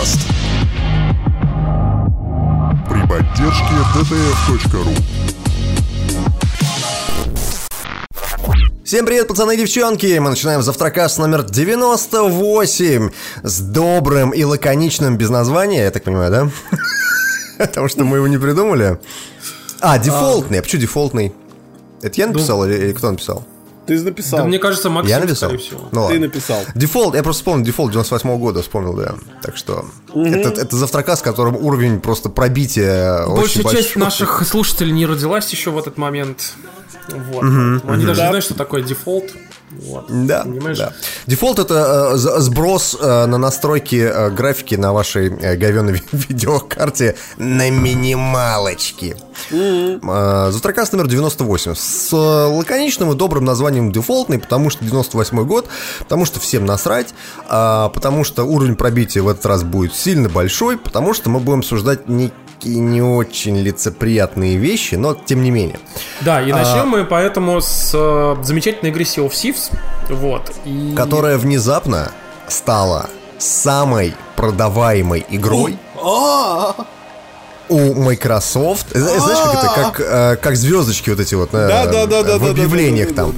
[0.00, 0.20] подкаст.
[2.88, 4.94] При поддержке dtf.ru
[8.84, 10.18] Всем привет, пацаны и девчонки!
[10.18, 13.10] Мы начинаем завтракаст номер 98
[13.42, 16.50] с добрым и лаконичным без названия, я так понимаю, да?
[17.58, 18.98] Потому что мы его не придумали.
[19.80, 20.58] А, дефолтный.
[20.58, 21.32] А почему дефолтный?
[22.02, 23.44] Это я написал или кто написал?
[23.96, 24.38] Ты написал.
[24.40, 25.48] Да, мне кажется, Максим, Я написал?
[25.50, 25.80] скорее всего.
[25.82, 26.18] Ну Ты ладно.
[26.20, 26.60] написал.
[26.76, 29.14] Дефолт, я просто вспомнил, дефолт 98 года вспомнил, да.
[29.42, 34.02] Так что это, это Завтракаст, в котором уровень просто пробития Большая очень часть большой.
[34.02, 36.52] наших слушателей не родилась еще в этот момент.
[37.08, 37.42] Вот.
[37.42, 39.24] Они даже не знают, что такое дефолт.
[39.70, 40.06] Вот.
[40.26, 40.78] Да, Понимаешь?
[40.78, 40.92] да.
[41.26, 47.16] Дефолт это э, сброс э, на настройки э, графики на вашей э, говёной ви- видеокарте
[47.38, 49.16] на минималочке.
[49.52, 55.68] Э, Завтракаст номер 98 с э, лаконичным и добрым названием дефолтный, потому что 98 год,
[56.00, 57.14] потому что всем насрать,
[57.48, 61.60] а, потому что уровень пробития в этот раз будет сильно большой, потому что мы будем
[61.60, 62.08] обсуждать
[62.60, 65.78] некие не очень лицеприятные вещи, но тем не менее.
[66.20, 66.56] Да, и А.
[66.56, 69.72] начнем мы поэтому с э, замечательной игры Sea of Thieves.
[70.08, 70.52] Вот.
[70.64, 70.94] И...
[70.96, 72.12] которая внезапно
[72.48, 73.08] стала
[73.38, 75.78] самой продаваемой игрой
[77.68, 78.88] у Microsoft.
[78.90, 82.38] Зна- Знаешь, как это, как, э, как звездочки вот эти вот э, Да, да, да,
[82.38, 83.32] в объявлениях там.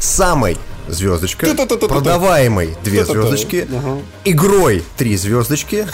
[0.00, 0.56] Самой
[0.88, 1.46] звездочка,
[1.88, 3.68] продаваемой две звездочки,
[4.24, 5.86] игрой три звездочки,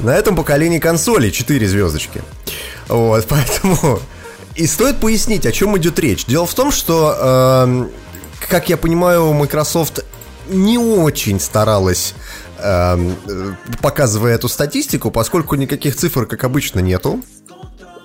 [0.00, 2.22] на этом поколении консолей четыре звездочки.
[2.88, 4.00] Вот, поэтому...
[4.54, 6.24] И стоит пояснить, о чем идет речь.
[6.26, 7.90] Дело в том, что, эм,
[8.48, 10.04] как я понимаю, Microsoft
[10.48, 12.14] не очень старалась,
[12.58, 17.22] эм, э, показывая эту статистику, поскольку никаких цифр, как обычно, нету.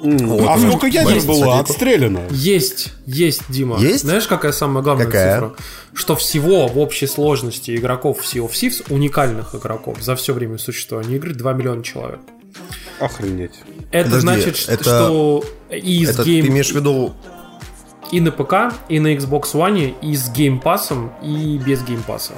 [0.04, 2.22] А сколько ядер Есть было отстреляно?
[2.30, 3.80] Есть, есть, Дима.
[3.80, 4.04] Есть?
[4.04, 5.34] Знаешь, какая самая главная Какая?
[5.36, 5.54] цифра?
[5.94, 10.58] Что всего в общей сложности игроков в Sea of Thieves, уникальных игроков, за все время
[10.58, 12.20] существования игры 2 миллиона человек.
[13.00, 13.54] Охренеть.
[13.92, 16.46] Это Подожди, значит, это- что и, с Это game...
[16.46, 17.14] ты имеешь в виду...
[18.12, 22.34] и на ПК, и на Xbox One, и с геймпасом, и без геймпаса.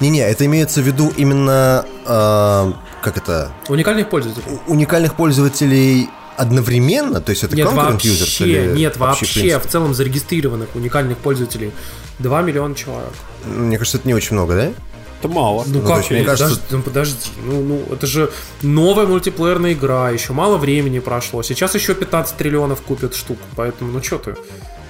[0.00, 1.84] Не-не, это имеется в виду именно...
[2.06, 3.52] э, как это?
[3.68, 4.58] Уникальных пользователей.
[4.66, 7.20] Уникальных пользователей одновременно?
[7.20, 9.58] То есть это Нет, вообще, users или нет, вообще, в принципе?
[9.58, 11.72] в целом зарегистрированных уникальных пользователей
[12.18, 13.12] 2 миллиона человек.
[13.44, 14.72] Мне кажется, это не очень много, да?
[15.20, 15.64] Это мало.
[15.66, 18.30] Ну, Ну, как, есть, мне кажется- подожди, ну, подожди, ну, ну, это же
[18.62, 24.02] новая мультиплеерная игра, еще мало времени прошло, сейчас еще 15 триллионов купят штук, поэтому, ну
[24.02, 24.36] что ты,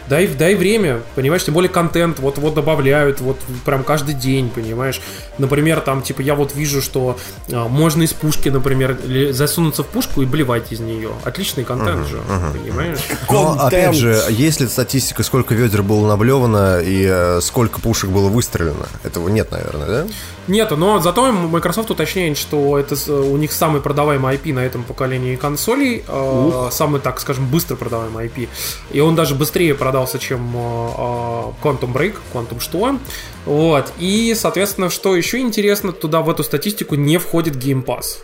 [0.09, 5.01] дай, дай время, понимаешь, тем более контент вот-вот добавляют, вот прям каждый день, понимаешь,
[5.39, 7.19] например, там, типа, я вот вижу, что
[7.53, 8.97] а, можно из пушки, например,
[9.33, 12.19] засунуться в пушку и блевать из нее, отличный контент же,
[12.53, 12.99] понимаешь?
[13.31, 13.63] Но, Контент.
[13.73, 18.87] опять же, есть ли статистика, сколько ведер было наблевано и э, сколько пушек было выстрелено?
[19.03, 20.07] Этого нет, наверное, да?
[20.49, 24.85] Нет, но зато Microsoft уточняет, что это с- у них самый продаваемый IP на этом
[24.85, 28.49] поколении консолей, э, самый, так скажем, быстро продаваемый IP.
[28.93, 32.99] И он даже быстрее продался, чем э, э, Quantum Break, Quantum что.
[33.47, 33.93] Вот.
[33.99, 38.19] И, соответственно, что еще интересно, туда в эту статистику не входит Game Pass.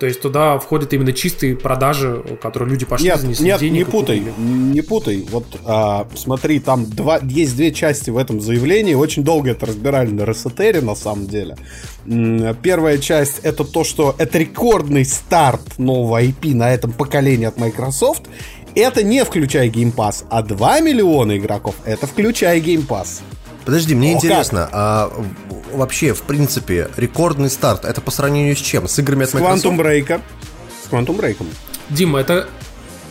[0.00, 3.90] То есть туда входят именно чистые продажи, которые люди пошли, Нет, занесли нет, денег не
[3.90, 4.34] путай, купили.
[4.46, 5.26] не путай.
[5.30, 8.94] Вот а, смотри, там два, есть две части в этом заявлении.
[8.94, 11.56] Очень долго это разбирали на Ресетере, на самом деле.
[12.62, 18.24] Первая часть это то, что это рекордный старт нового IP на этом поколении от Microsoft.
[18.74, 23.20] Это не включая Game Pass, а 2 миллиона игроков это включая Game Pass.
[23.64, 28.58] Подожди, мне О, интересно, а в- вообще, в принципе, рекордный старт, это по сравнению с
[28.60, 28.88] чем?
[28.88, 29.64] С играми от С Microsoft?
[29.64, 30.20] Quantum Break.
[30.84, 31.36] С Quantum Break.
[31.88, 32.48] Дима, это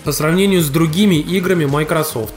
[0.03, 2.33] по сравнению с другими играми Microsoft.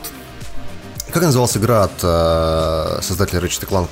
[1.10, 3.88] Как называлась игра от э, создателя Ratchet Clank?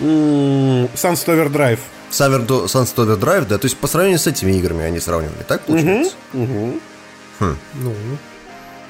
[0.00, 1.78] М, Sunset Overdrive.
[2.10, 3.58] Sunset Overdrive, да?
[3.58, 6.12] То есть по сравнению с этими играми они сравнивали, так получается?
[6.32, 6.78] Ну,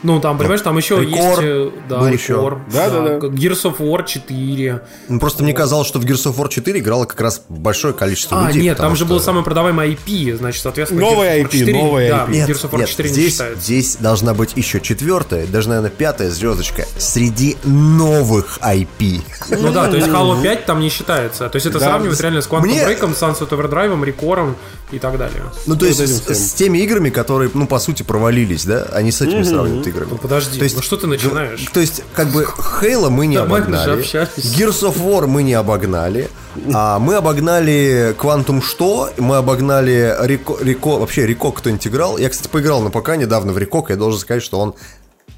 [0.03, 1.39] ну там, понимаешь, там еще Рекор есть...
[1.43, 2.61] э, Да, был Рекор, еще.
[2.73, 3.21] Да-да-да.
[3.21, 4.83] как Gears of War 4.
[5.09, 8.45] Ну, просто мне казалось, что в Gears of War 4 играло как раз большое количество
[8.45, 8.63] А, людей.
[8.63, 11.01] нет, там же что- был самый продаваемый IP, значит, соответственно...
[11.03, 12.31] War IP, 4, новый да, IP.
[12.31, 13.61] Нет, Gears of War нет, 4 не здесь, считается.
[13.63, 19.21] здесь должна быть еще четвертая, даже, наверное, пятая звездочка среди новых IP.
[19.51, 21.49] Ну да, то есть Halo 5 там не считается.
[21.49, 21.87] То есть это Да.
[21.87, 24.57] сравнивать реально с Quantum Мне- Break, Sunset Overdrive, Рекором
[24.93, 25.43] и так далее.
[25.67, 28.87] Ну, то есть с, с теми играми, которые, ну, по сути, провалились, да?
[28.93, 30.09] Они с этими сравнивают играми.
[30.12, 31.67] Ну подожди, То есть, ну что ты начинаешь?
[31.73, 32.47] То есть, как бы,
[32.81, 34.03] Хейла мы не же обогнали.
[34.03, 36.29] Gears of War мы не обогнали,
[36.73, 39.11] а мы обогнали Quantum что?
[39.17, 42.19] Мы обогнали Рико, Рико- вообще Рико кто-нибудь играл?
[42.19, 44.75] Я, кстати, поиграл на ПК недавно в Рикок, я должен сказать, что он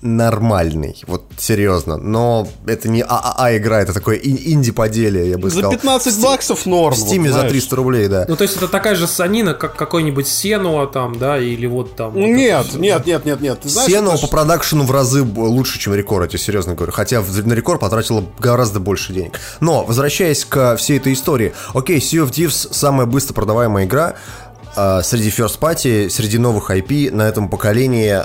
[0.00, 5.56] нормальный, вот серьезно, но это не ААА игра, это такое ин- инди-поделие, я бы За
[5.58, 5.72] сказал.
[5.72, 6.94] 15 баксов норм.
[6.94, 7.50] В Стиме вот, за знаешь.
[7.52, 8.24] 300 рублей, да.
[8.28, 12.12] Ну, то есть это такая же санина, как какой-нибудь Сенуа там, да, или вот там.
[12.12, 12.78] вот Нет, это всё.
[12.78, 13.58] нет, нет, нет, нет.
[13.64, 16.92] Знаешь, это по продакшену в разы лучше, чем Рекор, я тебе серьезно говорю.
[16.92, 19.38] Хотя на Рекор потратила гораздо больше денег.
[19.60, 21.52] Но, возвращаясь к всей этой истории.
[21.74, 24.14] Окей, Sea of Thieves самая быстро продаваемая игра
[24.76, 28.22] а, среди First Party, среди новых IP на этом поколении.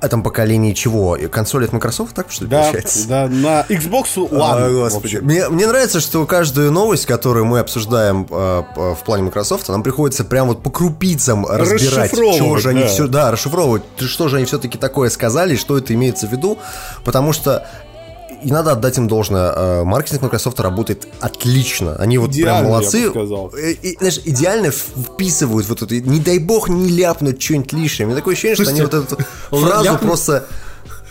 [0.00, 1.16] Этом поколении чего?
[1.16, 3.08] И Консоли от Microsoft, так что ли, Да, получается?
[3.08, 4.38] да, на Xbox One.
[4.40, 5.16] А, господи.
[5.16, 10.24] Мне, мне нравится, что каждую новость, которую мы обсуждаем э, в плане Microsoft, нам приходится
[10.24, 12.86] прям вот по крупицам разбирать, чего же они да.
[12.86, 16.58] все, да, расшифровывать, что же они все-таки такое сказали, что это имеется в виду,
[17.04, 17.66] потому что
[18.42, 19.52] и надо отдать им должное.
[19.54, 21.96] э, Маркетинг Microsoft работает отлично.
[21.96, 23.04] Они вот Идеально, прям я молодцы.
[23.06, 23.52] бы сказал.
[23.56, 25.94] Э, и, знаешь, идеально вписывают вот эту.
[25.94, 28.06] Не дай бог не ляпнуть что-нибудь лишнее.
[28.06, 29.14] У меня такое ощущение, что они вот Слушайте,
[29.50, 30.46] эту фразу ляпнул- просто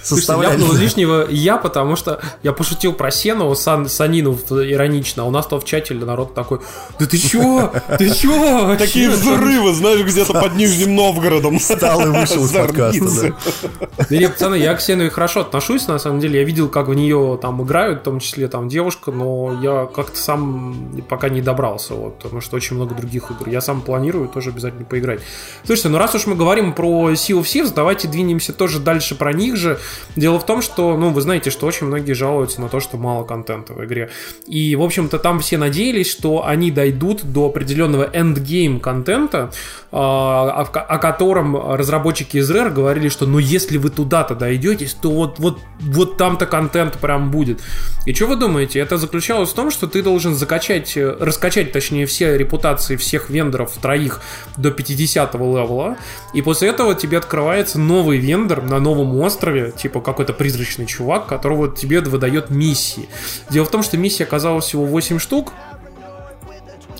[0.08, 0.62] Слушайте, составляли.
[0.62, 5.48] ляпнул лишнего я, потому что я пошутил про Сену, Сан, Санину иронично, а у нас
[5.48, 6.60] там в чате народ такой,
[7.00, 7.74] да ты чё?
[7.98, 8.76] Ты чё?
[8.78, 11.60] Такие взрывы, знаешь, где-то под Нижним Новгородом.
[11.60, 14.06] Встал и вышел из подкаста, да.
[14.10, 16.40] Да нет, пацаны, я к Сену и хорошо отношусь, на самом деле.
[16.40, 20.18] Я видел, как в нее там играют, в том числе там девушка, но я как-то
[20.18, 23.50] сам пока не добрался, вот, потому что очень много других игр.
[23.50, 25.20] Я сам планирую тоже обязательно поиграть.
[25.66, 29.34] Слушайте, ну раз уж мы говорим про Sea of Thieves, давайте двинемся тоже дальше про
[29.34, 29.80] них же.
[30.16, 33.24] Дело в том, что, ну, вы знаете, что очень многие жалуются на то, что мало
[33.24, 34.10] контента в игре.
[34.48, 39.52] И, в общем-то, там все надеялись, что они дойдут до определенного эндгейм контента,
[39.90, 45.40] а, о, котором разработчики из Rare говорили, что ну если вы туда-то дойдетесь, то вот,
[45.40, 47.62] вот, вот там-то контент прям будет.
[48.06, 48.80] И что вы думаете?
[48.80, 54.22] Это заключалось в том, что ты должен закачать, раскачать, точнее, все репутации всех вендоров троих
[54.58, 55.96] до 50 левела,
[56.34, 61.74] и после этого тебе открывается новый вендор на новом острове, типа какой-то призрачный чувак, которого
[61.74, 63.08] тебе выдает миссии.
[63.50, 65.54] Дело в том, что миссия оказалась всего 8 штук,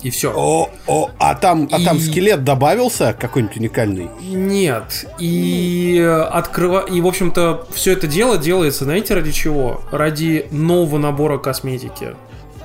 [0.02, 0.32] и все.
[0.34, 4.08] О, о, а там, а там И- скелет добавился какой-нибудь уникальный?
[4.20, 5.06] Нет.
[5.18, 5.98] И
[6.30, 6.80] открыва...
[6.88, 9.82] И, в общем-то, все это дело делается, знаете, ради чего?
[9.90, 12.14] Ради нового набора косметики.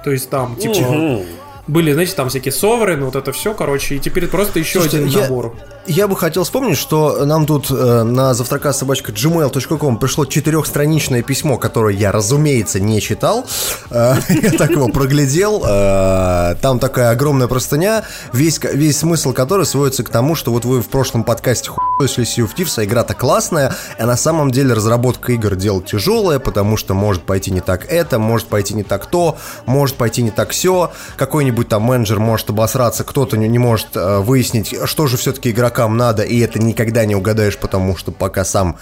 [0.04, 1.22] То есть там, типа,
[1.66, 5.10] были, знаете, там всякие соверены, вот это все, короче, и теперь просто еще Слушайте, один
[5.10, 5.56] я- набор.
[5.86, 11.58] Я бы хотел вспомнить, что нам тут э, на завтрака собачка gmail.com пришло четырехстраничное письмо,
[11.58, 13.46] которое я, разумеется, не читал.
[13.90, 15.62] Э, я так его проглядел.
[15.66, 20.82] Э, там такая огромная простыня, весь, весь смысл которой сводится к тому, что вот вы
[20.82, 25.34] в прошлом подкасте хуйсли Sea of Thieves, а игра-то классная, а на самом деле разработка
[25.34, 29.38] игр дело тяжелая, потому что может пойти не так это, может пойти не так то,
[29.66, 30.92] может пойти не так все.
[31.18, 36.24] Какой-нибудь там менеджер может обосраться, кто-то не, может э, выяснить, что же все-таки игрокам надо,
[36.24, 38.78] и это никогда не угадаешь, потому что пока сам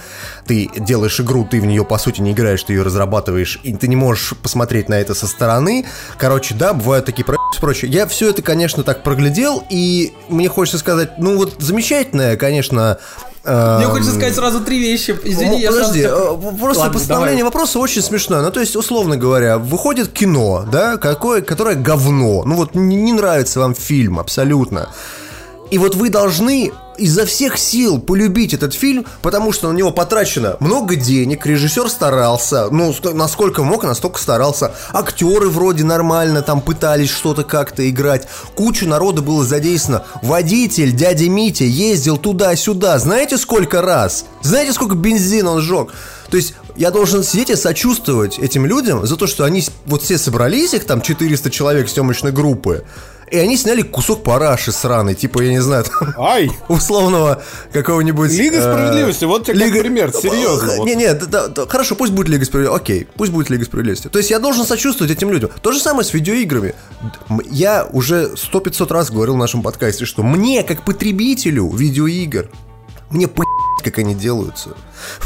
[0.45, 3.87] ты делаешь игру, ты в нее по сути не играешь, ты ее разрабатываешь, и ты
[3.87, 5.85] не можешь посмотреть на это со стороны.
[6.17, 7.91] Короче, да, бывают такие про прочее.
[7.91, 12.97] Я все это, конечно, так проглядел, и мне хочется сказать, ну вот замечательное, конечно,
[13.43, 15.15] э, Мне хочется сказать сразу три вещи.
[15.23, 17.53] Извини, ну, я подожди, сразу- э, просто Ладно, постановление давай.
[17.53, 18.41] вопроса очень смешное.
[18.41, 22.43] Ну, то есть, условно говоря, выходит кино, да, какое, которое говно.
[22.45, 24.89] Ну, вот не, не нравится вам фильм абсолютно.
[25.71, 30.57] И вот вы должны изо всех сил полюбить этот фильм, потому что на него потрачено
[30.59, 34.73] много денег, режиссер старался, ну, ск- насколько мог, настолько старался.
[34.91, 38.27] Актеры вроде нормально там пытались что-то как-то играть.
[38.53, 40.03] Кучу народа было задействовано.
[40.21, 42.99] Водитель, дядя Митя, ездил туда-сюда.
[42.99, 44.25] Знаете, сколько раз?
[44.41, 45.93] Знаете, сколько бензина он сжег?
[46.29, 50.17] То есть я должен сидеть и сочувствовать этим людям за то, что они вот все
[50.17, 52.85] собрались, их там 400 человек съемочной группы,
[53.31, 56.51] и они сняли кусок параши сраный, типа, я не знаю, там, Ай!
[56.67, 58.29] условного какого-нибудь...
[58.31, 60.85] Лига э, справедливости, вот тебе как пример, серьезно, вот.
[60.85, 64.09] Не, не, да, да, хорошо, пусть будет Лига справедливости, окей, пусть будет Лига справедливости.
[64.09, 65.49] То есть я должен сочувствовать этим людям.
[65.61, 66.75] То же самое с видеоиграми.
[67.49, 72.49] Я уже сто 500 раз говорил в нашем подкасте, что мне, как потребителю видеоигр,
[73.11, 73.43] мне по
[73.83, 74.71] как они делаются.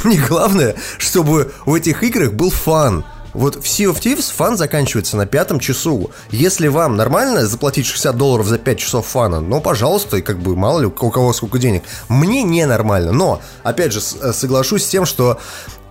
[0.04, 3.04] Мне главное, чтобы в этих играх был фан.
[3.34, 6.10] Вот в Sea of Thieves fun заканчивается на пятом часу.
[6.30, 10.56] Если вам нормально заплатить 60 долларов за 5 часов фана, ну, пожалуйста, и как бы
[10.56, 11.84] мало ли у кого сколько денег.
[12.08, 13.12] Мне не нормально.
[13.12, 15.38] Но, опять же, э, соглашусь с тем, что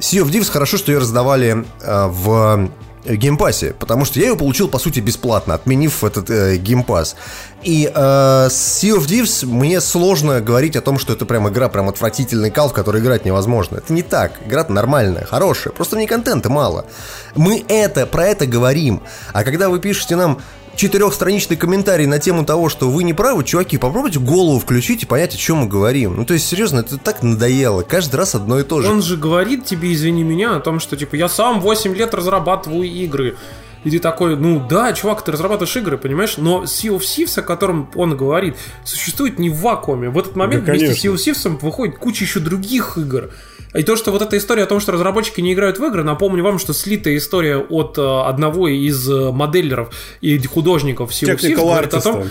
[0.01, 2.71] Sea of Thieves хорошо, что ее раздавали э, в
[3.05, 7.17] геймпассе, потому что я ее получил, по сути, бесплатно, отменив этот э, геймпасс.
[7.63, 11.89] И э, Sea of Thieves мне сложно говорить о том, что это прям игра, прям
[11.89, 13.79] отвратительный кал, в который играть невозможно.
[13.79, 14.33] Это не так.
[14.47, 16.87] Игра нормальная, хорошая, просто мне контента мало.
[17.35, 19.03] Мы это, про это говорим.
[19.33, 20.41] А когда вы пишете нам
[20.77, 25.35] четырехстраничный комментарий на тему того, что вы не правы, чуваки, попробуйте голову включить и понять,
[25.35, 26.17] о чем мы говорим.
[26.17, 27.83] Ну, то есть, серьезно, это так надоело.
[27.83, 28.89] Каждый раз одно и то же.
[28.89, 32.85] Он же говорит тебе, извини меня, о том, что, типа, я сам 8 лет разрабатываю
[32.85, 33.37] игры.
[33.85, 36.37] И ты такой, ну да, чувак, ты разрабатываешь игры, понимаешь?
[36.39, 40.09] Но Sea of Thieves, о котором он говорит, существует не в вакууме.
[40.09, 41.05] В этот момент Да, вместе с.
[41.05, 43.31] Sea of Thieves выходит куча еще других игр.
[43.75, 46.45] И то, что вот эта история о том, что разработчики не играют в игры, напомню
[46.45, 51.57] вам, что слитая история от э, одного из э, моделлеров и художников Sea of Thieves
[51.57, 52.25] говорит о том,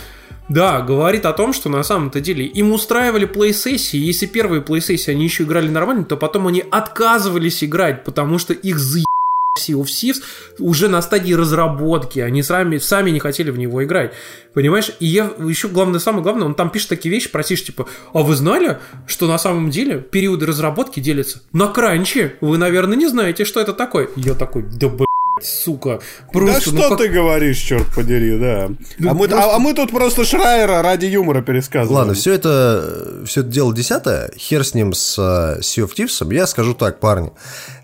[0.50, 3.98] да, говорит о том, что на самом-то деле им устраивали плей-сессии.
[3.98, 8.79] Если первые плей-сессии они еще играли нормально, то потом они отказывались играть, потому что их
[8.79, 9.12] заебали
[9.60, 10.22] Sea of Thieves
[10.57, 12.19] уже на стадии разработки.
[12.19, 14.13] Они сами, сами не хотели в него играть.
[14.55, 14.91] Понимаешь?
[15.00, 18.36] И я еще главное, самое главное, он там пишет такие вещи, просишь, типа, а вы
[18.36, 22.36] знали, что на самом деле периоды разработки делятся на кранче?
[22.41, 24.10] Вы, наверное, не знаете, что это такое.
[24.15, 25.07] Я такой, да блядь,
[25.43, 26.00] сука.
[26.00, 28.69] Да Просто, ну что как- ты говоришь, черт подери, да.
[28.98, 31.95] Ну, а, мы, просто- а- а мы тут просто Шрайера ради юмора пересказываем.
[32.00, 36.33] Ладно, все это, все это дело десятое, хер с ним, с э, Sea of Thieves.
[36.33, 37.31] Я скажу так, парни.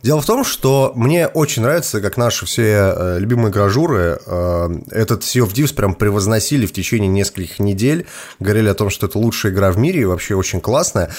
[0.02, 5.24] Дело в том, что мне очень нравится, как наши все э, любимые гражуры э, этот
[5.24, 8.06] Sea of Thieves прям превозносили в течение нескольких недель,
[8.40, 11.10] говорили о том, что это лучшая игра в мире и вообще очень классная.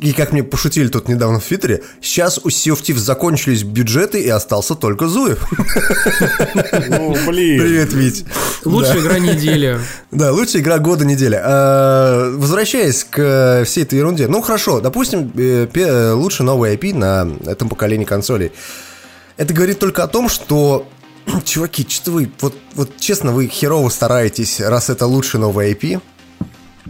[0.00, 4.20] И как мне пошутили тут недавно в Твиттере, сейчас у Sea of Thieves закончились бюджеты
[4.20, 5.44] и остался только Зуев.
[6.88, 7.60] Ну, блин.
[7.60, 8.24] Привет, Вить.
[8.64, 9.78] Лучшая игра недели.
[10.12, 11.38] Да, лучшая игра года недели.
[11.42, 14.28] А, возвращаясь к э, всей этой ерунде.
[14.28, 18.52] Ну, хорошо, допустим, э, э, лучше новый IP на этом поколении консолей.
[19.36, 20.88] Это говорит только о том, что
[21.44, 26.00] Чуваки, что вы, вот, вот честно, вы херово стараетесь, раз это лучший новый IP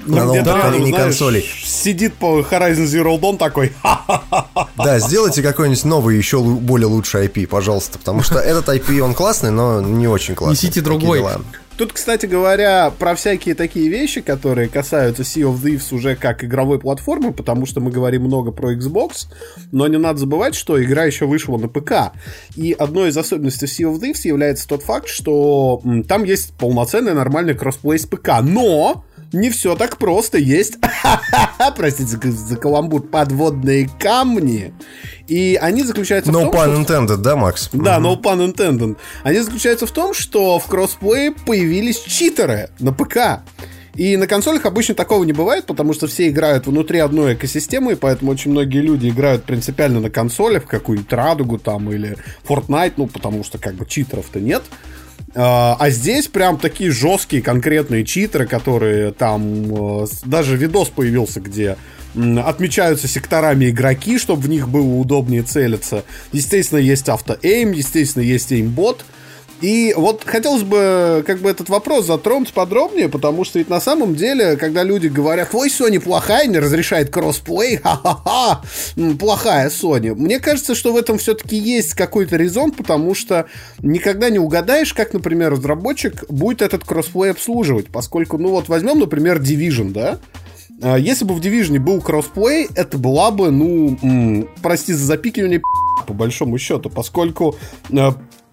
[0.04, 1.50] на новом поколении знаешь, консолей.
[1.64, 3.72] Сидит по Horizon Zero Dawn такой,
[4.76, 9.50] Да, сделайте какой-нибудь новый, еще более лучший IP, пожалуйста, потому что этот IP, он классный,
[9.50, 10.52] но не очень классный.
[10.52, 11.22] Несите другой.
[11.76, 16.78] Тут, кстати говоря, про всякие такие вещи, которые касаются Sea of Thieves уже как игровой
[16.78, 19.26] платформы, потому что мы говорим много про Xbox,
[19.72, 22.14] но не надо забывать, что игра еще вышла на ПК.
[22.54, 27.54] И одной из особенностей Sea of Thieves является тот факт, что там есть полноценный нормальный
[27.54, 30.38] кроссплей с ПК, но не все так просто.
[30.38, 30.78] Есть,
[31.76, 34.72] простите за, каламбур, подводные камни.
[35.28, 36.64] И они заключаются в No том, что...
[36.64, 37.68] pun intended, да, Макс?
[37.72, 38.96] Да, no pun intended.
[39.22, 43.42] Они заключаются в том, что в кроссплее появились читеры на ПК.
[43.96, 47.94] И на консолях обычно такого не бывает, потому что все играют внутри одной экосистемы, и
[47.94, 53.06] поэтому очень многие люди играют принципиально на консолях, в какую-нибудь Радугу там или Fortnite, ну,
[53.06, 54.62] потому что как бы читеров-то нет.
[55.34, 60.02] А а здесь прям такие жесткие конкретные читеры, которые там...
[60.02, 61.76] э, Даже видос появился, где
[62.14, 66.02] отмечаются секторами игроки, чтобы в них было удобнее целиться.
[66.32, 69.04] Естественно, есть автоэйм, естественно, есть эймбот.
[69.60, 74.14] И вот хотелось бы как бы этот вопрос затронуть подробнее, потому что ведь на самом
[74.14, 78.62] деле, когда люди говорят, ой, Sony плохая, не разрешает кроссплей, ха-ха-ха,
[79.18, 80.14] плохая Sony.
[80.14, 83.46] Мне кажется, что в этом все-таки есть какой-то резон, потому что
[83.80, 89.40] никогда не угадаешь, как, например, разработчик будет этот кроссплей обслуживать, поскольку, ну вот возьмем, например,
[89.40, 90.18] Division, да?
[90.82, 95.62] А, Если бы в Division был кроссплей, это была бы, ну, м, прости за запикивание,
[96.06, 97.56] по большому счету, поскольку
[97.90, 98.10] э,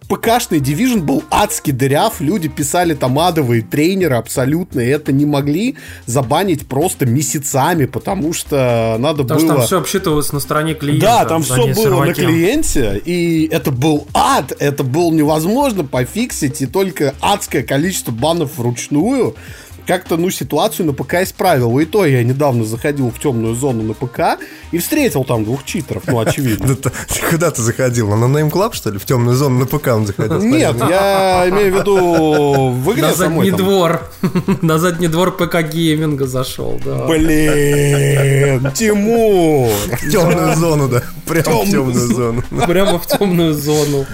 [0.08, 5.76] ПКшный Division был адски дыряв, люди писали там адовые тренеры абсолютно, и это не могли
[6.06, 9.48] забанить просто месяцами, потому что надо Потому было...
[9.48, 11.06] что там все обсчитывалось на стороне клиента.
[11.06, 12.26] Да, там а все было на серваке.
[12.26, 19.36] клиенте, и это был ад, это было невозможно пофиксить, и только адское количество банов вручную
[19.86, 21.78] как-то, ну, ситуацию на ПК исправил.
[21.80, 24.40] И то я недавно заходил в темную зону на ПК
[24.72, 26.76] и встретил там двух читеров, ну, очевидно.
[26.84, 26.92] Да ты-
[27.30, 28.16] Куда ты заходил?
[28.16, 28.98] На Name Club, что ли?
[29.00, 30.42] В темную зону на ПК он заходил?
[30.42, 34.02] Нет, я имею в виду в игре На задний двор.
[34.62, 37.06] На задний двор ПК гейминга зашел, да.
[37.06, 39.70] Блин, Тимур!
[40.02, 41.02] В темную зону, да.
[41.28, 42.44] Прям в темную зону.
[42.68, 44.06] Прямо в темную зону.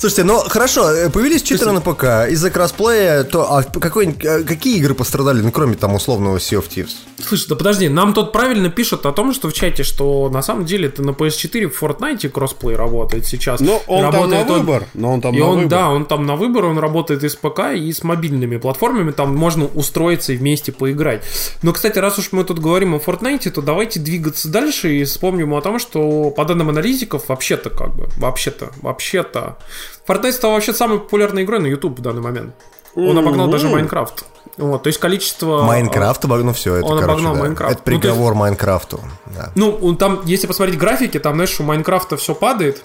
[0.00, 4.78] Слушайте, ну хорошо, э, появились читеры на ПК из-за кроссплея, то а какой, э, какие
[4.78, 6.92] игры пострадали, ну кроме там условного Sea of Thieves?
[7.22, 10.64] Слушай, да подожди, нам тут правильно пишут о том, что в чате, что на самом
[10.64, 13.60] деле это на PS4 в Fortnite кроссплей работает сейчас.
[13.60, 15.68] Ну, он там Работает на он- выбор, но он там и на он, выбор.
[15.68, 19.36] да, он там на выбор, он работает и с ПК, и с мобильными платформами, там
[19.36, 21.24] можно устроиться и вместе поиграть.
[21.60, 25.52] Но, кстати, раз уж мы тут говорим о Fortnite, то давайте двигаться дальше и вспомним
[25.52, 29.58] о том, что по данным аналитиков, вообще-то как бы, вообще-то, вообще-то,
[30.06, 32.54] Fortnite стал вообще самой популярной игрой на YouTube в данный момент.
[32.96, 34.24] Он обогнал даже Майнкрафт.
[34.56, 35.62] Вот, то есть количество...
[35.62, 37.40] Майнкрафт обогнул все это, он короче, обогнал да.
[37.40, 37.72] Майнкрафт.
[37.72, 39.00] Это Ну, то есть- приговор Майнкрафту.
[39.26, 39.52] да.
[39.54, 42.82] Ну, там, если посмотреть графики, там, знаешь, у Майнкрафта все падает,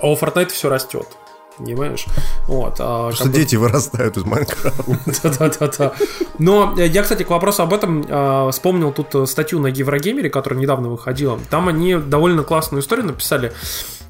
[0.00, 1.08] а у Fortnite все растет.
[1.58, 2.06] Понимаешь?
[2.46, 2.76] Вот.
[2.78, 4.84] а, бы- дети вырастают из Майнкрафта.
[5.22, 5.92] Да-да-да-да.
[6.38, 10.30] Но э, я, кстати, к вопросу об этом э, вспомнил тут э, статью на Еврогеймере,
[10.30, 11.38] которая недавно выходила.
[11.50, 13.52] Там они довольно классную историю написали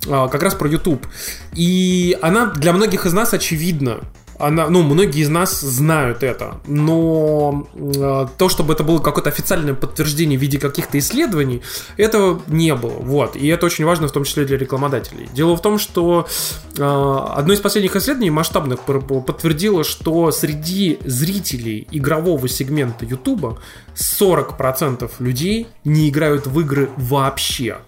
[0.06, 1.06] э, как раз про YouTube.
[1.54, 4.00] И она для многих из нас очевидна.
[4.38, 9.74] Она, ну, многие из нас знают это, но э, то, чтобы это было какое-то официальное
[9.74, 11.62] подтверждение в виде каких-то исследований,
[11.96, 13.00] этого не было.
[13.00, 13.34] Вот.
[13.34, 15.28] И это очень важно, в том числе для рекламодателей.
[15.34, 16.28] Дело в том, что
[16.76, 23.58] э, одно из последних исследований масштабных подтвердило, что среди зрителей игрового сегмента YouTube
[23.96, 27.78] 40% людей не играют в игры вообще.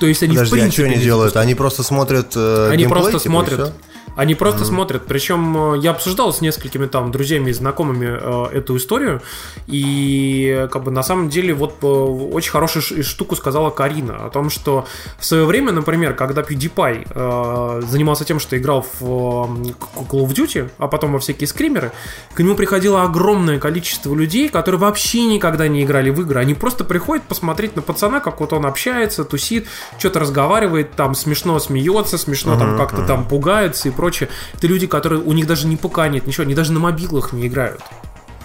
[0.00, 1.36] То есть они в Подожди, а принципе что они не делают?
[1.36, 3.72] Они просто смотрят э, они геймплей, просто типа, смотрят.
[4.16, 5.06] Они просто смотрят.
[5.06, 9.20] Причем э, я обсуждал с несколькими там друзьями и знакомыми э, эту историю.
[9.66, 14.48] И как бы на самом деле вот э, очень хорошую штуку сказала Карина о том,
[14.48, 14.86] что
[15.18, 19.72] в свое время, например, когда PewDiePie э, занимался тем, что играл в э,
[20.08, 21.92] Call of Duty, а потом во всякие скримеры,
[22.34, 26.40] к нему приходило огромное количество людей, которые вообще никогда не играли в игры.
[26.40, 29.68] Они просто приходят посмотреть на пацана, как вот он общается, тусит,
[29.98, 34.28] что-то разговаривает, там смешно смеется, смешно там как-то там пугается и прочее.
[34.54, 37.48] Это люди, которые у них даже не ПК нет, ничего, они даже на мобилах не
[37.48, 37.80] играют.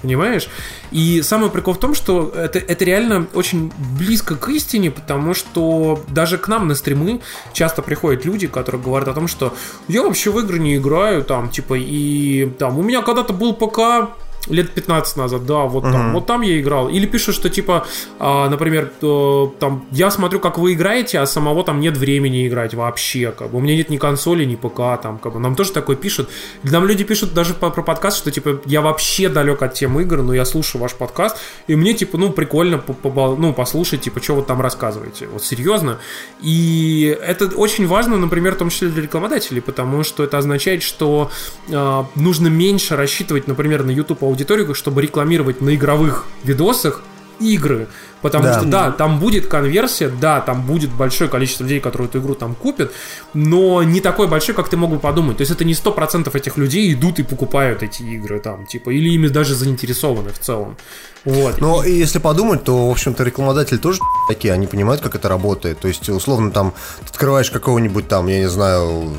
[0.01, 0.50] Понимаешь?
[0.89, 6.03] И самый прикол в том, что это, это реально очень близко к истине, потому что
[6.08, 7.22] даже к нам на стримы
[7.53, 9.53] часто приходят люди, которые говорят о том, что
[9.88, 14.10] я вообще в игры не играю, там, типа, и там, у меня когда-то был ПК,
[14.48, 16.89] лет 15 назад, да, вот там, вот там я играл.
[16.89, 17.86] Или пишут, что типа,
[18.19, 22.74] а, например, э, там, я смотрю, как вы играете, а самого там нет времени играть
[22.74, 25.71] вообще, как бы, у меня нет ни консоли, ни ПК, там, как бы, нам тоже
[25.71, 26.29] такое пишут.
[26.63, 30.21] Нам люди пишут даже по- про подкаст, что, типа, я вообще далек от тем игр,
[30.24, 34.36] но я слушаю ваш подкаст, и мне, типа, ну, прикольно, по- ну, послушать, типа, что
[34.36, 36.00] вы там рассказываете, вот, серьезно.
[36.41, 41.29] И это очень важно, например, в том числе для рекламодателей, потому что это означает, что
[41.69, 47.01] э, нужно меньше рассчитывать, например, на YouTube аудиторию, чтобы рекламировать на игровых видосах
[47.39, 47.88] игры.
[48.21, 48.59] Потому Да.
[48.59, 52.53] что, да, там будет конверсия, да, там будет большое количество людей, которые эту игру там
[52.53, 52.91] купят,
[53.33, 55.38] но не такой большой, как ты мог бы подумать.
[55.38, 59.10] То есть это не 100% этих людей идут и покупают эти игры там, типа, или
[59.10, 60.77] ими даже заинтересованы в целом.
[61.25, 61.60] Вот.
[61.60, 65.79] Но и если подумать, то, в общем-то, рекламодатели тоже такие, они понимают, как это работает.
[65.79, 69.13] То есть, условно, там, ты открываешь какого-нибудь там, я не знаю,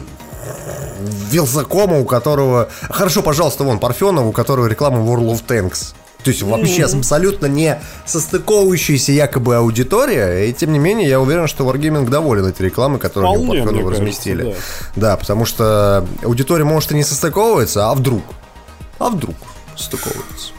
[1.30, 2.68] Вилсакома, у которого...
[2.82, 5.94] Хорошо, пожалуйста, вон, Парфенова, у которого реклама World of Tanks.
[6.22, 11.64] То есть вообще абсолютно не состыковывающаяся якобы аудитория, и тем не менее я уверен, что
[11.68, 14.56] Wargaming доволен этой рекламой, которую они у Вполне, Парфенова мне кажется, разместили.
[14.94, 18.22] Да, потому что аудитория может и не состыковывается, а вдруг?
[19.00, 19.34] А вдруг
[19.76, 20.52] стыковывается?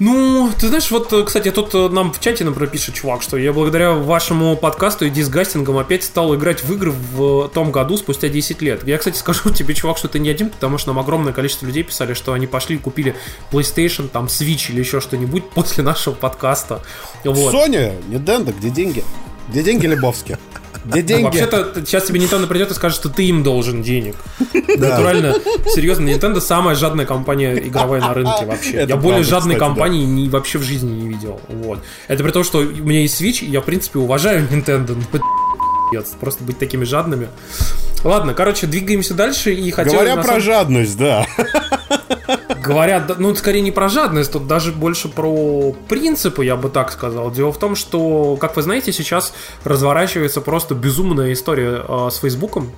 [0.00, 3.36] Ну, ты знаешь, вот, э, кстати, тут э, нам в чате, например, пишет чувак, что
[3.36, 8.30] я благодаря вашему подкасту и дисгастингам опять стал играть в игры в том году спустя
[8.30, 8.88] 10 лет.
[8.88, 11.82] Я, кстати, скажу тебе, чувак, что ты не один, потому что нам огромное количество людей
[11.82, 13.14] писали, что они пошли и купили
[13.52, 16.82] PlayStation, там, Switch или еще что-нибудь после нашего подкаста.
[17.22, 17.52] Вот.
[17.52, 19.04] Соня, Nintendo, где деньги?
[19.48, 20.38] Где деньги Лебовски?
[20.84, 21.24] Где деньги?
[21.24, 24.16] Вообще-то сейчас тебе Nintendo придет и скажет, что ты им должен денег.
[24.54, 25.34] Натурально,
[25.74, 28.72] серьезно, Nintendo самая жадная компания игровая на рынке вообще.
[28.72, 31.40] Это я более правда, жадной кстати, компании ни, вообще в жизни не видел.
[31.48, 31.80] Вот.
[32.08, 34.96] Это при том, что у меня есть Switch, и я, в принципе, уважаю Nintendo.
[34.96, 35.20] но
[35.90, 37.28] пиздец, Просто быть такими жадными.
[38.04, 39.92] Ладно, короче, двигаемся дальше и хотел...
[39.92, 41.26] Говоря про самом- жадность, да.
[42.70, 47.30] Говорят, ну, скорее не про жадность, тут даже больше про принципы, я бы так сказал.
[47.30, 49.32] Дело в том, что, как вы знаете, сейчас
[49.64, 52.72] разворачивается просто безумная история э, с Фейсбуком.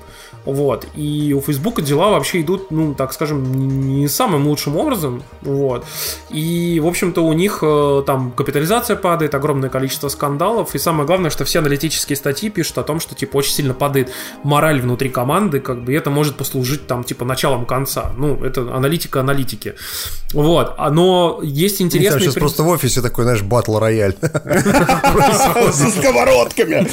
[0.45, 0.87] Вот.
[0.95, 5.23] И у Фейсбука дела вообще идут, ну, так скажем, не самым лучшим образом.
[5.43, 5.85] Вот.
[6.31, 10.75] И, в общем-то, у них э, там капитализация падает, огромное количество скандалов.
[10.75, 14.11] И самое главное, что все аналитические статьи пишут о том, что, типа, очень сильно падает
[14.43, 18.13] мораль внутри команды, как бы и это может послужить, там, типа, началом конца.
[18.17, 19.75] Ну, это аналитика аналитики.
[20.33, 20.75] Вот.
[20.79, 22.21] А, Но есть интересный...
[22.21, 24.17] Сейчас просто в офисе такой, знаешь, батл рояль.
[24.21, 26.87] Со сковородками.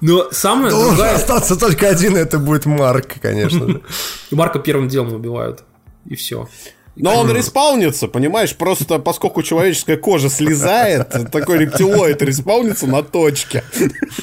[0.00, 3.80] Но самое Должен остаться только один, это будет Марк, конечно.
[4.30, 5.64] Марка первым делом убивают.
[6.06, 6.48] И все.
[6.96, 8.54] Но он респаунится, понимаешь?
[8.56, 13.64] Просто поскольку человеческая кожа слезает, такой рептилоид респаунится на точке.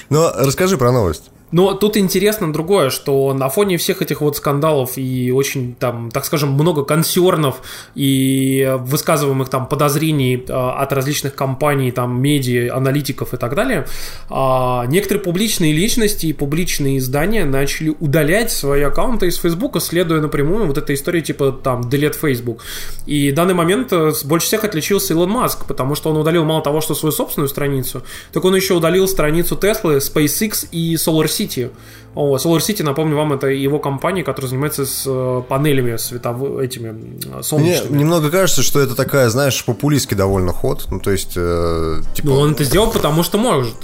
[0.10, 1.32] Но расскажи про новость.
[1.52, 6.26] Но тут интересно другое, что на фоне всех этих вот скандалов и очень там, так
[6.26, 7.62] скажем, много консернов
[7.96, 13.88] и высказываемых там подозрений э, от различных компаний, там, медиа, аналитиков и так далее,
[14.30, 20.68] а, некоторые публичные личности и публичные издания начали удалять свои аккаунты из Фейсбука, следуя напрямую
[20.68, 22.62] вот этой истории типа там Delete Facebook.
[23.06, 26.62] И в данный момент э, больше всех отличился Илон Маск, потому что он удалил мало
[26.62, 31.37] того, что свою собственную страницу, так он еще удалил страницу Tesla, SpaceX и SolarCity.
[31.38, 31.72] City.
[32.16, 36.90] О, Solar City, напомню вам, это его компания, которая занимается с э, панелями световыми, этими
[36.90, 36.92] э,
[37.34, 37.98] Мне солнечными.
[38.00, 40.88] немного кажется, что это такая, знаешь, популистский довольно ход.
[40.90, 43.76] Ну, то есть, э, типа, Ну, он это сделал, потому что может.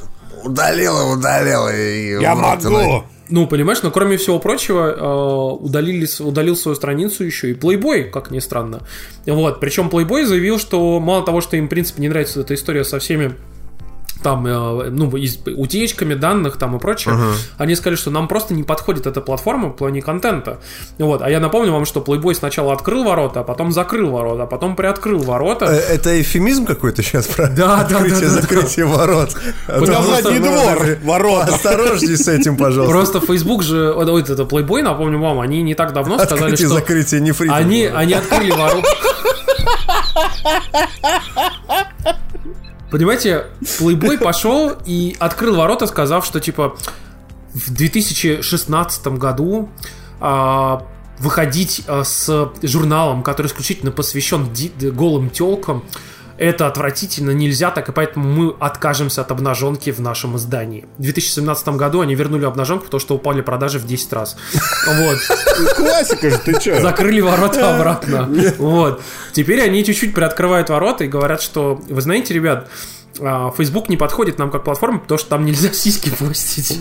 [0.43, 1.69] удалила, удалила.
[1.75, 3.03] И Я вот, могу!
[3.29, 8.31] Ну, понимаешь, но кроме всего прочего, э, удалили, удалил свою страницу еще и Playboy, как
[8.31, 8.81] ни странно.
[9.25, 12.83] Вот, причем Playboy заявил, что мало того, что им, в принципе, не нравится эта история
[12.83, 13.35] со всеми
[14.23, 17.15] там, э, ну, из- утечками данных там и прочее,
[17.57, 20.59] они сказали, что нам просто не подходит эта платформа в плане контента.
[20.97, 24.45] Вот, а я напомню вам, что Playboy сначала открыл ворота, а потом закрыл ворота, а
[24.47, 25.65] потом приоткрыл ворота.
[25.65, 29.35] Э, Это эфемизм какой-то сейчас про Да, да, открытие, да, да, закрытие ворот.
[29.67, 31.55] А Потому Задний двор, ворота.
[31.55, 32.91] Осторожней с этим, пожалуйста.
[32.91, 37.21] Просто Facebook же, ой, это Playboy, напомню вам, они не так давно сказали, что закрытие
[37.21, 37.49] не фри.
[37.49, 38.87] они, они открыли ворота.
[42.93, 46.77] Понимаете, Playboy пошел и открыл ворота, сказав, что типа
[47.51, 49.71] в 2016 году
[50.19, 50.85] а,
[51.17, 54.47] выходить а, с журналом, который исключительно посвящен
[54.91, 55.83] голым телкам,
[56.37, 60.85] это отвратительно, нельзя так, и поэтому мы откажемся от обнаженки в нашем издании.
[60.97, 64.35] В 2017 году они вернули обнаженку, потому что упали продажи в 10 раз.
[64.87, 65.17] Вот.
[65.75, 66.81] Классика же, ты чё?
[66.81, 68.29] Закрыли ворота обратно.
[68.57, 69.01] Вот.
[69.31, 72.69] Теперь они чуть-чуть приоткрывают ворота и говорят, что, вы знаете, ребят,
[73.19, 76.79] а, Facebook не подходит нам как платформа, потому что там нельзя сиськи постить.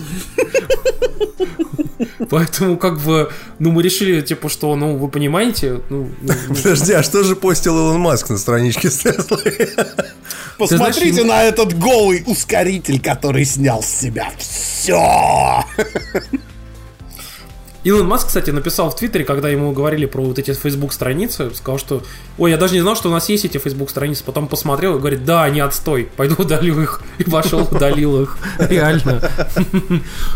[2.29, 6.93] Поэтому, как бы, ну, мы решили, типа, что, ну, вы понимаете, ну, ну, ну, Подожди,
[6.93, 9.69] а что же постил Илон Маск на страничке с Теслой?
[10.57, 15.65] Посмотрите на этот голый ускоритель, который снял с себя все.
[17.83, 21.77] Илон Маск, кстати, написал в Твиттере, когда ему говорили про вот эти Facebook страницы, сказал,
[21.77, 22.03] что
[22.37, 24.23] ой, я даже не знал, что у нас есть эти Facebook страницы.
[24.23, 27.01] Потом посмотрел и говорит, да, они отстой, пойду удалю их.
[27.17, 28.37] И пошел, удалил их.
[28.57, 29.21] Реально.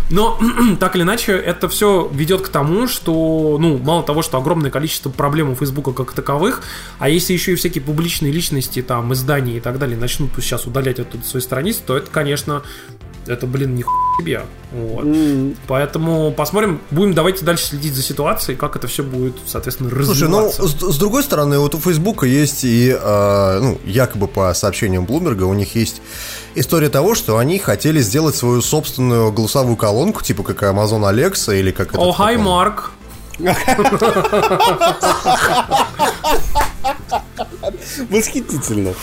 [0.09, 0.39] Но
[0.79, 5.09] так или иначе, это все ведет к тому, что, ну, мало того, что огромное количество
[5.09, 6.63] проблем у Фейсбука как таковых,
[6.99, 10.99] а если еще и всякие публичные личности, там, издания и так далее начнут сейчас удалять
[10.99, 12.63] оттуда свои страницы, то это, конечно,
[13.27, 13.83] это, блин, не
[14.19, 14.41] себе.
[14.71, 15.05] Вот.
[15.67, 20.47] Поэтому посмотрим, будем давайте дальше следить за ситуацией, как это все будет, соответственно, Слушай, ну,
[20.47, 20.67] развиваться.
[20.67, 25.43] с, с другой стороны, вот у Фейсбука есть и, э, ну, якобы по сообщениям Блумберга,
[25.43, 26.01] у них есть
[26.55, 31.71] история того, что они хотели сделать свою собственную голосовую колонку, типа как Amazon Alexa или
[31.71, 31.99] как это...
[31.99, 32.91] О, хай, Марк.
[38.09, 38.93] Восхитительно.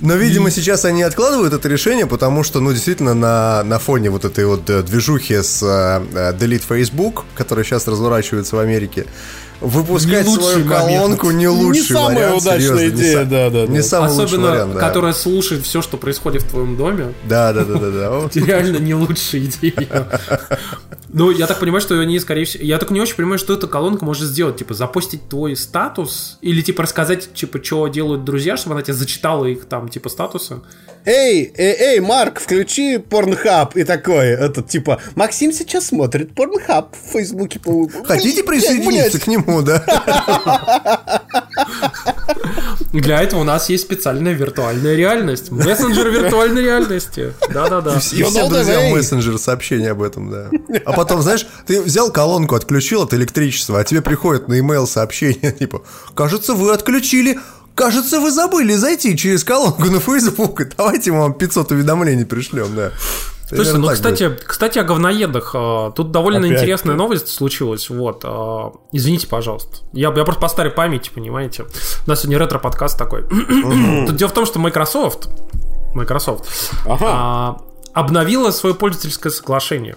[0.00, 4.24] Но, видимо, сейчас они откладывают это решение, потому что, ну, действительно, на, на фоне вот
[4.24, 9.06] этой вот э, движухи с э, э, Delete Facebook, которая сейчас разворачивается в Америке,
[9.60, 11.40] выпускать Не свою колонку момент.
[11.40, 13.82] не лучший Не самая вариант, удачная серьезно, не идея, са- да, да, Не да.
[13.82, 14.80] самый лучший Особенно, вариант, да.
[14.80, 17.12] которая слушает все, что происходит в твоем доме.
[17.28, 18.30] Да, да, да, да, да.
[18.40, 20.06] Реально не лучшая идея.
[21.18, 22.62] Ну, я так понимаю, что они, скорее всего...
[22.64, 24.56] Я так не очень понимаю, что эта колонка может сделать.
[24.56, 26.38] Типа, запостить твой статус?
[26.42, 30.60] Или, типа, рассказать, типа, что делают друзья, чтобы она тебе зачитала их, там, типа, статусы?
[31.04, 37.12] Эй, эй, эй, Марк, включи порнхаб и такой, этот типа, Максим сейчас смотрит порнхаб в
[37.12, 37.60] Фейсбуке.
[37.60, 39.22] по- Хотите Блядь, присоединиться блядь.
[39.22, 39.84] к нему, да?
[42.92, 45.50] Для этого у нас есть специальная виртуальная реальность.
[45.50, 47.34] Мессенджер виртуальной реальности.
[47.52, 47.96] Да-да-да.
[47.96, 50.50] И все друзья мессенджер сообщения об этом, да.
[50.84, 55.52] А потом, знаешь, ты взял колонку, отключил от электричества, а тебе приходит на e сообщение,
[55.58, 55.82] типа,
[56.14, 57.38] кажется, вы отключили
[57.74, 60.62] Кажется, вы забыли зайти через колонку на Facebook.
[60.76, 62.90] Давайте мы вам 500 уведомлений пришлем, да.
[63.48, 64.44] Слушай, ну, кстати, будет.
[64.44, 65.52] кстати, о говноедах.
[65.54, 66.98] А, Тут довольно Опять интересная ты.
[66.98, 67.88] новость случилась.
[67.88, 68.20] Вот.
[68.24, 69.78] а, Извините, пожалуйста.
[69.92, 71.64] Я, я просто по старой памяти, понимаете.
[72.06, 73.22] У нас сегодня ретро-подкаст такой.
[73.22, 75.28] Тут дело в том, что Microsoft,
[75.94, 76.46] Microsoft
[76.86, 77.06] Ага.
[77.08, 77.56] а,
[77.94, 79.96] обновила свое пользовательское соглашение.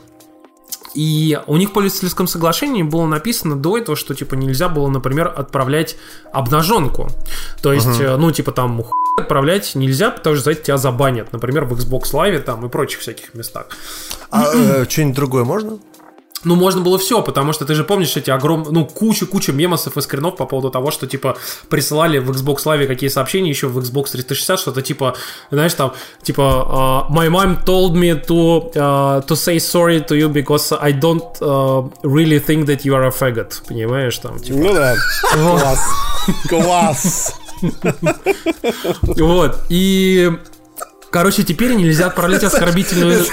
[0.94, 5.34] И у них в пользовательском соглашении было написано до этого, что типа нельзя было, например,
[5.34, 5.96] отправлять
[6.34, 7.08] обнаженку.
[7.62, 8.72] То есть, э, ну, типа там
[9.22, 11.32] отправлять нельзя, потому что за это тебя забанят.
[11.32, 13.68] Например, в Xbox Live там и прочих всяких местах.
[14.30, 15.80] А э, что-нибудь другое можно?
[16.44, 20.02] Ну, можно было все, потому что ты же помнишь эти огромные, ну, кучу-кучу мемосов и
[20.02, 21.38] скринов по поводу того, что, типа,
[21.70, 25.16] присылали в Xbox Live какие сообщения еще в Xbox 360, что-то типа,
[25.52, 30.30] знаешь, там, типа, uh, my mom told me to, uh, to say sorry to you
[30.30, 34.58] because I don't uh, really think that you are a faggot, понимаешь, там, типа.
[34.58, 34.96] Ну да.
[35.34, 35.80] Класс.
[36.50, 37.41] Класс.
[39.02, 40.32] Вот, и...
[41.12, 43.26] Короче, теперь нельзя отправлять оскорбительную...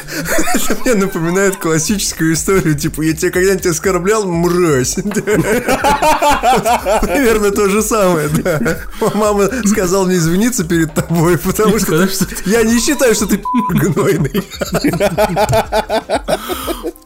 [0.68, 4.94] Это мне напоминает классическую историю, типа, я тебя когда-нибудь оскорблял, мразь.
[4.94, 8.80] Примерно то же самое, да.
[9.14, 12.08] Мама сказала мне извиниться перед тобой, потому что
[12.46, 14.42] я не считаю, что ты гнойный.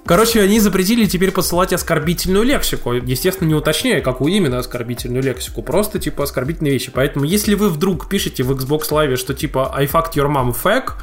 [0.05, 2.93] Короче, они запретили теперь посылать оскорбительную лексику.
[2.93, 5.63] Естественно, не уточняя, какую именно оскорбительную лексику.
[5.63, 6.91] Просто, типа, оскорбительные вещи.
[6.93, 10.95] Поэтому, если вы вдруг пишете в Xbox Live, что, типа, I fucked your mom fag,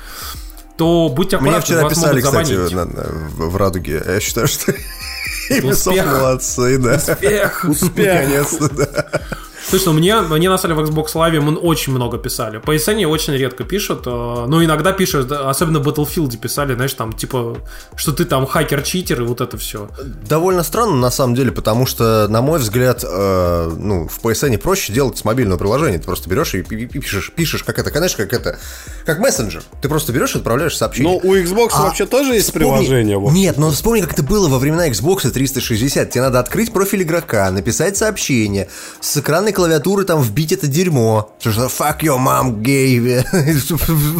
[0.78, 3.06] то будьте аккуратны, Мне вчера вас писали, кстати, на- на-
[3.48, 4.04] в Радуге.
[4.06, 4.72] Я считаю, что
[5.50, 6.06] Ubisoft Успех.
[6.06, 6.96] молодцы, да.
[6.96, 7.64] Успех.
[7.96, 9.22] Наконец-то, да.
[9.69, 12.58] Слушай, ну мне, мне на самом деле в Xbox Live м- очень много писали.
[12.58, 17.13] По PSN очень редко пишут, э, но иногда пишут, особенно в Battlefield писали, знаешь, там,
[17.13, 17.58] типа,
[17.95, 19.88] что ты там хакер-читер и вот это все.
[20.27, 24.91] Довольно странно, на самом деле, потому что, на мой взгляд, э, ну, в PSN проще
[24.91, 25.99] делать с мобильного приложения.
[25.99, 28.58] Ты просто берешь и пи- пи- пишешь, пишешь, как это, конечно, как это,
[29.05, 29.62] как мессенджер.
[29.84, 31.13] Ты просто берешь и отправляешь сообщение.
[31.23, 33.19] Но у Xbox А, вообще тоже есть Вспомни- приложение.
[33.19, 33.34] вот.
[33.34, 36.10] Нет, но вспомни, как это было во времена Xbox 360.
[36.10, 38.67] Тебе надо открыть профиль игрока, написать сообщение,
[38.99, 41.36] с экранной клавиатуры там вбить это дерьмо.
[41.39, 43.24] Что что fuck your mom, gay.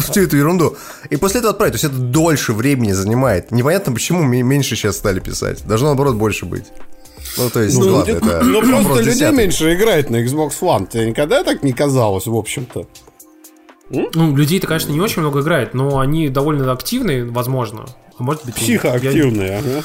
[0.02, 0.76] Всю эту ерунду.
[1.08, 1.72] И после этого отправить.
[1.72, 3.50] То есть это дольше времени занимает.
[3.50, 5.64] Непонятно, почему ме- меньше сейчас стали писать.
[5.66, 6.66] Должно, наоборот, больше быть.
[7.38, 9.38] Ну, то есть, Ну, ладно, это ну, просто людей десятый.
[9.38, 10.86] меньше играет на Xbox One.
[10.90, 12.86] Тебе никогда так не казалось, в общем-то?
[13.88, 17.86] Ну, людей-то, конечно, не очень много играет, но они довольно активные, возможно.
[18.18, 19.82] А может быть, я- Психоактивные, ага.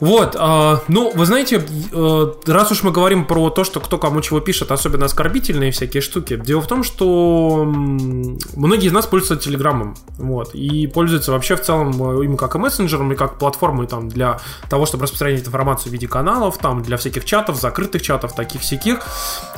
[0.00, 4.22] Вот, а, ну, вы знаете, э, раз уж мы говорим про то, что кто кому
[4.22, 9.96] чего пишет, особенно оскорбительные всякие штуки, дело в том, что многие из нас пользуются Телеграмом,
[10.16, 14.08] вот, и пользуются вообще в целом э, им как и мессенджером, и как платформой там
[14.08, 19.00] для того, чтобы распространять информацию в виде каналов, там, для всяких чатов, закрытых чатов, таких-сяких,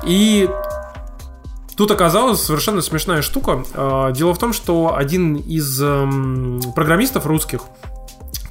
[0.05, 0.51] и
[1.75, 3.65] Тут оказалась совершенно смешная штука.
[3.75, 7.63] Э, Дело в том, что один из эм, программистов русских,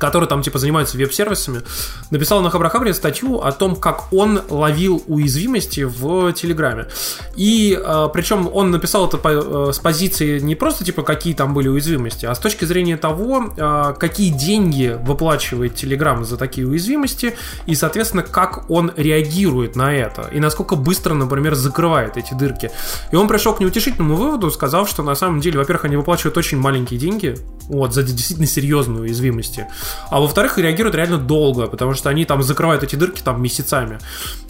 [0.01, 1.61] который там типа занимается веб-сервисами,
[2.09, 6.87] написал на Хабрахабре статью о том, как он ловил уязвимости в Телеграме.
[7.35, 11.53] И э, причем он написал это по- э, с позиции не просто типа какие там
[11.53, 17.35] были уязвимости, а с точки зрения того, э, какие деньги выплачивает Телеграм за такие уязвимости
[17.67, 22.71] и, соответственно, как он реагирует на это и насколько быстро, например, закрывает эти дырки.
[23.11, 26.57] И он пришел к неутешительному выводу, сказав, что на самом деле, во-первых, они выплачивают очень
[26.57, 27.37] маленькие деньги,
[27.67, 29.67] вот, за действительно серьезные уязвимости.
[30.09, 33.99] А во-вторых, реагируют реально долго, потому что они там закрывают эти дырки там месяцами.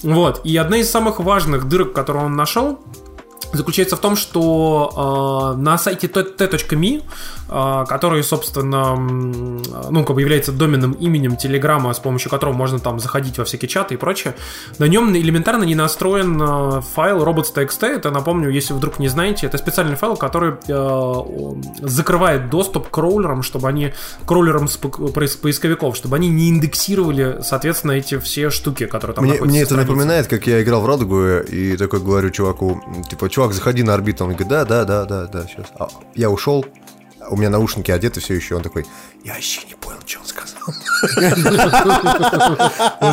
[0.04, 0.42] Вот.
[0.44, 2.80] И одна из самых важных дырок, которую он нашел,
[3.54, 7.04] заключается в том, что э, на сайте t.me,
[7.52, 13.38] который, собственно, ну, как бы является доменным именем Телеграма, с помощью которого можно там заходить
[13.38, 14.36] во всякие чаты и прочее,
[14.80, 17.86] на нем элементарно не настроен э, файл robots.txt.
[17.86, 23.44] Это, напомню, если вдруг не знаете, это специальный файл, который он закрывает доступ к кроулерам,
[23.44, 23.94] чтобы они
[24.26, 24.68] кроулерам
[25.14, 29.76] поисковиков, чтобы они не индексировали, соответственно, эти все штуки, которые там Мне, находятся мне это
[29.76, 34.24] напоминает, как я играл в Радугу и такой говорю чуваку, типа, чувак, заходи на орбиту.
[34.24, 35.68] Он говорит, да, да, да, да, да, сейчас.
[35.78, 36.66] А я ушел,
[37.30, 38.56] у меня наушники одеты все еще.
[38.56, 38.86] Он такой,
[39.24, 40.62] я вообще не понял, что он сказал.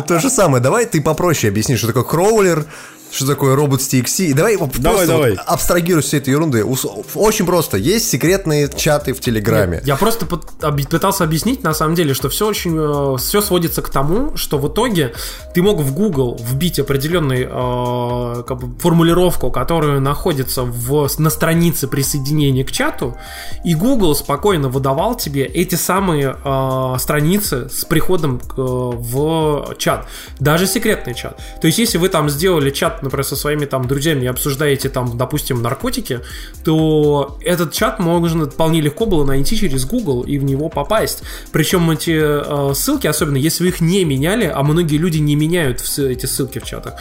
[0.07, 0.61] То же самое.
[0.61, 2.65] Давай ты попроще объясни, что такое кроулер,
[3.11, 4.25] что такое робот TXT.
[4.25, 5.31] И давай вот Давай, просто давай.
[5.31, 6.63] вот абстрагируй все этой ерунды.
[6.63, 7.77] Очень просто.
[7.77, 9.81] Есть секретные чаты в Телеграме.
[9.85, 14.57] Я просто пытался объяснить, на самом деле, что все очень все сводится к тому, что
[14.57, 15.13] в итоге
[15.53, 21.87] ты мог в Google вбить определенную э, как бы формулировку, которая находится в, на странице
[21.87, 23.17] присоединения к чату,
[23.63, 30.07] и Google спокойно выдавал тебе эти самые э, страницы с приходом э, в чат,
[30.39, 31.39] даже секретный чат.
[31.61, 35.61] То есть, если вы там сделали чат, например, со своими там друзьями обсуждаете там, допустим,
[35.61, 36.19] наркотики,
[36.63, 41.23] то этот чат можно вполне легко было найти через Google и в него попасть.
[41.51, 45.81] Причем эти э, ссылки, особенно если вы их не меняли, а многие люди не меняют
[45.97, 46.93] эти ссылки в чатах,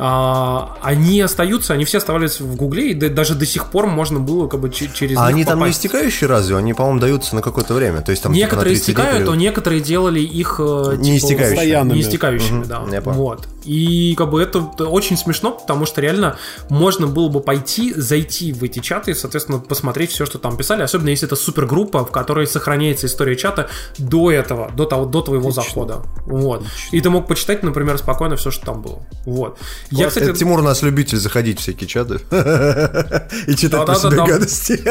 [0.00, 4.20] а, они остаются, они все оставались в Гугле, и да- даже до сих пор можно
[4.20, 5.78] было как бы че- через А них они там не попасть.
[5.78, 6.56] истекающие разве?
[6.56, 8.00] Они, по-моему, даются на какое-то время.
[8.02, 11.54] То есть там типа, Некоторые 30 дней истекают, а некоторые делали их э, Не истекающими.
[11.56, 11.96] Постоянными.
[11.96, 12.82] не истекающими, да.
[12.92, 13.16] я понял.
[13.18, 13.48] Вот.
[13.68, 16.38] И как бы это очень смешно, потому что реально
[16.70, 20.82] можно было бы пойти, зайти в эти чаты и, соответственно, посмотреть все, что там писали,
[20.82, 25.50] особенно если это супергруппа, в которой сохраняется история чата до этого, до того, до твоего
[25.50, 26.02] захода.
[26.24, 26.64] Вот.
[26.92, 29.00] И ты мог почитать, например, спокойно все, что там было.
[29.26, 29.58] Вот.
[29.90, 32.14] Я, кстати, Это Тимур у нас любитель заходить в всякие чаты
[33.46, 34.82] и читать про себя гадости.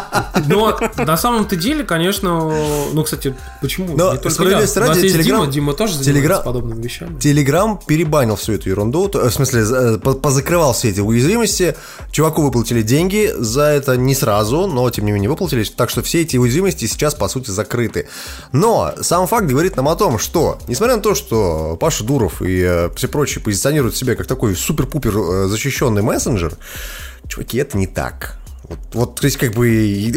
[0.46, 2.50] Но на самом-то деле, конечно,
[2.92, 3.96] ну, кстати, почему?
[3.96, 4.30] Но Не только я.
[4.30, 7.18] справедливости У нас ради, есть Дима, Дима тоже занимается Телеграм- подобными вещами.
[7.18, 11.76] Телеграм перебанил всю эту ерунду, то- в смысле, э, по- позакрывал все эти уязвимости.
[12.10, 16.22] Чуваку выплатили деньги за это не сразу, но тем не менее выплатились, так что все
[16.22, 18.08] эти уязвимости сейчас, по сути, закрыты.
[18.52, 22.62] Но сам факт говорит нам о том, что, несмотря на то, что Паша Дуров и
[22.62, 26.54] э, все прочие позиционируют себя как такой супер-пупер э, защищенный мессенджер,
[27.28, 28.38] чуваки, это не так.
[28.92, 29.66] Вот, то есть, как бы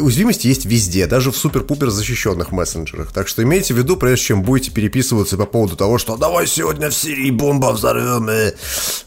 [0.02, 3.12] уязвимости есть везде, даже в супер-пупер защищенных мессенджерах.
[3.12, 6.90] Так что имейте в виду, прежде чем будете переписываться по поводу того, что давай сегодня
[6.90, 8.54] в Сирии бомба взорвем, и...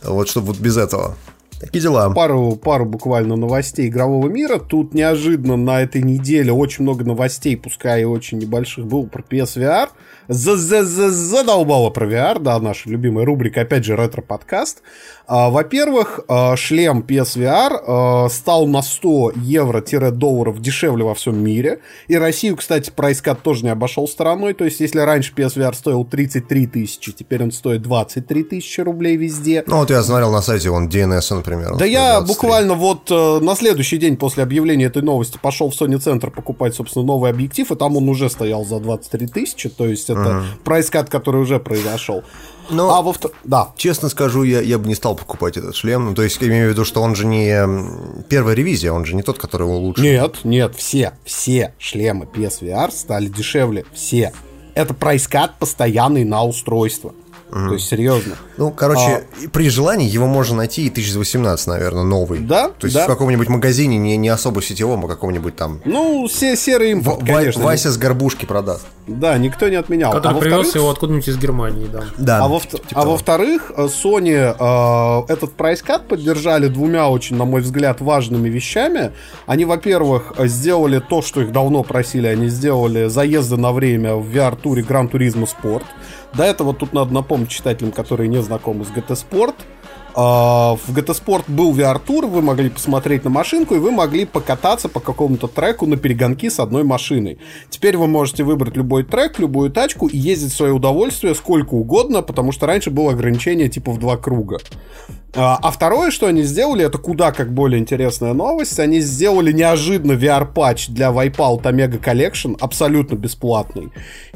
[0.02, 1.16] вот чтобы вот без этого.
[1.62, 2.11] Такие дела.
[2.11, 4.59] Пару, пару буквально новостей игрового мира.
[4.59, 9.88] Тут неожиданно на этой неделе очень много новостей, пускай и очень небольших, был про PSVR.
[10.27, 14.83] Задолбало про VR, да, наша любимая рубрика, опять же, ретро-подкаст.
[15.27, 21.79] А, во-первых, а, шлем PSVR а, стал на 100 евро-долларов дешевле во всем мире.
[22.09, 24.55] И Россию, кстати, прайскат тоже не обошел стороной.
[24.55, 29.62] То есть, если раньше PSVR стоил 33 тысячи, теперь он стоит 23 тысячи рублей везде.
[29.66, 31.51] Ну, вот я смотрел на сайте, вон, DNS, например.
[31.78, 35.98] Да я буквально вот э, на следующий день после объявления этой новости пошел в Sony
[35.98, 40.10] Center покупать, собственно, новый объектив, и там он уже стоял за 23 тысячи, то есть
[40.10, 40.44] это uh-huh.
[40.64, 42.22] прайскат, который уже произошел.
[42.70, 43.32] Но, а во втор...
[43.44, 43.72] да.
[43.76, 46.06] честно скажу, я, я бы не стал покупать этот шлем.
[46.06, 47.66] Ну, то есть, я имею в виду, что он же не
[48.28, 50.02] первая ревизия, он же не тот, который лучше.
[50.02, 53.84] Нет, нет, все, все шлемы PSVR стали дешевле.
[53.92, 54.32] Все.
[54.74, 57.14] Это прайскат постоянный на устройство.
[57.52, 57.68] Mm.
[57.68, 58.36] То есть, серьезно.
[58.56, 59.48] Ну, короче, а...
[59.52, 62.38] при желании его можно найти и 1018, наверное, новый.
[62.40, 63.04] Да, То есть да.
[63.04, 65.80] в каком-нибудь магазине, не, не особо сетевом, а каком-нибудь там...
[65.84, 67.62] Ну, все серый импорт, в, конечно.
[67.62, 68.86] Вася с горбушки продаст.
[69.06, 70.12] Да, никто не отменял.
[70.12, 72.04] Который а привез его откуда-нибудь из Германии, да.
[72.16, 77.44] да а, во типа а во-вторых, э, Sony э, этот прайс-кат поддержали двумя очень, на
[77.44, 79.12] мой взгляд, важными вещами.
[79.46, 84.82] Они, во-первых, сделали то, что их давно просили, они сделали заезды на время в VR-туре
[84.82, 85.82] Gran Turismo Sport.
[86.34, 89.55] До этого тут надо напомнить читателям, которые не знакомы с GT Sport,
[90.14, 94.88] а, в GT Sport был VR-тур, вы могли посмотреть на машинку, и вы могли покататься
[94.88, 97.38] по какому-то треку на перегонки с одной машиной.
[97.70, 102.22] Теперь вы можете выбрать любой трек, любую тачку и ездить в свое удовольствие сколько угодно,
[102.22, 104.59] потому что раньше было ограничение типа в два круга.
[105.35, 108.79] А, а второе, что они сделали, это куда как более интересная новость.
[108.79, 113.90] Они сделали неожиданно VR-патч для Wipeout Omega Collection, абсолютно бесплатный.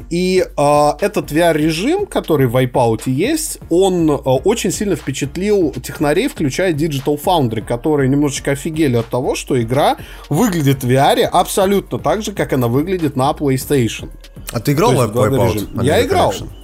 [0.09, 6.73] И э, этот VR-режим, который в Wipeout есть, он э, очень сильно впечатлил технарей, включая
[6.73, 9.97] Digital Foundry, которые немножечко офигели от того, что игра
[10.29, 14.09] выглядит в VR абсолютно так же, как она выглядит на PlayStation.
[14.51, 15.83] А ты играл в Wipeout?
[15.83, 16.31] Я играл.
[16.31, 16.56] Collection?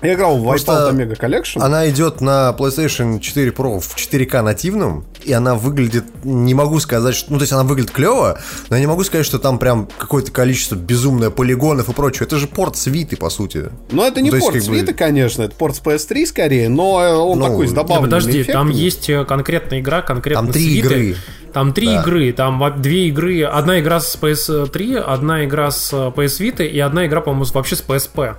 [0.00, 1.60] Я играл в Wipeout Omega Collection.
[1.60, 7.16] Она идет на PlayStation 4 Pro в 4К нативном, и она выглядит, не могу сказать,
[7.16, 8.38] что, ну то есть она выглядит клево,
[8.70, 12.26] но я не могу сказать, что там прям какое-то количество безумное полигонов и прочее.
[12.26, 13.70] Это же порт свиты, по сути.
[13.90, 14.98] Ну это не ну, порт есть, свиты, бы...
[14.98, 18.54] конечно, это порт с PS3 скорее, но э, он ну, такой с добавленными Подожди, эффектами.
[18.54, 20.78] там есть э, конкретная игра, конкретно Там три свиты.
[20.78, 21.16] игры.
[21.52, 22.02] Там три да.
[22.02, 27.06] игры, там две игры, одна игра с PS3, одна игра с PS Vita и одна
[27.06, 28.36] игра, по-моему, вообще с PSP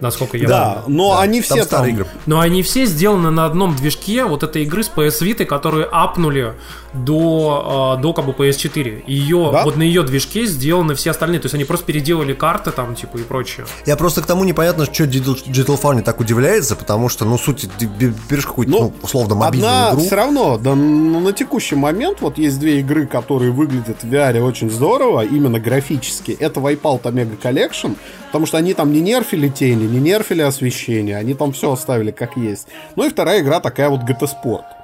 [0.00, 0.98] насколько я Да, помню.
[0.98, 1.80] но да, они все там...
[1.82, 1.86] там...
[1.86, 2.06] Игры.
[2.26, 6.54] Но они все сделаны на одном движке вот этой игры с PS Vita, которые апнули
[6.92, 9.04] до, э, до как бы PS4.
[9.06, 9.64] Ее, да?
[9.64, 11.40] вот на ее движке сделаны все остальные.
[11.40, 13.66] То есть они просто переделали карты там, типа, и прочее.
[13.86, 17.86] Я просто к тому непонятно, что Digital Foundry так удивляется, потому что, ну, суть, ты
[17.86, 20.00] берешь какую-то, ну, ну, условно, мобильную одна, игру.
[20.06, 24.70] все равно, да, на текущий момент вот есть две игры, которые выглядят в VR очень
[24.70, 26.36] здорово, именно графически.
[26.38, 27.96] Это Wipeout Omega Collection,
[28.26, 32.36] потому что они там не нерфили тени, не нерфили освещение, они там все оставили как
[32.36, 32.68] есть.
[32.96, 34.77] Ну и вторая игра такая вот GT Sport.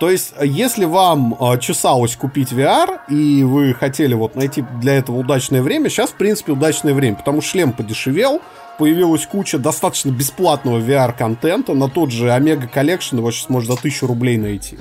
[0.00, 5.18] То есть, если вам э, чесалось купить VR, и вы хотели вот найти для этого
[5.18, 8.40] удачное время, сейчас, в принципе, удачное время, потому что шлем подешевел,
[8.78, 14.06] появилась куча достаточно бесплатного VR-контента, на тот же Omega Collection его сейчас можно за 1000
[14.06, 14.78] рублей найти.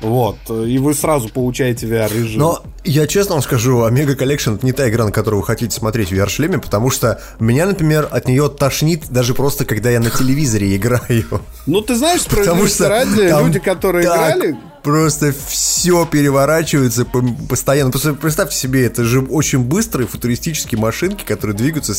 [0.00, 2.38] Вот, и вы сразу получаете VR-режим.
[2.38, 5.76] Но я честно вам скажу, Omega Collection это не та игра, на которую вы хотите
[5.76, 10.10] смотреть в VR-шлеме, потому что меня, например, от нее тошнит даже просто, когда я на
[10.10, 11.42] телевизоре играю.
[11.66, 17.06] Ну, ты знаешь, справедливости ради, люди, которые играли, просто все переворачивается
[17.48, 17.90] постоянно.
[17.90, 21.98] Просто представьте себе, это же очень быстрые футуристические машинки, которые двигаются с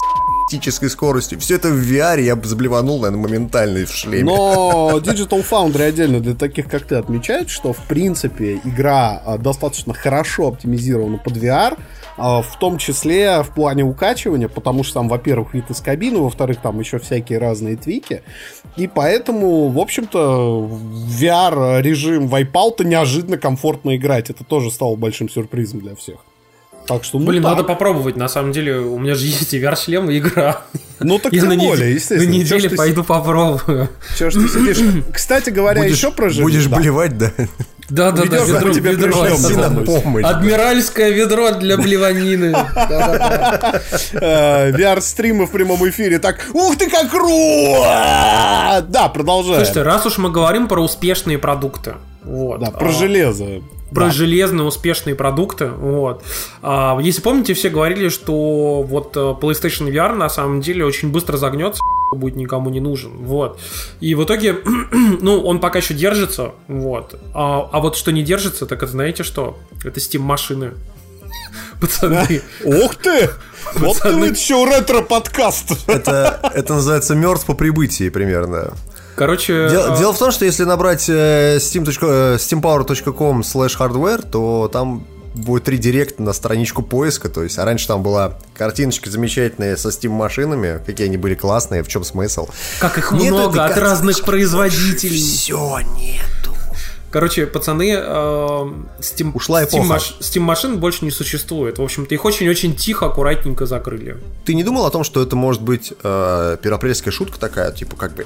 [0.50, 1.39] критической скоростью.
[1.39, 4.26] Все это в VR, я бы заблеванул, наверное, моментально в шлеме.
[4.26, 9.94] Но Digital Foundry отдельно для таких, как ты, отмечает, что, в принципе, игра а, достаточно
[9.94, 11.78] хорошо оптимизирована под VR,
[12.21, 16.79] в том числе в плане укачивания, потому что там, во-первых, вид из кабины, во-вторых, там
[16.79, 18.21] еще всякие разные твики.
[18.77, 20.69] И поэтому, в общем-то,
[21.19, 24.30] VR-режим Wipeout неожиданно комфортно играть.
[24.30, 26.17] Это тоже стало большим сюрпризом для всех.
[26.88, 27.51] Так что, ну, Блин, так.
[27.51, 28.17] надо попробовать.
[28.17, 30.61] На самом деле, у меня же есть и VR-шлем, и игра.
[30.99, 32.24] Ну так тем более, естественно.
[32.24, 33.89] На неделе Чё пойду попробую.
[34.17, 35.03] Че ж ты сидишь?
[35.13, 36.78] Кстати говоря, будешь, еще про Будешь да.
[36.78, 37.32] блевать, да?
[37.92, 39.12] Да, да, да, ведро, тебе ведро.
[39.86, 40.24] помощь.
[40.24, 42.56] Адмиральское ведро для блеванины.
[44.14, 46.20] Э, VR-стримы в прямом эфире.
[46.20, 48.86] Так, ух ты, как круто!
[48.88, 49.58] Да, продолжаем.
[49.58, 51.96] Слушайте, раз уж мы говорим про успешные продукты.
[52.24, 52.60] Вот.
[52.60, 53.62] Да, про железо.
[53.94, 55.68] Про железные успешные продукты.
[55.68, 56.24] Вот.
[56.62, 61.38] А, если помните, все говорили, что вот э, PlayStation VR на самом деле очень быстро
[61.38, 61.82] загнется
[62.16, 63.60] будет никому не нужен, вот.
[64.00, 64.58] И в итоге,
[65.22, 67.20] ну, он пока еще держится, вот.
[67.34, 69.58] А, а вот что не держится, так это знаете что?
[69.84, 70.74] Это Steam машины.
[71.82, 72.41] Пацаны.
[72.63, 73.29] Ух ты!
[73.75, 75.88] Вот ты еще ретро-подкаст.
[75.88, 78.73] Это, это называется мертв по прибытии примерно.
[79.15, 79.69] Короче...
[79.69, 81.84] Дело, а, дело в том, что если набрать э, steam.
[81.84, 85.05] э, steampower.com slash hardware, то там
[85.36, 87.29] будет редирект на страничку поиска.
[87.29, 91.84] То есть, а раньше там была картиночка замечательная со Steam машинами, какие они были классные,
[91.84, 92.47] в чем смысл.
[92.79, 95.17] Как их Нету много от разных производителей.
[95.17, 96.55] Все нету.
[97.12, 97.97] Короче, пацаны, э,
[98.99, 99.84] Steam, Ушла Steam, эпоха.
[99.84, 101.78] маш- Steam машин больше не существует.
[101.78, 104.18] В общем-то, их очень-очень тихо, аккуратненько закрыли.
[104.45, 108.16] Ты не думал о том, что это может быть э, первоапрельская шутка такая, типа как
[108.16, 108.26] бы...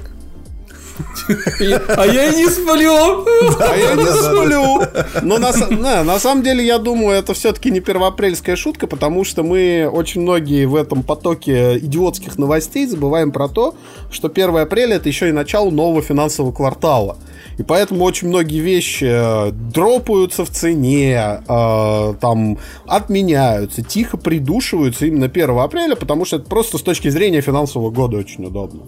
[1.98, 3.26] А я и не сплю!
[3.60, 4.82] А я не сплю.
[5.22, 10.22] Но на, самом деле, я думаю, это все-таки не первоапрельская шутка, потому что мы очень
[10.22, 13.76] многие в этом потоке идиотских новостей забываем про то,
[14.12, 17.18] что 1 апреля это еще и начало нового финансового квартала.
[17.58, 25.28] И поэтому очень многие вещи э, дропаются в цене, э, там отменяются, тихо придушиваются именно
[25.28, 28.84] 1 апреля, потому что это просто с точки зрения финансового года очень удобно.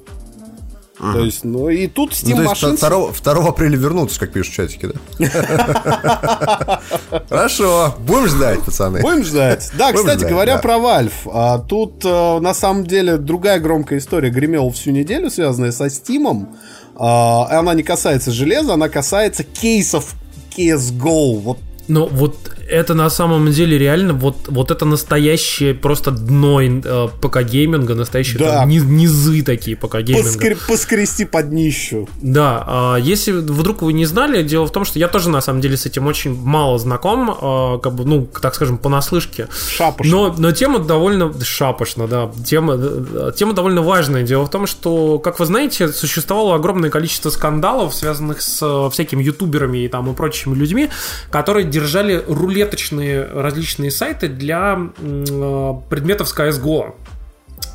[0.99, 4.31] То есть, ну и тут Steam Ну, то есть машин 2, 2 апреля вернутся, как
[4.31, 6.81] пишут в чатике, да?
[7.29, 9.01] Хорошо, будем ждать, пацаны.
[9.01, 9.69] Будем ждать.
[9.77, 11.13] Да, кстати говоря про Valve.
[11.31, 16.47] а, тут э, на самом деле другая громкая история гремела всю неделю, связанная со Steam.
[16.95, 20.15] А, и она не касается железа, она касается кейсов
[20.55, 21.39] CSGO.
[21.39, 27.07] Вот Но вот это на самом деле реально вот, вот это настоящее просто дно э,
[27.21, 28.59] ПК-гейминга, настоящие Да.
[28.59, 30.23] там ни- низы такие ПК-гейминга.
[30.23, 32.07] поскре- поскрести под днищу.
[32.21, 35.61] Да, а, если вдруг вы не знали, дело в том, что я тоже на самом
[35.61, 39.47] деле с этим очень мало знаком, а, как бы, ну, так скажем, понаслышке.
[39.69, 40.11] Шапочно.
[40.11, 42.31] Но, но тема довольно шапочно, да.
[42.45, 44.23] Тема, э, тема довольно важная.
[44.23, 49.23] Дело в том, что, как вы знаете, существовало огромное количество скандалов, связанных с э, всякими
[49.23, 50.89] ютуберами и там и прочими людьми,
[51.31, 52.23] которые держали
[52.57, 56.95] рулеточные различные сайты для э, предметов с CSGO.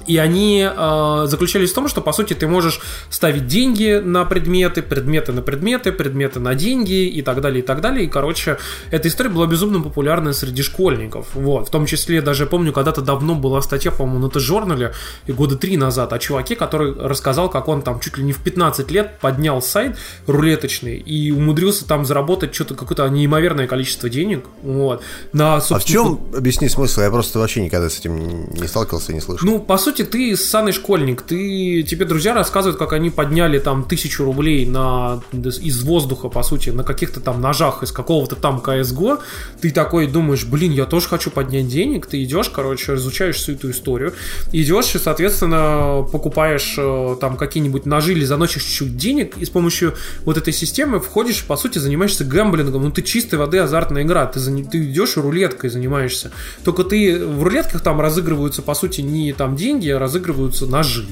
[0.06, 2.80] И они э, заключались в том, что по сути ты можешь
[3.10, 7.80] ставить деньги на предметы, предметы на предметы, предметы на деньги и так далее, и так
[7.80, 8.06] далее.
[8.06, 8.58] И, короче,
[8.90, 11.28] эта история была безумно популярна среди школьников.
[11.34, 11.68] Вот.
[11.68, 14.92] В том числе, даже помню, когда-то давно была статья, по-моему, на Т-журнале,
[15.26, 18.38] и года три назад, о чуваке, который рассказал, как он там чуть ли не в
[18.38, 19.96] 15 лет поднял сайт
[20.26, 24.46] рулеточный и умудрился там заработать что-то какое-то неимоверное количество денег.
[24.62, 25.02] Вот.
[25.32, 29.12] На, А в собственно, чем, объясни смысл, я просто вообще никогда с этим не сталкивался
[29.12, 29.46] и не слышал.
[29.46, 31.20] Ну, по сути, ты ссаный школьник.
[31.22, 36.70] Ты, тебе друзья рассказывают, как они подняли там тысячу рублей на, из воздуха, по сути,
[36.70, 39.20] на каких-то там ножах из какого-то там CSGO.
[39.60, 42.06] Ты такой думаешь, блин, я тоже хочу поднять денег.
[42.06, 44.14] Ты идешь, короче, изучаешь всю эту историю.
[44.52, 49.36] Идешь и, соответственно, покупаешь э, там какие-нибудь ножи или заносишь чуть денег.
[49.36, 52.82] И с помощью вот этой системы входишь, по сути, занимаешься гэмблингом.
[52.82, 54.26] Ну, ты чистой воды азартная игра.
[54.26, 56.30] Ты, ты идешь и рулеткой занимаешься.
[56.64, 61.06] Только ты в рулетках там разыгрываются, по сути, не там деньги, а разыгрываются ножи,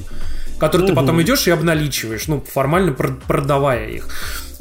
[0.61, 4.07] которые ты потом идешь и обналичиваешь, ну, формально прод- продавая их.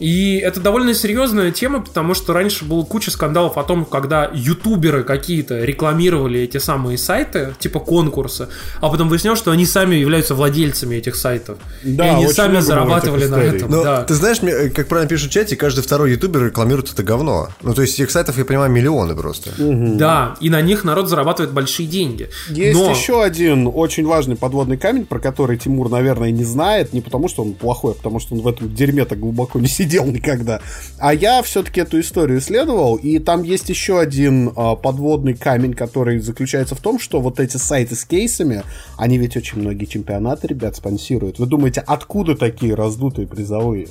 [0.01, 5.05] И это довольно серьезная тема, потому что раньше было куча скандалов о том, когда ютуберы
[5.05, 8.49] какие-то рекламировали эти самые сайты, типа конкурса,
[8.81, 11.59] а потом выяснялось, что они сами являются владельцами этих сайтов.
[11.83, 13.71] Да, и они сами зарабатывали на этом.
[13.71, 14.05] Ну, да.
[14.05, 17.51] ты знаешь, мне, э, как правильно пишут в чате, каждый второй ютубер рекламирует это говно.
[17.63, 19.51] Ну, то есть этих сайтов, я понимаю, миллионы просто.
[19.59, 22.31] Да, и на них народ зарабатывает большие деньги.
[22.49, 27.01] Есть Но- еще один очень важный подводный камень, про который Тимур, наверное, не знает, не
[27.01, 30.07] потому что он плохой, а потому что он в этом дерьме так глубоко не сидел
[30.07, 30.61] никогда.
[30.99, 36.19] А я все-таки эту историю исследовал, и там есть еще один а, подводный камень, который
[36.21, 38.63] заключается в том, что вот эти сайты с кейсами,
[38.97, 41.39] они ведь очень многие чемпионаты, ребят, спонсируют.
[41.39, 43.89] Вы думаете, откуда такие раздутые призовые?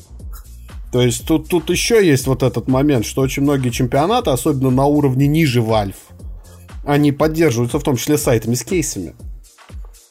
[0.91, 4.85] То есть тут, тут еще есть вот этот момент, что очень многие чемпионаты, особенно на
[4.85, 5.93] уровне ниже Valve,
[6.83, 9.13] они поддерживаются в том числе сайтами с кейсами.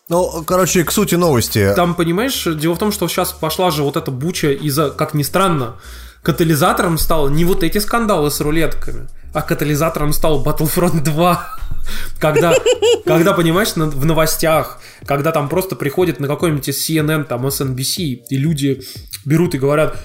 [0.09, 1.73] Ну, короче, к сути новости.
[1.77, 5.23] Там, понимаешь, дело в том, что сейчас пошла же вот эта буча из-за, как ни
[5.23, 5.77] странно,
[6.23, 11.59] катализатором стал не вот эти скандалы с рулетками, а катализатором стал Battlefront 2.
[12.21, 12.53] Когда,
[13.07, 18.83] когда, понимаешь, в новостях, когда там просто приходят на какой-нибудь CNN, там SNBC, и люди
[19.25, 19.97] берут и говорят,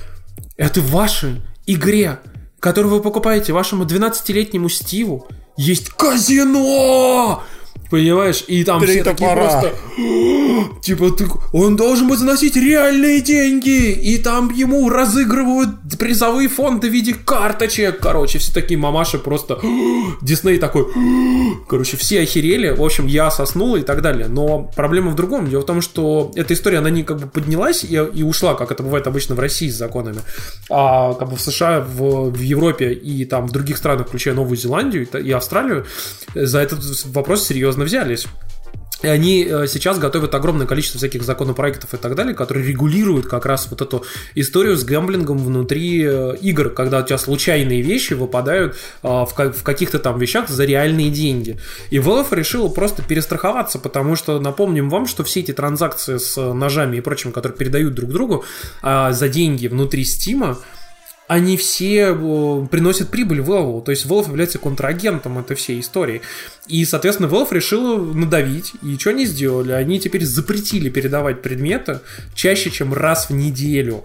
[0.56, 2.20] это в вашей игре,
[2.62, 5.28] которую вы покупаете вашему 12-летнему Стиву,
[5.58, 7.44] есть казино!
[7.94, 8.44] Понимаешь?
[8.48, 9.62] И там Три все такие топора.
[9.62, 10.82] просто...
[10.82, 15.70] типа, ты, он должен бы заносить реальные деньги, и там ему разыгрывают
[16.00, 18.00] призовые фонды в виде карточек.
[18.00, 19.60] Короче, все такие мамаши просто...
[20.24, 20.88] Дисней такой...
[21.70, 22.72] Короче, все охерели.
[22.72, 24.28] В общем, я соснул и так далее.
[24.28, 25.48] Но проблема в другом.
[25.48, 28.72] Дело в том, что эта история, она не как бы поднялась и, и ушла, как
[28.72, 30.22] это бывает обычно в России с законами.
[30.72, 34.58] А как бы в США, в, в Европе и там в других странах, включая Новую
[34.58, 35.86] Зеландию и Австралию,
[36.34, 38.28] за этот вопрос серьезно взялись.
[39.04, 43.46] И они э, сейчас готовят огромное количество всяких законопроектов и так далее, которые регулируют как
[43.46, 48.76] раз вот эту историю с гэмблингом внутри э, игр, когда у тебя случайные вещи выпадают
[49.04, 51.60] э, в каких-то там вещах за реальные деньги.
[51.90, 56.98] И Valve решила просто перестраховаться, потому что напомним вам, что все эти транзакции с ножами
[56.98, 58.46] и прочим, которые передают друг другу
[58.82, 60.58] за деньги внутри Стима,
[61.28, 62.14] они все
[62.70, 63.84] приносят прибыль Valve.
[63.84, 66.22] То есть Valve является контрагентом этой всей истории.
[66.68, 68.74] И, соответственно, Valve решила надавить.
[68.82, 69.72] И что они сделали?
[69.72, 72.02] Они теперь запретили передавать предметы
[72.36, 74.04] чаще, чем раз в неделю.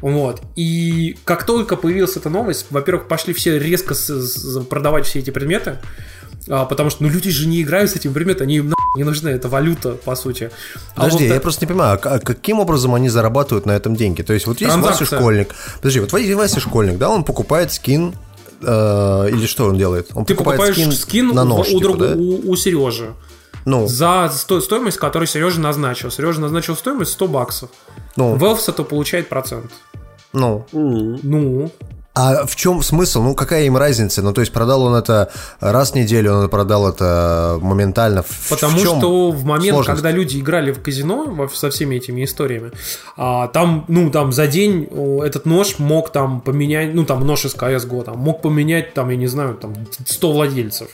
[0.00, 0.42] Вот.
[0.56, 3.94] И как только появилась эта новость, во-первых, пошли все резко
[4.68, 5.78] продавать все эти предметы.
[6.48, 9.30] А, потому что ну, люди же не играют с этим предметом, они им не нужны,
[9.30, 10.50] это валюта, по сути.
[10.94, 14.22] А Подожди, вот, я просто не понимаю, а каким образом они зарабатывают на этом деньги?
[14.22, 18.14] То есть вот есть Вася школьник, подожди, вот Вася школьник, да, он покупает скин
[18.60, 20.10] э, или что он делает?
[20.14, 22.14] Он Ты покупает покупаешь скин, скин на нож, у, типа, да?
[22.14, 23.14] у, у Сережи.
[23.64, 23.86] Ну.
[23.86, 26.10] За сто, стоимость, которую Сережа назначил.
[26.10, 27.70] Сережа назначил стоимость 100 баксов.
[28.16, 28.36] Ну.
[28.36, 29.70] Valve это получает процент.
[30.32, 30.66] Ну.
[30.72, 31.70] Ну.
[32.14, 33.22] А в чем смысл?
[33.22, 34.20] Ну, какая им разница?
[34.20, 38.22] Ну, то есть продал он это раз в неделю, он продал это моментально.
[38.50, 40.02] Потому в что в момент, сложность?
[40.02, 42.72] когда люди играли в казино со всеми этими историями,
[43.16, 44.84] а, там, ну, там за день
[45.24, 49.16] этот нож мог там поменять, ну, там нож из CSGO, там мог поменять, там, я
[49.16, 50.88] не знаю, там 100 владельцев.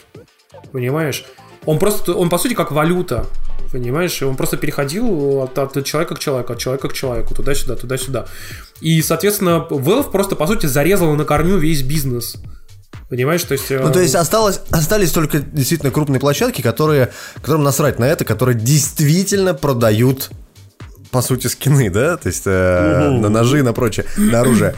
[0.70, 1.24] Понимаешь?
[1.66, 3.26] Он просто, он по сути как валюта.
[3.70, 4.20] Понимаешь?
[4.22, 8.26] И он просто переходил от, от человека к человеку, от человека к человеку, туда-сюда, туда-сюда.
[8.80, 12.36] И, соответственно, Valve просто, по сути, зарезал на корню весь бизнес.
[13.08, 13.70] Понимаешь, то есть...
[13.70, 18.58] Ну, то есть осталось, остались только действительно крупные площадки, которые, которым насрать на это, которые
[18.58, 20.30] действительно продают
[21.10, 24.74] по сути, скины, да, то есть э, на ножи и на прочее, на оружие.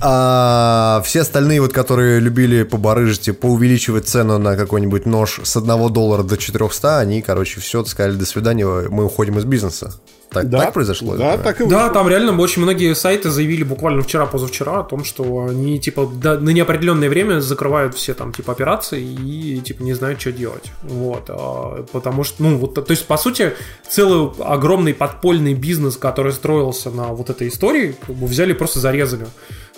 [0.00, 5.92] А все остальные, вот, которые любили побарыжить и поувеличивать цену на какой-нибудь нож с 1
[5.92, 9.94] доллара до 400, они, короче, все, сказали, до свидания, мы уходим из бизнеса.
[10.34, 11.16] Так, да, так произошло?
[11.16, 15.46] Да, так и Да, там реально очень многие сайты заявили буквально вчера-позавчера о том, что
[15.48, 20.20] они, типа, до, на неопределенное время закрывают все там, типа, операции и, типа, не знают,
[20.20, 20.72] что делать.
[20.82, 21.24] Вот.
[21.28, 23.52] А, потому что, ну, вот, то есть, по сути,
[23.88, 29.26] целый огромный подпольный бизнес, который строился на вот этой истории, как бы взяли просто зарезали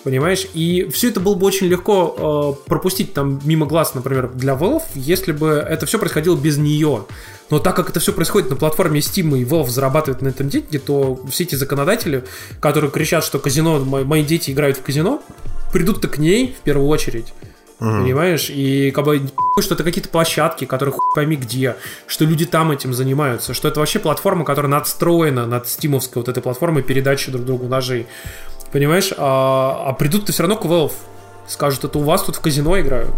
[0.06, 0.46] понимаешь?
[0.54, 4.84] И все это было бы очень легко э, пропустить там мимо глаз, например, для Valve,
[4.94, 7.06] если бы это все происходило без нее.
[7.50, 10.78] Но так как это все происходит на платформе Steam и Valve зарабатывает на этом деньги,
[10.78, 12.22] то все эти законодатели,
[12.60, 15.20] которые кричат, что казино, мои дети играют в казино,
[15.72, 17.34] придут-то к ней в первую очередь.
[17.78, 18.02] Mm.
[18.02, 18.48] Понимаешь?
[18.48, 19.20] И как бы
[19.60, 21.76] что это какие-то площадки, которые хуй пойми где,
[22.06, 26.42] что люди там этим занимаются, что это вообще платформа, которая надстроена над стимовской вот этой
[26.42, 28.06] платформой передачи друг другу ножей.
[28.72, 29.12] Понимаешь?
[29.16, 30.92] А, а придут-то все равно к Valve.
[31.46, 33.14] Скажут, это у вас тут в казино играют.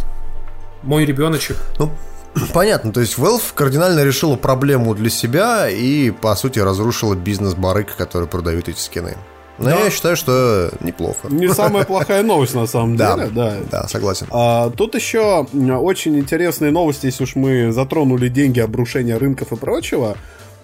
[0.83, 1.57] Мой ребеночек.
[1.79, 1.91] Ну,
[2.55, 7.97] Понятно, то есть Valve кардинально решила проблему для себя и, по сути, разрушила бизнес барык,
[7.97, 9.17] который продают эти скины.
[9.59, 9.81] Но да.
[9.81, 11.29] я считаю, что неплохо.
[11.31, 13.29] Не самая плохая новость, на самом деле.
[13.33, 14.27] Да, да, согласен.
[14.31, 15.47] А, тут еще
[15.81, 20.17] очень интересные новости, если уж мы затронули деньги, обрушение рынков и прочего.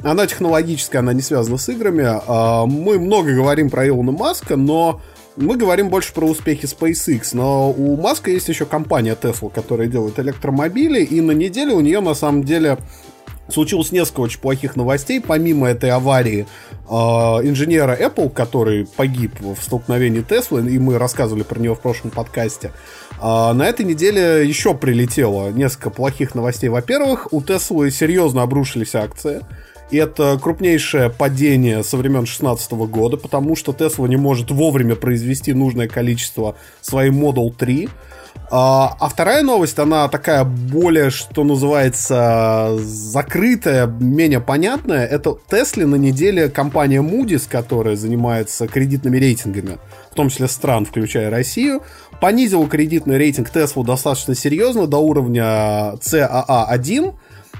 [0.04, 2.04] Она технологическая, она не связана с играми.
[2.06, 5.00] А, мы много говорим про Илона Маска, но
[5.36, 10.18] мы говорим больше про успехи SpaceX, но у Маска есть еще компания Tesla, которая делает
[10.20, 12.78] электромобили, и на неделе у нее на самом деле
[13.48, 15.22] случилось несколько очень плохих новостей.
[15.22, 21.58] Помимо этой аварии э, инженера Apple, который погиб в столкновении Tesla, и мы рассказывали про
[21.58, 22.72] него в прошлом подкасте,
[23.20, 26.68] э, на этой неделе еще прилетело несколько плохих новостей.
[26.68, 29.40] Во-первых, у Tesla серьезно обрушились акции.
[29.90, 35.52] И это крупнейшее падение со времен 2016 года, потому что Tesla не может вовремя произвести
[35.52, 37.88] нужное количество своей Model 3.
[38.50, 45.06] А, а вторая новость, она такая более, что называется, закрытая, менее понятная.
[45.06, 49.78] Это Tesla на неделе компания Moody's, которая занимается кредитными рейтингами,
[50.10, 51.82] в том числе стран, включая Россию,
[52.20, 57.14] понизила кредитный рейтинг Tesla достаточно серьезно до уровня CAA1,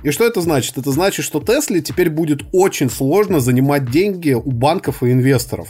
[0.05, 0.77] и что это значит?
[0.77, 5.69] Это значит, что Тесле теперь будет очень сложно занимать деньги у банков и инвесторов.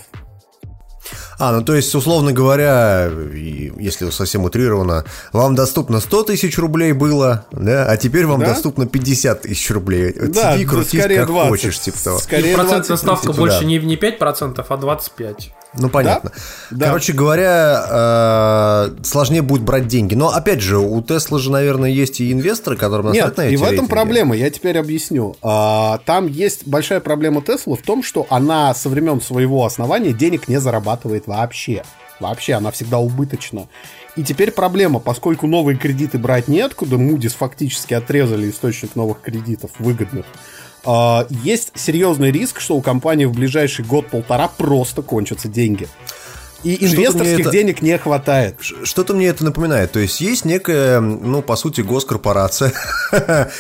[1.39, 7.47] А, ну то есть, условно говоря, если совсем утрированно, вам доступно 100 тысяч рублей было,
[7.53, 8.47] да, а теперь вам Да?
[8.49, 10.13] доступно 50 тысяч рублей.
[10.13, 11.49] Да, Сиди, да, крутись, скорее как 20.
[11.51, 12.19] хочешь, типа того.
[12.19, 12.99] Скорее И процентная 20.
[12.99, 13.65] ставка типа, больше да.
[13.67, 15.37] не, не 5%, а 25%.
[15.77, 16.31] Ну, понятно.
[16.71, 16.87] Да.
[16.87, 20.15] Короче говоря, э, сложнее будет брать деньги.
[20.15, 23.63] Но, опять же, у Теслы же, наверное, есть и инвесторы, которым Нет, на и в
[23.63, 23.91] этом рейтинги.
[23.91, 25.37] проблема, я теперь объясню.
[25.43, 30.47] А, Там есть большая проблема Теслы в том, что она со времен своего основания денег
[30.47, 31.83] не зарабатывает вообще.
[32.21, 33.69] Вообще, она всегда убыточна.
[34.17, 40.27] И теперь проблема, поскольку новые кредиты брать неоткуда, Moody's фактически отрезали источник новых кредитов выгодных,
[40.85, 45.89] а, есть серьезный риск, что у компании в ближайший год-полтора просто кончатся деньги.
[46.65, 48.57] И инвесторских это- денег не хватает.
[48.61, 49.93] Что-то мне это напоминает.
[49.93, 52.73] То есть есть некая, ну, по сути, госкорпорация,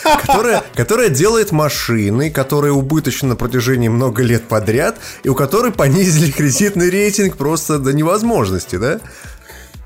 [0.74, 6.90] которая делает машины, которые убыточны на протяжении много лет подряд, и у которой понизили кредитный
[6.90, 9.00] рейтинг просто до невозможности, да?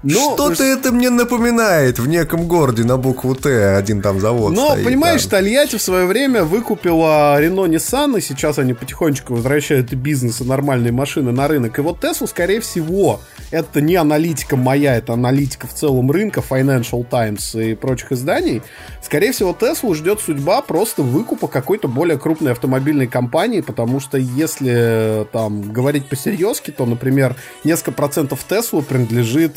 [0.04, 4.70] Ну, Что-то это мне напоминает в неком городе на букву Т, один там завод Но,
[4.70, 5.38] стоит, понимаешь, да.
[5.38, 10.92] Тольятти в свое время выкупила Рено Nissan, и сейчас они потихонечку возвращают бизнес, и нормальные
[10.92, 11.78] машины на рынок.
[11.78, 13.20] И вот Tesla, скорее всего,
[13.50, 18.62] это не аналитика моя, это аналитика в целом рынка, Financial Times и прочих изданий.
[19.02, 25.22] Скорее всего, Tesla ждет судьба просто выкупа какой-то более крупной автомобильной компании, потому что если
[25.22, 27.34] э, там говорить по-серьезки, то, например,
[27.64, 29.56] несколько процентов Tesla принадлежит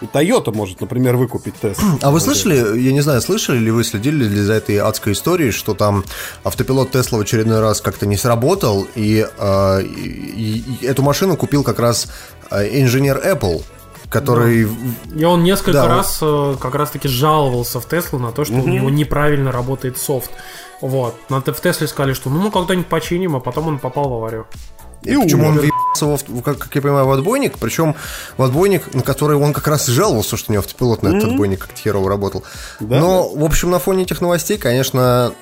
[0.00, 1.84] И Toyota может, например, выкупить Tesla.
[2.02, 5.52] А вы слышали, я не знаю, слышали ли вы, следили ли за этой адской историей,
[5.52, 6.04] что там
[6.42, 11.62] автопилот Тесла в очередной раз как-то не сработал, и, э, и- и эту машину купил
[11.62, 12.08] как раз
[12.50, 13.62] э, инженер Apple,
[14.10, 14.68] который...
[15.16, 18.66] И он несколько Да, раз э, как раз-таки жаловался в Теслу на то, что у
[18.68, 20.30] него неправильно работает софт.
[20.80, 21.14] Вот.
[21.30, 24.46] На, в Тесле сказали, что ну мы когда-нибудь починим, а потом он попал в аварию.
[25.02, 25.73] И почему он въебался, в, в-
[26.44, 27.94] как, как я понимаю, в отбойник, причем
[28.36, 31.30] в отбойник, на который он как раз и жаловался, что у него автопилот на этот
[31.30, 32.44] отбойник как-то херово работал.
[32.80, 35.32] Да, Но, в общем, на фоне этих новостей, конечно,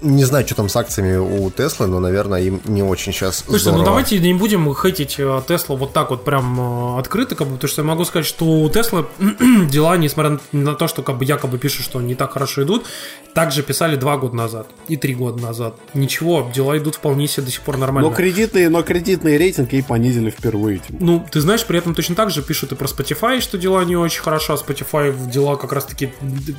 [0.00, 3.70] не знаю, что там с акциями у Теслы, но, наверное, им не очень сейчас Слушайте,
[3.70, 3.84] ну здорово.
[3.84, 7.68] давайте не будем хейтить э, Теслу вот так вот прям э, открыто, как бы, потому
[7.68, 9.06] что я могу сказать, что у Теслы
[9.70, 12.86] дела, несмотря на то, что как бы якобы пишут, что не так хорошо идут,
[13.34, 15.76] также писали два года назад и три года назад.
[15.94, 18.08] Ничего, дела идут вполне себе до сих пор нормально.
[18.08, 20.78] Но кредитный, но кредитный рейтинг ей понизили впервые.
[20.78, 20.98] типа.
[21.00, 23.96] Ну, ты знаешь, при этом точно так же пишут и про Spotify, что дела не
[23.96, 26.12] очень хорошо, а Spotify дела как раз-таки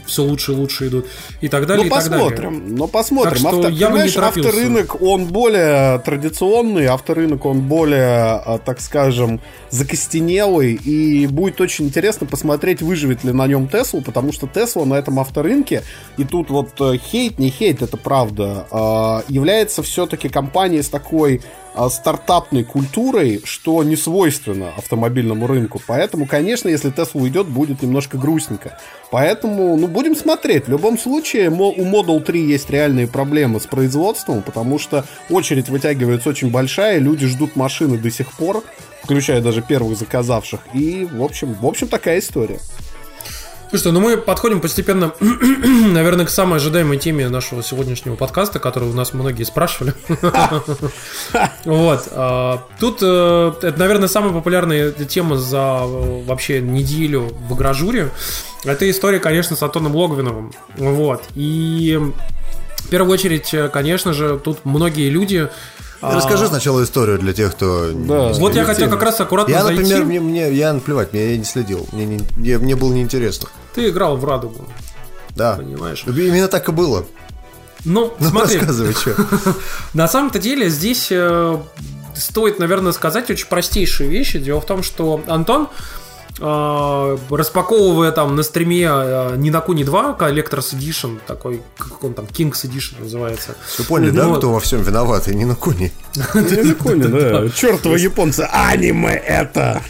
[0.06, 1.06] все лучше и лучше идут,
[1.42, 2.28] и так далее, Ну, и так далее.
[2.30, 2.76] посмотрим.
[3.32, 3.62] Посмотрим.
[3.62, 4.50] Так что Авто- я бы не понимаешь, торопился.
[4.50, 12.28] авторынок, он более традиционный, авторынок, он более, а, так скажем, закостенелый, и будет очень интересно
[12.28, 15.84] посмотреть, выживет ли на нем Tesla, потому что Tesla на этом авторынке,
[16.18, 21.42] и тут вот э, хейт, не хейт, это правда, а, является все-таки компанией с такой
[21.90, 25.82] стартапной культурой, что не свойственно автомобильному рынку.
[25.88, 28.80] Поэтому, конечно, если Tesla уйдет, будет немножко грустненько.
[29.12, 30.66] Поэтому, ну, будем смотреть.
[30.66, 36.30] В любом случае, у Model 3 есть реальные проблемы с производством, потому что очередь вытягивается
[36.30, 38.64] очень большая, люди ждут машины до сих пор,
[39.04, 40.60] включая даже первых заказавших.
[40.74, 42.60] И, в общем, в общем, такая история.
[43.70, 48.96] Слушайте, ну мы подходим постепенно, наверное, к самой ожидаемой теме нашего сегодняшнего подкаста, которую у
[48.96, 49.94] нас многие спрашивали.
[51.66, 52.08] Вот.
[52.12, 58.10] а, Тут э, это, наверное, самая популярная тема за вообще неделю в Гражуре.
[58.64, 60.52] Это история, конечно, с Антоном Логвиновым.
[60.78, 61.24] Вот.
[61.36, 62.00] И
[62.90, 65.48] в первую очередь, э, конечно же, тут многие люди...
[66.02, 67.92] а, Расскажи сначала историю для тех, кто...
[67.94, 68.30] Да.
[68.34, 69.82] Вот я хотел как раз аккуратно Я, зайти.
[69.84, 73.48] например, мне, мне, я наплевать, мне я не следил, мне, не- мне, мне было неинтересно.
[73.76, 74.66] Ты играл в Радугу,
[75.36, 75.54] Да.
[75.56, 76.04] понимаешь?
[76.08, 77.06] Именно так и было.
[77.86, 79.16] Ну, Ну, смотри, рассказывай, что.
[79.94, 81.58] На самом-то деле здесь э,
[82.16, 84.40] стоит, наверное, сказать очень простейшие вещи.
[84.40, 85.70] Дело в том, что Антон,
[86.40, 92.26] распаковывая там на стриме э, ни на Куни 2 Collector's Edition, такой, как он там,
[92.26, 93.56] King's Edition называется.
[93.78, 95.92] Вы поняли, да, Ну, кто во всем виноват, и не на куни.
[96.16, 97.50] Незаконно, да.
[97.50, 99.82] Чертова японцы, аниме это!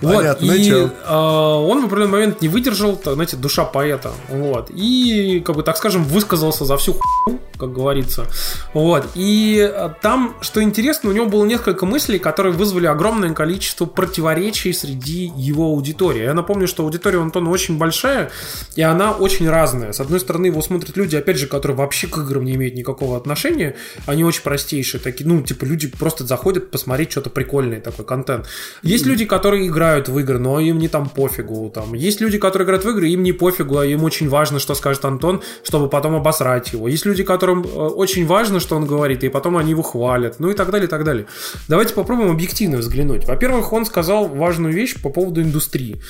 [0.00, 4.70] Вот, Понятно, и э, он в определенный момент не выдержал, так, знаете, душа поэта, вот,
[4.70, 8.26] и, как бы, так скажем, высказался за всю хуйню, как говорится,
[8.72, 13.86] вот, и э, там, что интересно, у него было несколько мыслей, которые вызвали огромное количество
[13.86, 16.22] противоречий среди его аудитории.
[16.22, 18.30] Я напомню, что аудитория у Антона очень большая,
[18.76, 19.92] и она очень разная.
[19.92, 23.16] С одной стороны, его смотрят люди, опять же, которые вообще к играм не имеют никакого
[23.16, 23.76] отношения,
[24.06, 28.46] они очень простейшие, такие, ну, типа, люди просто заходят посмотреть что-то прикольное, такой контент.
[28.82, 31.70] Есть люди, которые играют в игры, но им не там пофигу.
[31.74, 31.94] Там.
[31.94, 35.04] Есть люди, которые играют в игры, им не пофигу, а им очень важно, что скажет
[35.04, 36.88] Антон, чтобы потом обосрать его.
[36.88, 40.50] Есть люди, которым э, очень важно, что он говорит, и потом они его хвалят, ну
[40.50, 41.26] и так далее, и так далее.
[41.68, 43.26] Давайте попробуем объективно взглянуть.
[43.26, 46.00] Во-первых, он сказал важную вещь по поводу индустрии.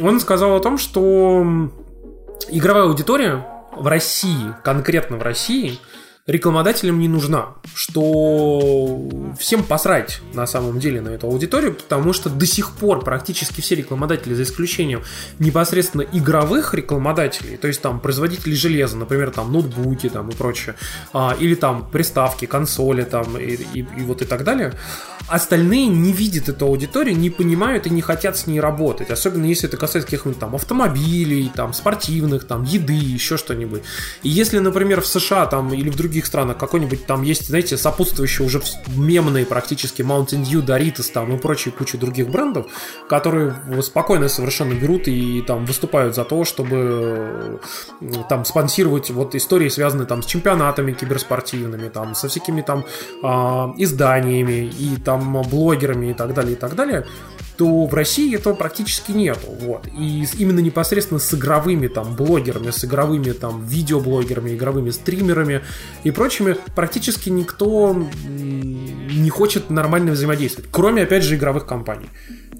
[0.00, 1.70] Он сказал о том, что
[2.50, 3.46] игровая аудитория
[3.76, 5.78] в России, конкретно в России,
[6.26, 9.08] рекламодателям не нужна, что
[9.38, 13.76] всем посрать на самом деле на эту аудиторию, потому что до сих пор практически все
[13.76, 15.02] рекламодатели, за исключением
[15.38, 20.74] непосредственно игровых рекламодателей, то есть там производители железа, например, там ноутбуки там и прочее,
[21.12, 24.74] а, или там приставки, консоли там и, и, и вот и так далее,
[25.28, 29.68] остальные не видят эту аудиторию, не понимают и не хотят с ней работать, особенно если
[29.68, 33.82] это касается каких-нибудь там автомобилей, там спортивных, там еды, еще что-нибудь.
[34.22, 36.56] И если, например, в США там или в других других странах.
[36.56, 38.62] Какой-нибудь там есть, знаете, сопутствующие уже
[38.96, 42.66] мемные практически Mountain Dew, Doritos там и прочие куча других брендов,
[43.08, 47.60] которые спокойно совершенно берут и там выступают за то, чтобы
[48.28, 52.84] там спонсировать вот истории, связанные там с чемпионатами киберспортивными, там со всякими там
[53.22, 53.26] э,
[53.82, 57.04] изданиями и там блогерами и так далее, и так далее
[57.56, 59.48] то в России этого практически нету.
[59.60, 59.86] Вот.
[59.86, 65.62] И именно непосредственно с игровыми там блогерами, с игровыми там видеоблогерами, игровыми стримерами
[66.04, 67.94] и прочими практически никто
[68.24, 72.08] не хочет нормально взаимодействовать, кроме, опять же, игровых компаний.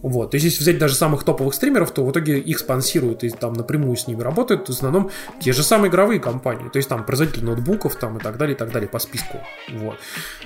[0.03, 0.31] Вот.
[0.31, 3.55] То есть, если взять даже самых топовых стримеров, то в итоге их спонсируют и там
[3.55, 6.69] напрямую с ними работают в основном те же самые игровые компании.
[6.69, 9.39] То есть, там производители ноутбуков там и так далее, и так далее по списку.
[9.73, 9.97] Вот.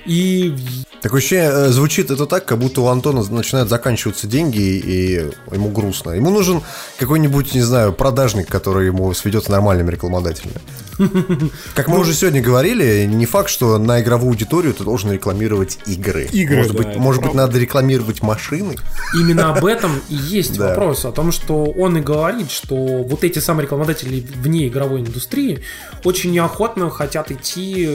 [0.06, 0.54] И...
[1.02, 5.70] Так вообще э, звучит это так, как будто у Антона начинают заканчиваться деньги, и ему
[5.70, 6.10] грустно.
[6.10, 6.62] Ему нужен
[6.98, 10.60] какой-нибудь, не знаю, продажник, который ему сведет с нормальными рекламодателями.
[11.74, 16.24] Как мы уже сегодня говорили, не факт, что на игровую аудиторию ты должен рекламировать игры.
[16.32, 18.76] Игры, может да, быть, может быть, надо рекламировать машины.
[19.14, 21.04] Именно об этом и есть вопрос.
[21.04, 25.60] О том, что он и говорит, что вот эти самые рекламодатели вне игровой индустрии
[26.04, 27.88] очень неохотно хотят идти,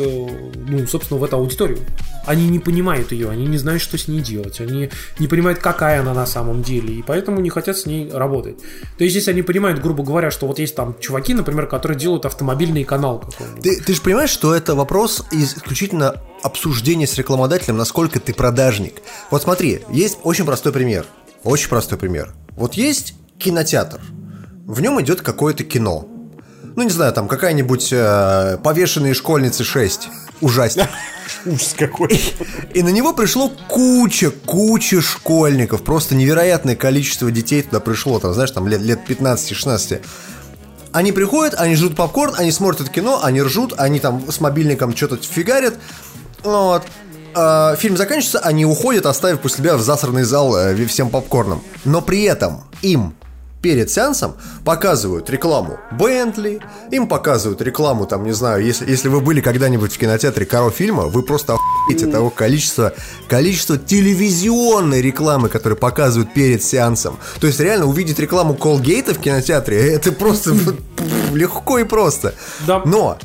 [0.56, 1.80] ну, собственно, в эту аудиторию.
[2.26, 4.90] Они не понимают ее, они не знают, что с ней делать, они
[5.20, 8.58] не понимают, какая она на самом деле, и поэтому не хотят с ней работать.
[8.98, 12.26] То есть, если они понимают, грубо говоря, что вот есть там чуваки, например, которые делают
[12.26, 13.62] автомобильные канал какой-нибудь.
[13.62, 19.02] Ты, ты же понимаешь, что это вопрос исключительно обсуждения с рекламодателем, насколько ты продажник.
[19.32, 21.06] Вот смотри, есть очень простой пример.
[21.46, 22.34] Очень простой пример.
[22.58, 24.02] Вот есть кинотеатр.
[24.66, 26.08] В нем идет какое-то кино.
[26.76, 30.10] Ну, не знаю, там какая-нибудь э, повешенные школьницы 6.
[30.42, 30.90] Ужасник.
[31.46, 32.20] Ужас какой.
[32.74, 35.84] И на него пришло куча, куча школьников.
[35.84, 38.20] Просто невероятное количество детей туда пришло.
[38.20, 40.02] Там, знаешь, там лет, лет 15-16.
[40.94, 45.18] Они приходят, они жрут попкорн, они смотрят кино, они ржут, они там с мобильником что-то
[45.18, 45.76] фигарят.
[46.44, 46.84] Вот.
[47.36, 51.62] А, фильм заканчивается, они уходят, оставив после себя в засранный зал э, всем попкорном.
[51.84, 53.14] Но при этом им
[53.62, 56.62] перед сеансом показывают рекламу Бентли,
[56.92, 61.06] им показывают рекламу, там, не знаю, если, если вы были когда-нибудь в кинотеатре Каро фильма,
[61.06, 62.94] вы просто охуеете того количества,
[63.28, 67.18] количества телевизионной рекламы, которые показывают перед сеансом.
[67.42, 70.56] То есть реально увидеть рекламу Колгейта в кинотеатре, это просто
[71.34, 72.34] легко и просто.
[72.86, 73.18] Но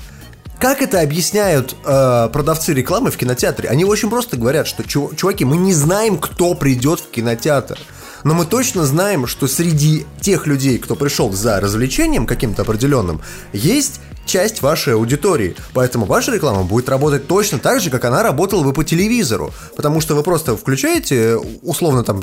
[0.61, 3.69] как это объясняют э, продавцы рекламы в кинотеатре?
[3.69, 7.79] Они очень просто говорят, что чуваки, мы не знаем, кто придет в кинотеатр.
[8.25, 13.23] Но мы точно знаем, что среди тех людей, кто пришел за развлечением каким-то определенным,
[13.55, 15.57] есть часть вашей аудитории.
[15.73, 19.53] Поэтому ваша реклама будет работать точно так же, как она работала бы по телевизору.
[19.77, 22.23] Потому что вы просто включаете, условно, там,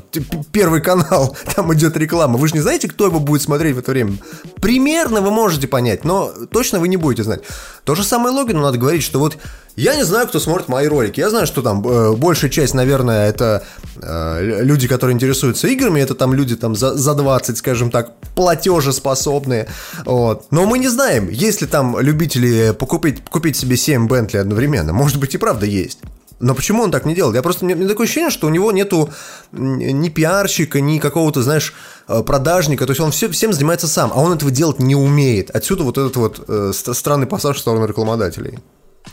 [0.51, 2.37] первый канал, там идет реклама.
[2.37, 4.17] Вы же не знаете, кто его будет смотреть в это время.
[4.61, 7.41] Примерно вы можете понять, но точно вы не будете знать.
[7.87, 9.37] То же самое Логину надо говорить, что вот
[9.77, 11.21] я не знаю, кто смотрит мои ролики.
[11.21, 13.63] Я знаю, что там э, большая часть, наверное, это
[14.01, 16.01] э, люди, которые интересуются играми.
[16.01, 19.69] Это там люди там за, за 20, скажем так, платежеспособные.
[20.03, 20.47] Вот.
[20.51, 24.91] Но мы не знаем, есть ли там любители покупить, купить себе 7 Бентли одновременно.
[24.91, 25.99] Может быть и правда есть.
[26.39, 27.35] Но почему он так не делает?
[27.35, 29.09] Я просто мне, мне такое ощущение, что у него нету
[29.51, 31.73] ни пиарщика, ни какого-то, знаешь,
[32.07, 32.85] э, продажника.
[32.85, 35.49] То есть он все, всем занимается сам, а он этого делать не умеет.
[35.49, 38.59] Отсюда вот этот вот э, странный пассаж в сторону рекламодателей.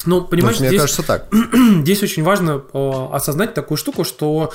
[0.07, 1.29] Ну, понимаешь, мне здесь, кажется так.
[1.83, 4.53] здесь очень важно э, осознать такую штуку, что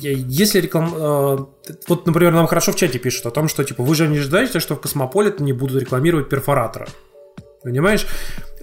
[0.00, 0.92] если реклам...
[0.94, 1.38] Э,
[1.86, 4.60] вот, например, нам хорошо в чате пишут о том, что, типа, вы же не ожидаете,
[4.60, 6.88] что в Космополит не будут рекламировать перфоратора.
[7.62, 8.06] Понимаешь?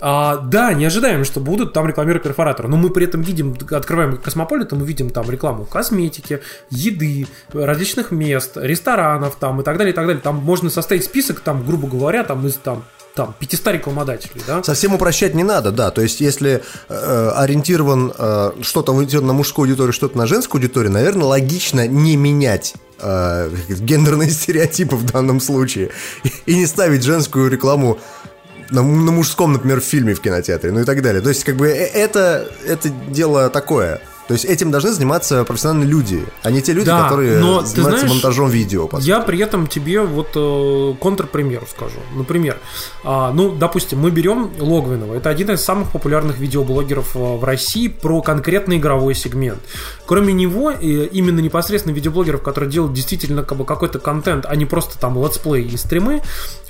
[0.01, 4.17] А, да, не ожидаем, что будут там рекламировать перфоратор, но мы при этом видим, открываем
[4.17, 9.95] Космополит, мы видим там рекламу косметики, еды, различных мест, ресторанов там и так далее, и
[9.95, 10.21] так далее.
[10.21, 12.83] Там можно составить список, там, грубо говоря, там из там
[13.15, 14.61] там 500 рекламодателей, да?
[14.61, 15.89] Совсем упрощать не надо, да.
[15.89, 21.25] То есть, если э, ориентирован э, что-то на мужскую аудиторию, что-то на женскую аудиторию, наверное,
[21.25, 25.91] логично не менять э, гендерные стереотипы в данном случае
[26.45, 27.99] и не ставить женскую рекламу
[28.69, 31.21] на, на мужском, например, фильме в кинотеатре, ну и так далее.
[31.21, 34.01] То есть, как бы, э, это, это дело такое.
[34.27, 37.81] То есть этим должны заниматься профессиональные люди, а не те люди, Да, которые но занимаются
[37.81, 38.87] знаешь, монтажом видео.
[38.87, 39.07] по сути.
[39.07, 41.99] Я при этом тебе вот э, контрпример скажу.
[42.15, 42.57] Например,
[43.03, 45.13] а, ну, допустим, мы берем Логвинова.
[45.13, 49.59] Это один из самых популярных видеоблогеров э, в России про конкретный игровой сегмент.
[50.07, 54.65] Кроме него, э, именно непосредственно видеоблогеров, которые делают действительно как бы, какой-то контент, а не
[54.65, 56.21] просто там летсплей и стримы.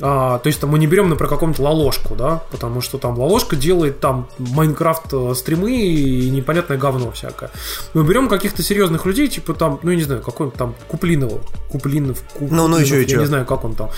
[0.02, 3.56] а, то есть там мы не берем, например, какого-нибудь Лоложку, да, потому что там Лоложка
[3.56, 7.45] делает там Minecraft э, стримы и непонятное говно всякое.
[7.94, 11.42] Мы берем каких-то серьезных людей, типа там, ну, я не знаю, какой-нибудь там Куплинова.
[11.72, 13.20] Куплинов, Куплинов, Ну, ну, еще и я чё?
[13.20, 13.90] не знаю, как он там.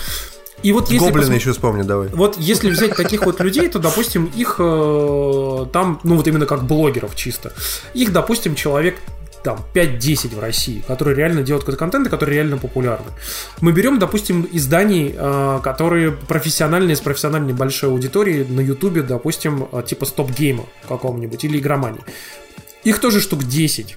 [0.64, 2.08] И вот если Гоблина посмо- еще вспомни, давай.
[2.08, 6.64] вот если взять таких вот людей, то, допустим, их э, там, ну вот именно как
[6.64, 7.52] блогеров чисто,
[7.94, 8.96] их, допустим, человек
[9.44, 13.06] там 5-10 в России, которые реально делают какой-то контент и которые реально популярны.
[13.60, 19.82] Мы берем, допустим, изданий, э, которые профессиональные, с профессиональной большой аудиторией на Ютубе, допустим, э,
[19.86, 22.00] типа стоп-гейма какого-нибудь или игромании.
[22.84, 23.96] Их тоже штук 10.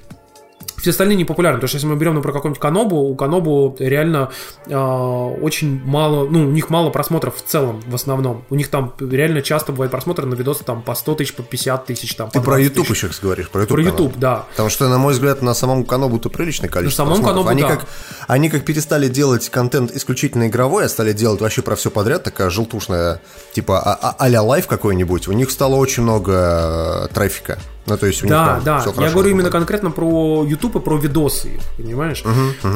[0.77, 4.31] Все остальные не популярны, потому что если мы берем, например, какой-нибудь Канобу, у Канобу реально
[4.65, 8.45] э, очень мало, ну, у них мало просмотров в целом, в основном.
[8.49, 11.85] У них там реально часто бывает просмотры на видосы там по 100 тысяч, по 50
[11.85, 13.03] тысяч, там, Ты про 20 YouTube тысяч.
[13.03, 13.75] еще говоришь, про YouTube.
[13.75, 13.99] Про канал.
[13.99, 14.45] YouTube, да.
[14.51, 17.45] Потому что, на мой взгляд, на самом Канобу-то приличное количество На самом просмотров.
[17.45, 17.67] Канобу, они, да.
[17.79, 17.89] как,
[18.27, 22.49] они как перестали делать контент исключительно игровой, а стали делать вообще про все подряд, такая
[22.49, 23.21] желтушная,
[23.53, 27.59] типа а- а- а-ля Life какой-нибудь, у них стало очень много э, трафика.
[27.85, 28.79] Ну, то есть у них Да, там да.
[28.79, 32.23] всё Я хорошо говорю именно конкретно про YouTube и про видосы, понимаешь?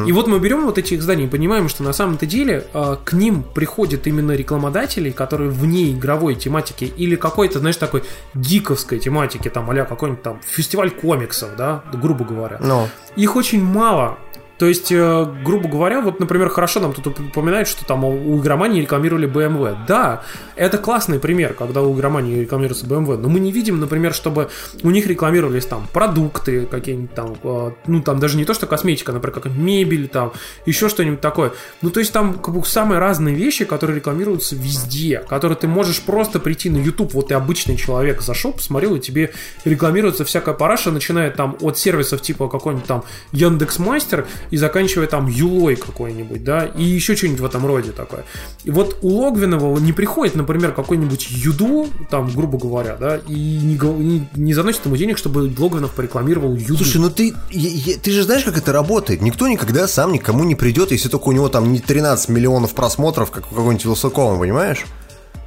[0.05, 3.13] И вот мы берем вот эти изданий и понимаем, что на самом-то деле э, к
[3.13, 8.03] ним приходят именно рекламодатели, которые вне игровой тематики или какой-то, знаешь, такой
[8.33, 12.57] гиковской тематики, там, а какой-нибудь там фестиваль комиксов, да, грубо говоря.
[12.61, 14.17] Ну, Их очень мало.
[14.57, 18.81] То есть, э, грубо говоря, вот, например, хорошо нам тут упоминают, что там у игромании
[18.81, 19.75] рекламировали BMW.
[19.87, 20.23] Да,
[20.55, 24.49] это классный пример, когда у игромании рекламируется BMW, но мы не видим, например, чтобы
[24.83, 29.11] у них рекламировались там продукты какие-нибудь там, э, ну там даже не то, что косметика,
[29.11, 30.31] например, как мебель там,
[30.65, 31.51] еще что-нибудь такое.
[31.81, 36.01] Ну то есть там как бы самые разные вещи, которые рекламируются везде, которые ты можешь
[36.01, 39.33] просто прийти на YouTube, вот ты обычный человек зашел, посмотрел, и тебе
[39.65, 43.03] рекламируется всякая параша, начиная там от сервисов типа какой-нибудь там
[43.33, 48.25] Яндекс.Мастер и заканчивая там Юлой какой-нибудь, да, и еще что-нибудь в этом роде такое.
[48.63, 53.77] И вот у Логвинова не приходит, например, какой-нибудь Юду, там, грубо говоря, да, и не,
[53.77, 56.77] не, не заносит ему денег, чтобы Логвинов порекламировал Юду.
[56.77, 59.21] Слушай, ну ты, ты же знаешь, как это работает.
[59.21, 63.31] Никто никогда сам никому не придет, если только у него там не 13 миллионов просмотров,
[63.31, 64.85] как у какого-нибудь Вилсакова, понимаешь?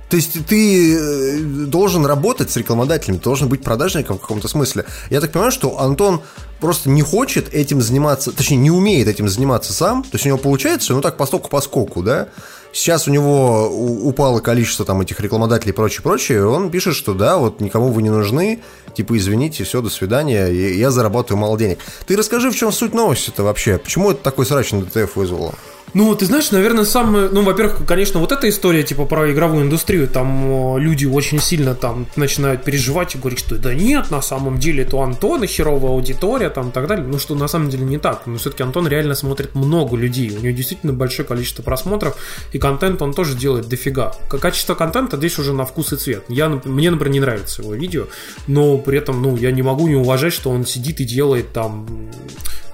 [0.09, 4.87] То есть ты э, должен работать с рекламодателями, ты должен быть продажником в каком-то смысле.
[5.11, 6.23] Я так понимаю, что Антон
[6.61, 10.03] просто не хочет этим заниматься, точнее, не умеет этим заниматься сам.
[10.03, 12.29] То есть у него получается, ну так, постоку поскоку, да?
[12.73, 16.47] Сейчас у него упало количество там этих рекламодателей и прочее, прочее.
[16.47, 18.61] Он пишет, что да, вот никому вы не нужны,
[18.95, 21.79] типа извините, все, до свидания, я зарабатываю мало денег.
[22.07, 23.79] Ты расскажи, в чем суть новости-то вообще?
[23.79, 25.55] Почему это такой срач на ДТФ вызвало?
[25.95, 27.29] Ну, ты знаешь, наверное, самое...
[27.31, 31.75] Ну, во-первых, конечно, вот эта история, типа, про игровую индустрию, там э, люди очень сильно
[31.75, 35.91] там начинают переживать и говорить, что да нет, на самом деле это у Антона херовая
[35.91, 37.07] аудитория, там, и так далее.
[37.07, 38.27] Ну, что на самом деле не так.
[38.27, 40.31] Но все-таки Антон реально смотрит много людей.
[40.31, 42.17] У него действительно большое количество просмотров,
[42.53, 44.13] и контент он тоже делает дофига.
[44.29, 46.25] Качество контента здесь уже на вкус и цвет.
[46.29, 48.05] Я, мне, например, не нравится его видео,
[48.47, 51.87] но при этом, ну, я не могу не уважать, что он сидит и делает там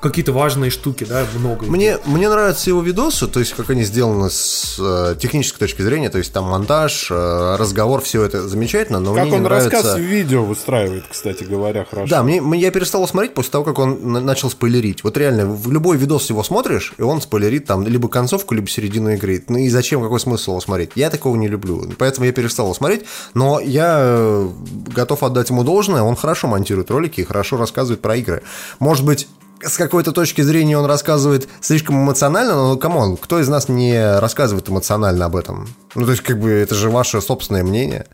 [0.05, 1.67] какие-то важные штуки, да, много.
[1.67, 6.11] Мне, мне нравятся его видосы, то есть как они сделаны с э, технической точки зрения,
[6.11, 9.71] то есть там монтаж, э, разговор, все это замечательно, но Как мне не он нравится...
[9.71, 12.09] рассказ в видео выстраивает, кстати говоря, хорошо.
[12.11, 15.03] Да, мне, я перестал его смотреть после того, как он на- начал спойлерить.
[15.03, 19.11] Вот реально, в любой видос его смотришь, и он спойлерит там либо концовку, либо середину
[19.15, 19.43] игры.
[19.49, 20.91] Ну и зачем, какой смысл его смотреть?
[20.95, 24.49] Я такого не люблю, поэтому я перестал его смотреть, но я э,
[24.95, 28.43] готов отдать ему должное, он хорошо монтирует ролики и хорошо рассказывает про игры.
[28.79, 29.29] Может быть,
[29.67, 34.19] с какой-то точки зрения он рассказывает слишком эмоционально, но, come on, кто из нас не
[34.19, 35.69] рассказывает эмоционально об этом?
[35.95, 38.07] Ну, то есть, как бы, это же ваше собственное мнение.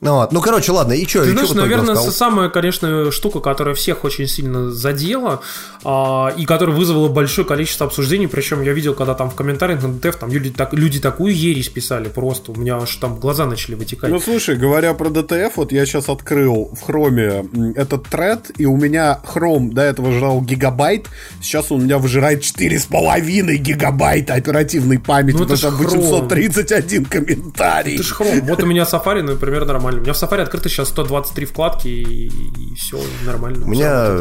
[0.00, 0.32] Ну, вот.
[0.32, 1.24] ну короче, ладно, и что?
[1.24, 5.40] Ты и знаешь, наверное, самая, конечно, штука, которая всех очень сильно задела,
[5.82, 9.92] а, и которая вызвала большое количество обсуждений, причем я видел, когда там в комментариях на
[9.92, 13.74] DTF там люди, так, люди такую ересь писали просто, у меня аж там глаза начали
[13.74, 14.08] вытекать.
[14.10, 18.76] Ну слушай, говоря про DTF, вот я сейчас открыл в хроме этот тред, и у
[18.76, 21.08] меня хром до этого жрал гигабайт,
[21.42, 26.00] сейчас он у меня выжирает 4,5 гигабайта оперативной памяти, Ну, это потому что ж хром.
[26.02, 27.96] 831 комментарий.
[27.96, 28.40] Ты ж хром.
[28.42, 29.87] Вот у меня Safari, например, нормально.
[29.96, 32.30] У меня в Safari открыто сейчас 123 вкладки, и,
[32.76, 33.64] все нормально.
[33.64, 34.16] У меня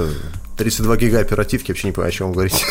[0.58, 2.66] 32 гига оперативки, вообще не понимаю, о чем вы говорите.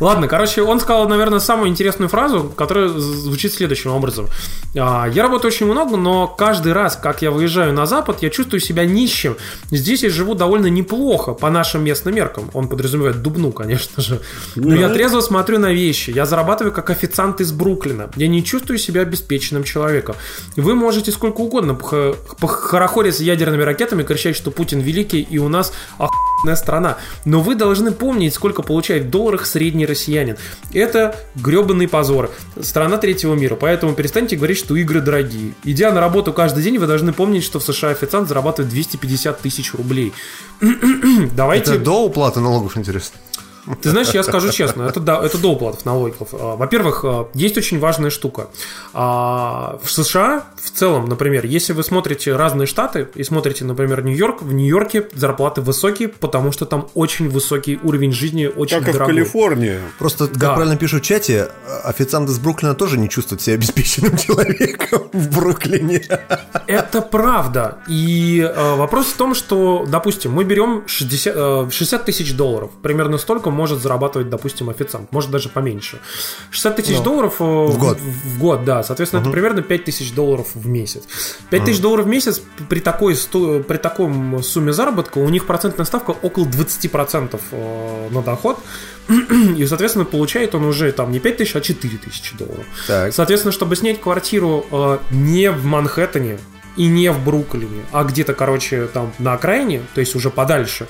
[0.00, 4.28] Ладно, короче, он сказал, наверное, самую интересную фразу, которая звучит следующим образом.
[4.76, 8.60] А, Я работаю очень много, но каждый раз, как я выезжаю на Запад, я чувствую
[8.60, 9.36] себя нищим.
[9.70, 12.50] Здесь я живу довольно неплохо по нашим местным меркам.
[12.52, 14.20] Он подразумевает Дубну, конечно же.
[14.54, 16.10] Но я трезво смотрю на вещи.
[16.10, 18.10] Я зарабатываю как официант из Бруклина.
[18.16, 20.16] Я не чувствую себя обеспеченным человеком.
[20.56, 25.72] Вы можете сколько угодно пох- похорохориться ядерными ракетами, кричать, что Путин великий, и у нас
[25.98, 26.96] охуенная страна.
[27.24, 30.36] Но вы должны помнить, сколько получает в долларах средний россиянин.
[30.72, 32.30] Это гребаный позор.
[32.60, 33.56] Страна третьего мира.
[33.56, 35.54] Поэтому перестаньте говорить, что игры дорогие.
[35.64, 39.74] Идя на работу каждый день, вы должны помнить, что в США официант зарабатывает 250 тысяч
[39.74, 40.12] рублей.
[41.32, 41.74] Давайте...
[41.74, 43.18] Это до уплаты налогов, интересно.
[43.82, 46.28] Ты знаешь, я скажу честно, это, да, это до уплатов налогов.
[46.32, 48.48] А, Во-первых, а, есть очень важная штука.
[48.94, 54.42] А, В США в целом, например, если вы смотрите разные штаты и смотрите, например, Нью-Йорк,
[54.42, 58.94] в Нью-Йорке зарплаты высокие, потому что там очень высокий уровень жизни, очень Как и в
[58.94, 59.14] дорогой.
[59.14, 59.78] Калифорнии.
[59.98, 60.54] Просто, как Да.
[60.54, 61.48] правильно пишут в чате,
[61.84, 66.02] официант из Бруклина тоже не чувствует себя обеспеченным человеком в Бруклине.
[66.66, 67.78] Это правда.
[67.88, 72.70] И э, вопрос в том, что, допустим, мы берем 60, э, 60 тысяч долларов.
[72.82, 75.10] Примерно столько может зарабатывать, допустим, официант.
[75.12, 75.98] Может даже поменьше.
[76.50, 77.98] 60 тысяч долларов э, в год.
[77.98, 78.82] В, в год, да.
[78.82, 81.04] Соответственно, это примерно 5 тысяч долларов в месяц.
[81.50, 86.10] 5 тысяч долларов в месяц при такой, при таком сумме заработка у них процентная ставка
[86.10, 88.58] около 20% э, на доход.
[89.56, 92.64] И, соответственно, получает он уже там не 5 тысяч, а 4 тысячи долларов.
[92.86, 93.12] Так.
[93.12, 96.38] Соответственно, чтобы снять квартиру э, не в Манхэттене
[96.76, 100.86] и не в Бруклине, а где-то, короче, там на окраине, то есть уже подальше,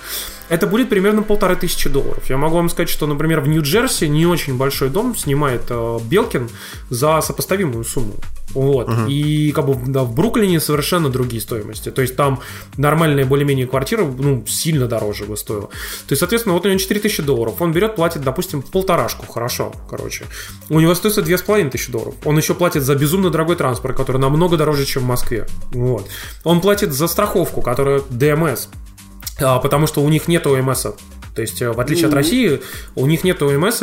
[0.49, 2.29] это будет примерно полторы тысячи долларов.
[2.29, 6.49] Я могу вам сказать, что, например, в Нью-Джерси не очень большой дом снимает э, Белкин
[6.89, 8.15] за сопоставимую сумму.
[8.51, 8.89] Вот.
[9.09, 11.91] И как бы да, в Бруклине совершенно другие стоимости.
[11.91, 12.41] То есть там
[12.77, 15.67] нормальная более-менее квартира ну, сильно дороже бы стоила.
[15.67, 17.61] То есть, соответственно, вот у него 4000 долларов.
[17.61, 19.27] Он берет, платит, допустим, полторашку.
[19.27, 20.25] Хорошо, короче.
[20.69, 22.15] У него стоит 2500 долларов.
[22.25, 25.47] Он еще платит за безумно дорогой транспорт, который намного дороже, чем в Москве.
[25.77, 26.07] Вот.
[26.45, 28.67] Он платит за страховку, которая ДМС.
[29.41, 30.87] А, потому что у них нет ОМС.
[31.35, 32.63] То есть, э, в отличие от России,
[32.95, 33.83] у них нет ОМС.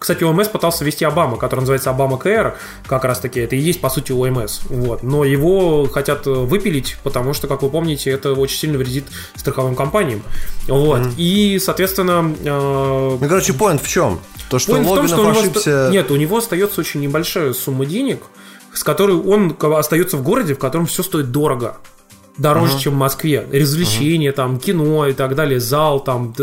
[0.00, 2.56] Кстати, ОМС пытался ввести Обама, который называется Обама КР,
[2.88, 3.38] как раз таки.
[3.38, 4.62] Это и есть, по сути, ОМС.
[4.68, 5.04] Вот.
[5.04, 9.04] Но его хотят э, выпилить, потому что, как вы помните, это очень сильно вредит
[9.36, 10.22] страховым компаниям.
[10.66, 11.02] Вот.
[11.16, 14.18] И, соответственно, э, Ну, короче, поинт в чем?
[14.50, 15.58] То, что Point в том, Логинов у него ошибся...
[15.58, 18.22] оста- Нет, у него остается очень небольшая сумма денег,
[18.72, 21.76] с которой он остается в городе, в котором все стоит дорого.
[22.38, 23.46] Дороже, чем в Москве.
[23.52, 26.34] Развлечения, там, кино и так далее, зал, там,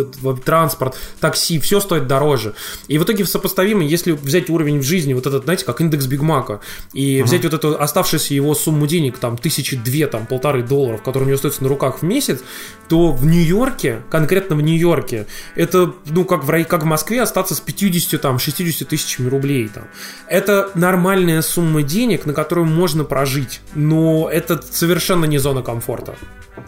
[0.44, 2.54] транспорт, такси, все стоит дороже.
[2.88, 6.22] И в итоге сопоставимо, если взять уровень в жизни, вот этот, знаете, как индекс Биг
[6.22, 6.60] Мака,
[6.94, 11.24] и взять вот эту оставшуюся его сумму денег, там, тысячи две, там, полторы долларов, которые
[11.24, 12.42] у него остаются на руках в месяц,
[12.90, 17.56] то в Нью-Йорке, конкретно в Нью-Йорке, это, ну, как в, рай- как в Москве остаться
[17.56, 19.86] с 50, там, 60 тысячами рублей, там.
[20.28, 25.85] Это нормальная сумма денег, на которую можно прожить, но это совершенно не зона комфорта.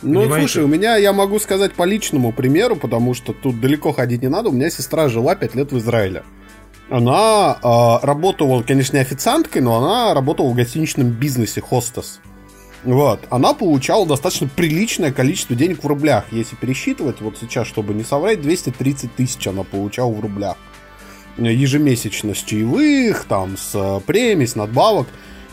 [0.02, 0.48] Ну, Понимаете?
[0.48, 4.28] слушай, у меня, я могу сказать по личному примеру, потому что тут далеко ходить не
[4.28, 4.50] надо.
[4.50, 6.24] У меня сестра жила 5 лет в Израиле.
[6.90, 12.22] Она э, работала, конечно, не официанткой, но она работала в гостиничном бизнесе, хостес.
[12.84, 13.20] Вот.
[13.30, 16.26] Она получала достаточно приличное количество денег в рублях.
[16.32, 20.56] Если пересчитывать, вот сейчас, чтобы не соврать, 230 тысяч она получала в рублях.
[21.38, 25.08] Ежемесячно с чаевых, там, с э, премий, с надбавок.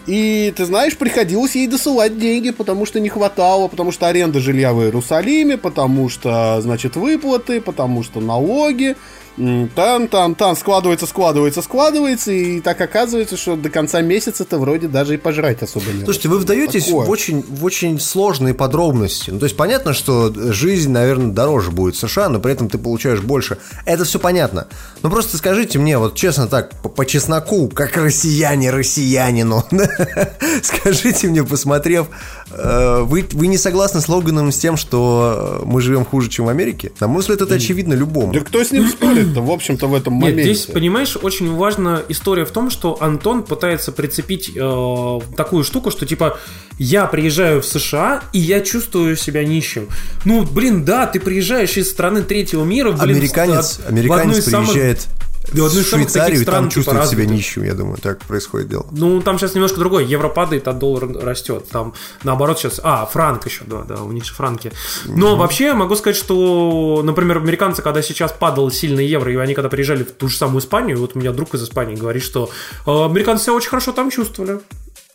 [0.06, 4.72] И, ты знаешь, приходилось ей досылать деньги, потому что не хватало, потому что аренда жилья
[4.74, 8.96] в Иерусалиме, потому что, значит, выплаты, потому что налоги.
[9.36, 14.86] М, Там, там, там, складывается, складывается, складывается, и так оказывается, что до конца месяца-то вроде
[14.86, 17.06] даже и пожрать особо не Слушайте, вы вдаетесь Такое.
[17.06, 19.30] в очень, в очень сложные подробности.
[19.30, 22.78] Ну, то есть понятно, что жизнь, наверное, дороже будет в США, но при этом ты
[22.78, 23.58] получаешь больше.
[23.86, 24.68] Это все понятно.
[25.02, 29.64] Но просто скажите мне, вот честно так, по, по чесноку, как россияне россиянину,
[30.62, 32.06] Скажите мне, посмотрев,
[32.50, 36.48] э, вы, вы не согласны с Логаном с тем, что мы живем хуже, чем в
[36.48, 36.92] Америке?
[37.00, 38.32] На мой взгляд, это очевидно любому.
[38.32, 38.88] Да кто с ним
[39.24, 40.54] спорит-то, в общем-то, в этом Нет, моменте?
[40.54, 46.06] здесь, понимаешь, очень важна история в том, что Антон пытается прицепить э, такую штуку, что
[46.06, 46.38] типа
[46.78, 49.88] я приезжаю в США и я чувствую себя нищим.
[50.24, 54.38] Ну, блин, да, ты приезжаешь из страны третьего мира, блин, Американец, в- в одну американец
[54.38, 55.06] из самых- приезжает
[55.52, 57.36] Да, в одну в из самых Швейцарию и там стран, типа, чувствует себя развитых.
[57.36, 57.98] нищим, я думаю.
[57.98, 58.86] Так происходит дело.
[58.90, 60.04] Ну, там сейчас немножко другое.
[60.04, 61.68] Евро падает, а доллар растет.
[61.70, 62.80] Там, наоборот, сейчас...
[62.82, 64.72] А, франк еще, да, да, у них же франки.
[65.06, 69.68] Но вообще, могу сказать, что, например, американцы, когда сейчас падал сильно евро, и они когда
[69.68, 72.50] приезжали в ту же самую Испанию, вот у меня друг из Испании говорит, что
[72.86, 74.60] э, американцы себя очень хорошо там чувствовали.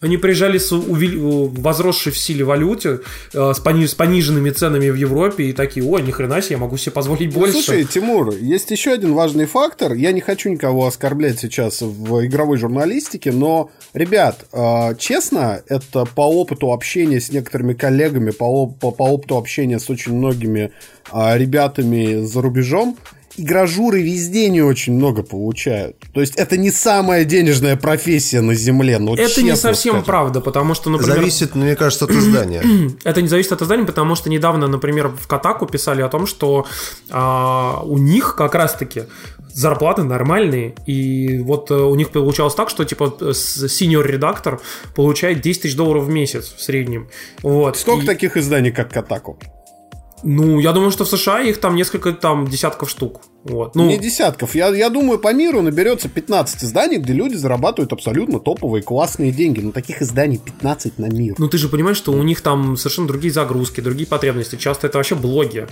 [0.01, 3.01] Они приезжали с возросшей в силе валюте,
[3.33, 6.57] э, с, пони- с пониженными ценами в Европе, и такие, ой, ни хрена себе, я
[6.57, 7.61] могу себе позволить Ну, больше.
[7.61, 9.91] Слушай, Тимур, есть еще один важный фактор.
[9.93, 16.21] Я не хочу никого оскорблять сейчас в игровой журналистике, но, ребят, э, честно, это по
[16.21, 20.71] опыту общения с некоторыми коллегами, по, оп- по, по опыту общения с очень многими
[21.11, 22.97] э, ребятами за рубежом,
[23.39, 25.97] игражуры везде не очень много получают.
[26.13, 28.99] То есть это не самая денежная профессия на земле.
[28.99, 30.05] Ну, Это не совсем скажем.
[30.05, 31.15] правда, потому что, например...
[31.15, 32.63] Зависит, мне кажется, от издания.
[33.03, 36.65] Это не зависит от издания, потому что недавно, например, в Катаку писали о том, что
[37.09, 39.03] а, у них как раз-таки
[39.53, 44.61] зарплаты нормальные, и вот э, у них получалось так, что типа синьор-редактор
[44.95, 47.09] получает 10 тысяч долларов в месяц в среднем.
[47.41, 47.77] Вот.
[47.77, 49.37] Сколько И, таких изданий, как Катаку?
[50.23, 53.21] Ну, я думаю, что в США их там несколько там десятков штук.
[53.43, 53.75] Вот.
[53.75, 54.55] Ну, Не десятков.
[54.55, 59.61] Я, я думаю, по миру наберется 15 изданий, где люди зарабатывают абсолютно топовые, классные деньги.
[59.61, 61.35] Но таких изданий 15 на мир.
[61.37, 64.55] ну, ты же понимаешь, что у них там совершенно другие загрузки, другие потребности.
[64.55, 65.67] Часто это вообще блоги.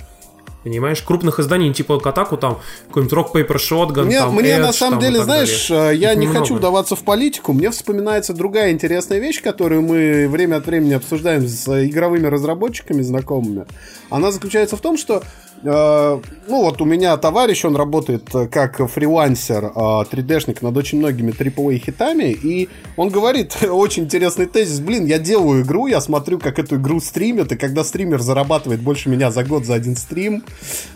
[0.64, 4.74] Понимаешь, крупных изданий типа Катаку там какой-нибудь Rock Paper Shotgun, Мне, там, мне на Edge,
[4.74, 5.94] самом там, деле, знаешь, далее.
[5.94, 6.42] э, я Их не немного.
[6.42, 7.54] хочу вдаваться в политику.
[7.54, 13.66] Мне вспоминается другая интересная вещь, которую мы время от времени обсуждаем с игровыми разработчиками знакомыми.
[14.10, 15.24] Она заключается в том, что
[15.64, 21.32] ну вот у меня товарищ, он работает э, как фрилансер, э, 3D-шник над очень многими
[21.32, 26.60] AAA хитами, и он говорит очень интересный тезис, блин, я делаю игру, я смотрю, как
[26.60, 30.44] эту игру стримят, и когда стример зарабатывает больше меня за год за один стрим,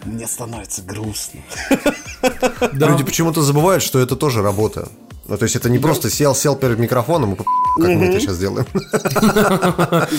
[0.06, 1.42] мне становится грустно.
[2.74, 2.90] Да.
[2.90, 4.88] Люди почему-то забывают, что это тоже работа.
[5.28, 7.38] Ну, то есть это не просто сел, сел перед микрофоном
[7.76, 8.66] как мы это сейчас делаем.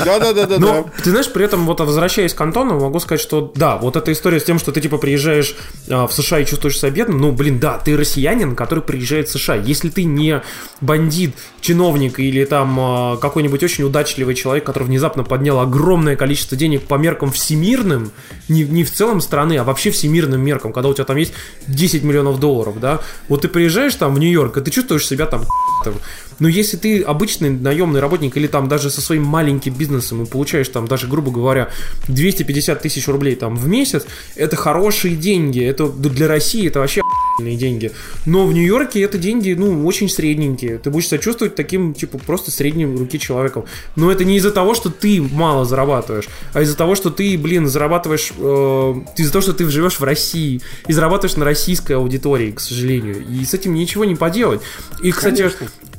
[0.04, 0.58] Да-да-да-да.
[0.58, 4.12] Но, ты знаешь, при этом, вот возвращаясь к Антону, могу сказать, что да, вот эта
[4.12, 5.54] история с тем, что ты типа приезжаешь
[5.90, 9.32] а, в США и чувствуешь себя бедным, ну, блин, да, ты россиянин, который приезжает в
[9.32, 9.56] США.
[9.56, 10.42] Если ты не
[10.80, 16.82] бандит, чиновник или там а, какой-нибудь очень удачливый человек, который внезапно поднял огромное количество денег
[16.82, 18.12] по меркам всемирным,
[18.48, 21.32] не, не в целом страны, а вообще всемирным меркам, когда у тебя там есть
[21.66, 25.44] 10 миллионов долларов, да, вот ты приезжаешь там в Нью-Йорк, и ты чувствуешь себя там
[25.84, 25.94] там.
[26.42, 30.68] Но если ты обычный наемный работник или там даже со своим маленьким бизнесом и получаешь
[30.68, 31.70] там даже, грубо говоря,
[32.08, 35.64] 250 тысяч рублей там в месяц, это хорошие деньги.
[35.64, 37.00] Это для России это вообще
[37.38, 37.92] деньги.
[38.26, 40.78] Но в Нью-Йорке это деньги, ну, очень средненькие.
[40.78, 43.64] Ты будешь себя чувствовать таким, типа, просто средним руки человеком.
[43.94, 47.68] Но это не из-за того, что ты мало зарабатываешь, а из-за того, что ты, блин,
[47.68, 48.32] зарабатываешь...
[48.36, 53.24] э, из-за того, что ты живешь в России и зарабатываешь на российской аудитории, к сожалению.
[53.24, 54.60] И с этим ничего не поделать.
[55.02, 55.48] И, кстати,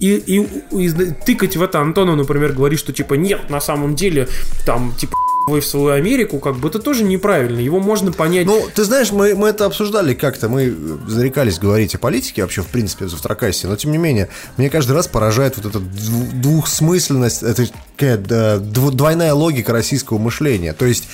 [0.03, 0.89] и, и, и
[1.25, 4.27] тыкать в это Антону, например, говорит, что типа нет, на самом деле,
[4.65, 5.15] там, типа,
[5.47, 7.59] вы в свою Америку, как бы это тоже неправильно.
[7.59, 8.45] Его можно понять.
[8.45, 10.73] Ну, ты знаешь, мы, мы это обсуждали как-то, мы
[11.07, 14.93] зарекались говорить о политике вообще, в принципе, в Завтракасе, но тем не менее, мне каждый
[14.93, 20.73] раз поражает вот эта дву- двухсмысленность, это дв- двойная логика российского мышления.
[20.73, 21.07] То есть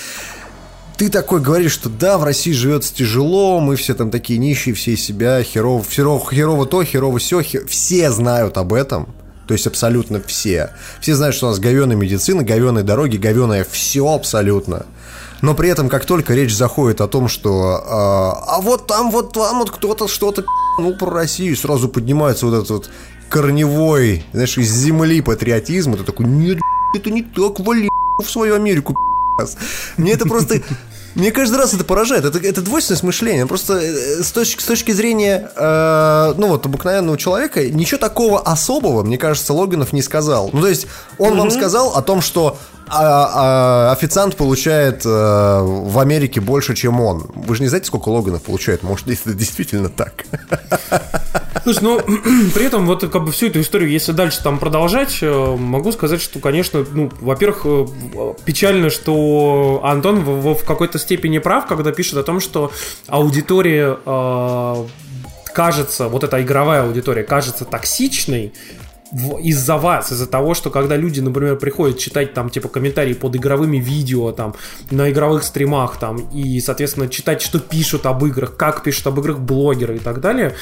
[0.99, 4.91] ты такой говоришь, что да, в России живется тяжело, мы все там такие нищие, все
[4.91, 9.07] из себя, херово, херово, херово то, херово все, все знают об этом,
[9.47, 10.71] то есть абсолютно все.
[10.99, 14.87] Все знают, что у нас говеная медицина, говеные дороги, говеное все абсолютно.
[15.41, 19.31] Но при этом, как только речь заходит о том, что а, а вот там, вот
[19.31, 20.43] там вот кто-то что-то
[20.79, 22.89] ну про Россию, сразу поднимается вот этот вот
[23.29, 26.59] корневой, знаешь, из земли патриотизм, это такой, нет,
[26.93, 27.87] это не так, вали
[28.21, 28.97] в свою Америку.
[29.97, 30.61] Мне это просто...
[31.19, 32.25] Мне каждый раз это поражает.
[32.25, 33.45] Это, это двойственность мышления.
[33.45, 39.03] Просто э, с точки, с точки зрения, э, ну вот, обыкновенного человека, ничего такого особого,
[39.03, 40.49] мне кажется, Логинов не сказал.
[40.53, 42.57] Ну, то есть, он вам сказал о том, что
[42.91, 47.29] а, а, официант получает э, в Америке больше, чем он.
[47.35, 48.83] Вы же не знаете, сколько Логинов получает?
[48.83, 50.25] Может, это действительно так?
[51.63, 51.99] Слушай, ну,
[52.53, 56.21] при этом вот как бы всю эту историю, если дальше там продолжать, э, могу сказать,
[56.21, 57.87] что, конечно, ну, во-первых, э,
[58.45, 62.71] печально, что Антон в, в- какой-то степени прав, когда пишет о том, что
[63.07, 64.85] аудитория э,
[65.53, 68.53] кажется, вот эта игровая аудитория кажется токсичной,
[69.41, 73.77] из-за вас, из-за того, что когда люди, например, приходят читать там типа комментарии под игровыми
[73.77, 74.53] видео там
[74.91, 79.39] на игровых стримах там и, соответственно, читать, что пишут об играх, как пишут об играх
[79.39, 80.55] блогеры и так далее,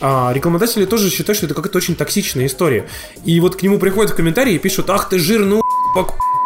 [0.00, 2.88] а рекламодатели тоже считают, что это какая-то очень токсичная история.
[3.24, 5.60] И вот к нему приходят в комментарии и пишут, ах ты жирный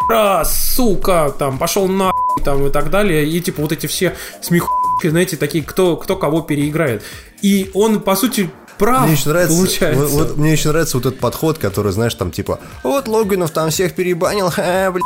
[0.08, 2.12] раз, сука, там, пошел на
[2.44, 3.26] там и так далее.
[3.26, 7.02] И типа вот эти все смехуки, знаете, такие, кто, кто кого переиграет.
[7.42, 10.06] И он, по сути, прав, Мне еще нравится, получается.
[10.06, 13.70] вот- вот мне еще нравится вот этот подход, который, знаешь, там типа, вот Логинов там
[13.70, 15.04] всех перебанил, ха, блин,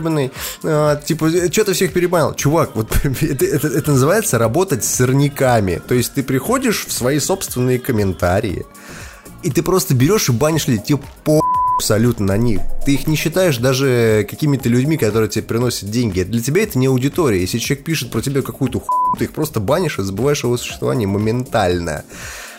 [0.00, 0.32] ебаный.
[0.64, 2.34] А, типа, что ты всех перебанил?
[2.34, 2.88] Чувак, вот
[3.22, 5.80] это, это- это называется работать с сорняками.
[5.86, 8.64] То есть ты приходишь в свои собственные комментарии,
[9.42, 11.40] и ты просто берешь и банишь людей, тебе по
[11.78, 12.62] абсолютно на них.
[12.86, 16.22] Ты их не считаешь даже какими-то людьми, которые тебе приносят деньги.
[16.22, 17.38] Для тебя это не аудитория.
[17.38, 20.56] Если человек пишет про тебя какую-то хуйню, ты их просто банишь и забываешь о его
[20.56, 22.04] существовании моментально.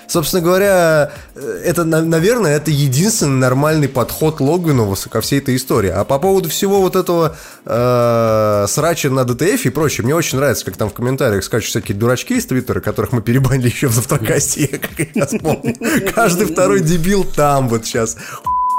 [0.07, 5.89] Собственно говоря, э, это, на- наверное, это единственный нормальный подход Логвинова ко всей этой истории.
[5.89, 7.35] А по поводу всего вот этого
[7.65, 11.97] э, срача на ДТФ и прочее, мне очень нравится, как там в комментариях скачут всякие
[11.97, 15.75] дурачки из Твиттера, которых мы перебанили еще в Завтракасте, я как раз помню.
[16.13, 18.17] Каждый второй дебил там вот сейчас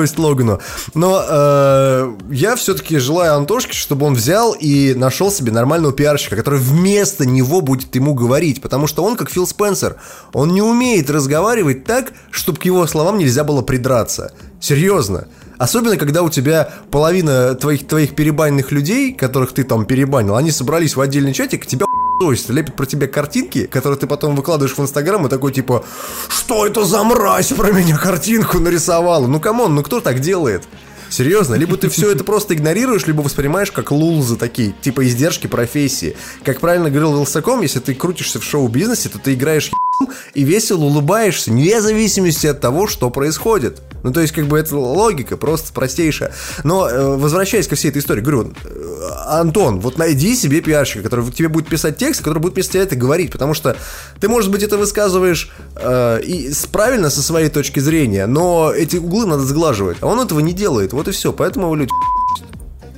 [0.02, 0.60] есть Логану.
[0.94, 6.60] Но э, я все-таки желаю Антошке, чтобы он взял и нашел себе нормального пиарщика, который
[6.60, 8.62] вместо него будет ему говорить.
[8.62, 9.96] Потому что он, как Фил Спенсер,
[10.32, 14.32] он не умеет разговаривать так, чтобы к его словам нельзя было придраться.
[14.60, 15.26] Серьезно.
[15.58, 20.94] Особенно, когда у тебя половина твоих, твоих перебаненных людей, которых ты там перебанил, они собрались
[20.94, 21.86] в отдельный чатик, тебя
[22.18, 25.84] то есть лепят про тебя картинки, которые ты потом выкладываешь в Инстаграм и такой типа
[26.28, 29.26] Что это за мразь про меня картинку нарисовала?
[29.26, 30.64] Ну come on, ну кто так делает?
[31.10, 36.16] Серьезно, либо ты все это просто игнорируешь, либо воспринимаешь как лулзы такие, типа издержки профессии.
[36.44, 39.70] Как правильно говорил Вилсаком, если ты крутишься в шоу-бизнесе, то ты играешь
[40.32, 43.82] и весело улыбаешься, вне зависимости от того, что происходит.
[44.04, 46.32] Ну, то есть, как бы, это логика, просто простейшая.
[46.62, 51.28] Но, э, возвращаясь ко всей этой истории, говорю, э, Антон, вот найди себе пиарщика, который
[51.32, 53.76] тебе будет писать текст, который будет вместо это говорить, потому что
[54.20, 59.26] ты, может быть, это высказываешь э, и правильно со своей точки зрения, но эти углы
[59.26, 61.90] надо сглаживать, а он этого не делает, вот и все, поэтому его люди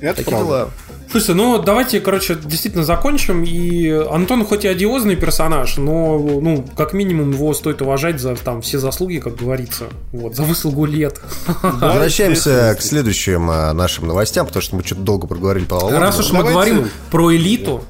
[0.01, 0.45] Это такие правда.
[0.45, 0.69] дела.
[1.11, 3.43] Слушайте, ну давайте, короче, действительно закончим.
[3.43, 8.61] И Антон хоть и одиозный персонаж, но, ну, как минимум его стоит уважать за там
[8.61, 9.85] все заслуги, как говорится.
[10.13, 11.19] Вот, за выслугу лет.
[11.61, 15.89] Возвращаемся к следующим э, нашим новостям, потому что мы что-то долго проговорили по.
[15.91, 17.83] Раз уж мы говорим про элиту,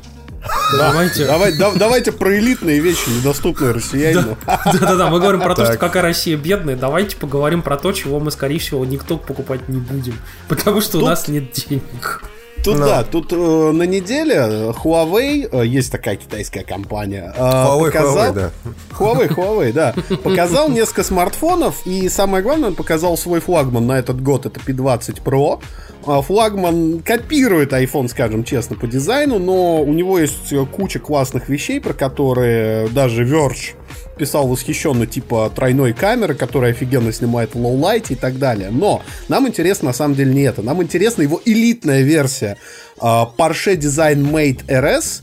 [0.76, 1.28] давайте.
[1.28, 4.36] Давай, да- давайте про элитные вещи, недоступные россиянину.
[4.48, 6.76] Да-да-да, мы говорим про то, что какая Россия бедная.
[6.76, 10.16] Давайте поговорим про то, чего мы, скорее всего, никто покупать не будем.
[10.48, 12.24] Потому что у нас нет денег.
[12.64, 12.86] Тут Ну.
[12.86, 14.36] да, тут э, на неделе
[14.84, 18.52] Huawei, э, есть такая китайская компания, э, Huawei, показал, Huawei, да.
[18.92, 24.22] Huawei, Huawei, да, показал несколько смартфонов и самое главное, он показал свой флагман на этот
[24.22, 25.60] год, это P20 Pro.
[26.06, 31.48] А, Флагман копирует iPhone, скажем честно, по дизайну, но у него есть э, куча классных
[31.48, 33.76] вещей, про которые даже Verge
[34.18, 38.70] писал восхищенно, типа тройной камеры, которая офигенно снимает в low-light е и так далее.
[38.72, 40.62] Но нам интересно на самом деле не это.
[40.62, 42.58] Нам интересна его элитная версия
[43.00, 45.22] а, Porsche Design Mate RS.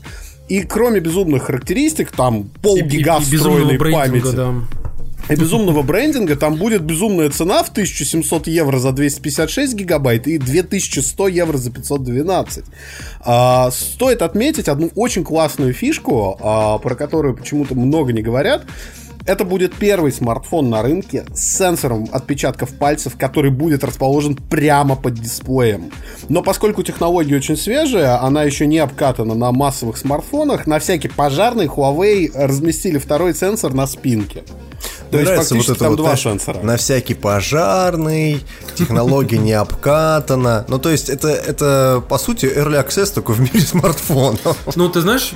[0.49, 4.88] И кроме безумных характеристик, там полгига И- и- и безумного встроенной памяти да.
[5.35, 11.57] Безумного брендинга, там будет безумная цена в 1700 евро за 256 гигабайт и 2100 евро
[11.57, 12.65] за 512.
[13.21, 18.65] А, стоит отметить одну очень классную фишку, а, про которую почему-то много не говорят.
[19.29, 25.13] Это будет первый смартфон на рынке с сенсором отпечатков пальцев, который будет расположен прямо под
[25.13, 25.91] дисплеем.
[26.29, 31.67] Но поскольку технология очень свежая, она еще не обкатана на массовых смартфонах, на всякий пожарный
[31.67, 34.41] Huawei разместили второй сенсор на спинке.
[35.11, 36.61] То Мне есть нравится фактически это там вот, два знаешь, сенсора.
[36.63, 38.41] На всякий пожарный,
[38.75, 40.65] технология не обкатана.
[40.67, 44.57] Ну, то есть, это, это по сути, early access только в мире смартфонов.
[44.75, 45.33] Ну, ты знаешь,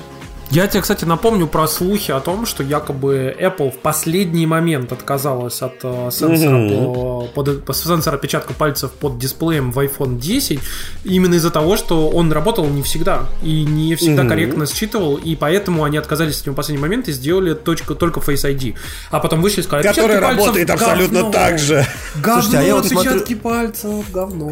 [0.51, 5.61] я тебе, кстати, напомню про слухи о том, что якобы Apple в последний момент отказалась
[5.63, 10.59] от э, сенсора, по, под- по- сенсора отпечатка пальцев под дисплеем в iPhone 10
[11.05, 15.83] именно из-за того, что он работал не всегда и не всегда корректно считывал, и поэтому
[15.85, 18.75] они отказались от него в последний момент и сделали точку, только Face ID.
[19.09, 21.85] А потом вышли и сказали, Который «Отпечатки пальцев работает абсолютно говно, так же.
[22.15, 24.51] Говно, Слушайте, а я вот отпечатки смотрю- пальцев, говно.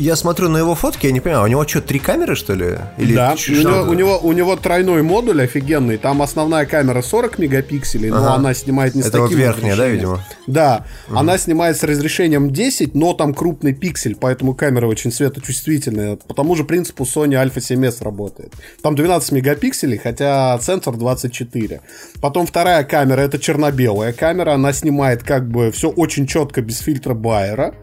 [0.00, 2.78] Я смотрю на его фотки, я не понимаю, у него что, три камеры, что ли?
[2.96, 5.98] Или да, у него, у, него, у него тройной модуль офигенный.
[5.98, 8.34] Там основная камера 40 мегапикселей, но Ага.
[8.36, 10.24] она снимает не с Это вот таким верхняя, да, видимо?
[10.46, 16.16] Да, она снимает с разрешением 10, но там крупный пиксель, поэтому камера очень светочувствительная.
[16.16, 18.54] По тому же принципу Sony Alpha 7s работает.
[18.80, 21.82] Там 12 мегапикселей, хотя сенсор 24.
[22.22, 27.12] Потом вторая камера, это черно-белая камера, она снимает как бы все очень четко без фильтра
[27.12, 27.74] Байера.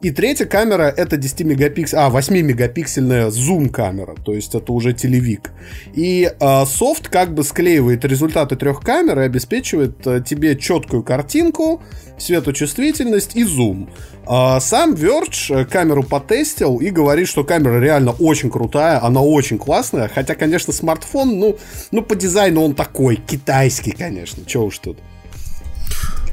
[0.00, 4.92] И третья камера это 10 мегапиксель, а 8 мегапиксельная зум камера, то есть это уже
[4.92, 5.50] телевик.
[5.92, 11.82] И э, софт как бы склеивает результаты трех камер и обеспечивает э, тебе четкую картинку,
[12.16, 13.90] светочувствительность и зум.
[14.24, 19.58] А сам Verge э, камеру потестил и говорит, что камера реально очень крутая, она очень
[19.58, 21.58] классная, хотя, конечно, смартфон, ну,
[21.90, 24.98] ну по дизайну он такой, китайский, конечно, чего уж тут.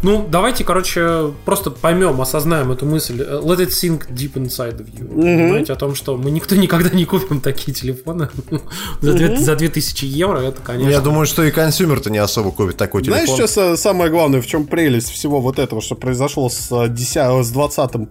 [0.02, 3.22] Ну, давайте, короче, просто поймем, осознаем эту мысль.
[3.22, 5.08] Э, Let it sink deep inside of you.
[5.08, 8.30] Понимаете, о том, что мы никто никогда не купим такие телефоны
[9.02, 10.40] за, две- за 2000 евро.
[10.40, 10.90] Это, конечно...
[10.90, 13.26] Я думаю, что и консюмер-то не особо купит такой телефон.
[13.26, 16.88] Знаешь, что са- самое главное, в чем прелесть всего вот этого, что произошло с, э,
[16.90, 18.08] 10, с 20-м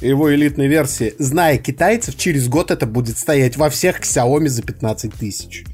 [0.00, 1.14] и его элитной версии?
[1.18, 5.64] Зная китайцев, через год это будет стоять во всех Xiaomi за 15 тысяч.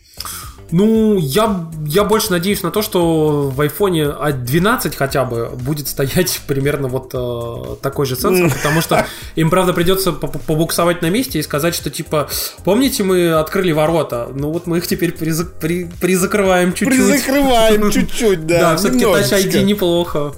[0.73, 6.41] Ну, я, я больше надеюсь на то, что в айфоне 12 хотя бы будет стоять
[6.47, 11.11] примерно вот э, такой же сенсор, потому что им, правда, придется по- по- побуксовать на
[11.11, 12.29] месте и сказать, что типа,
[12.65, 16.97] помните, мы открыли ворота, ну вот мы их теперь призак- при- призакрываем чуть-чуть.
[16.97, 18.61] Призакрываем чуть-чуть, да.
[18.73, 19.31] Да, все-таки Touch.
[19.31, 20.33] ID неплохо.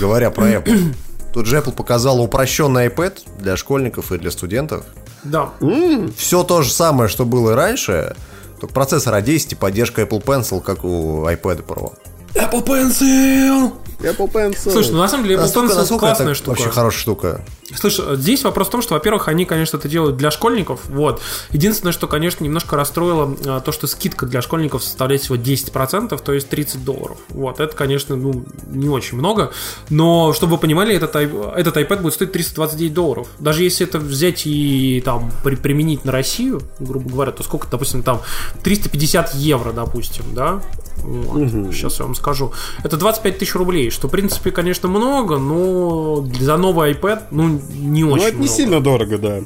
[0.00, 0.94] Говоря про Apple.
[1.34, 4.84] Тут же Apple показала упрощенный iPad для школьников и для студентов.
[5.24, 5.50] Да.
[6.16, 8.16] Все то же самое, что было и раньше,
[8.68, 11.92] процессор A10 и поддержка Apple Pencil, как у iPad Pro.
[12.34, 13.72] Apple Pencil!
[14.00, 14.72] Apple Pencil.
[14.72, 16.50] Слушай, ну на самом деле Apple Насколько, Pencil насколько классная это штука.
[16.50, 17.44] вообще хорошая штука?
[17.76, 21.22] Слушай, здесь вопрос в том, что, во-первых, они, конечно, это делают для школьников, вот.
[21.52, 26.32] Единственное, что, конечно, немножко расстроило а, то, что скидка для школьников составляет всего 10%, то
[26.32, 27.18] есть 30 долларов.
[27.28, 29.52] Вот, это, конечно, ну, не очень много,
[29.88, 33.28] но, чтобы вы понимали, этот, этот iPad будет стоить 329 долларов.
[33.38, 38.02] Даже если это взять и, там, при- применить на Россию, грубо говоря, то сколько, допустим,
[38.02, 38.20] там,
[38.64, 40.60] 350 евро, допустим, да?
[40.98, 42.52] Вот, Сейчас я вам скажу.
[42.84, 48.04] Это 25 тысяч рублей, что, в принципе, конечно, много, но за новый iPad, ну, не
[48.04, 48.48] очень Ну, это не много.
[48.52, 49.40] сильно дорого, да.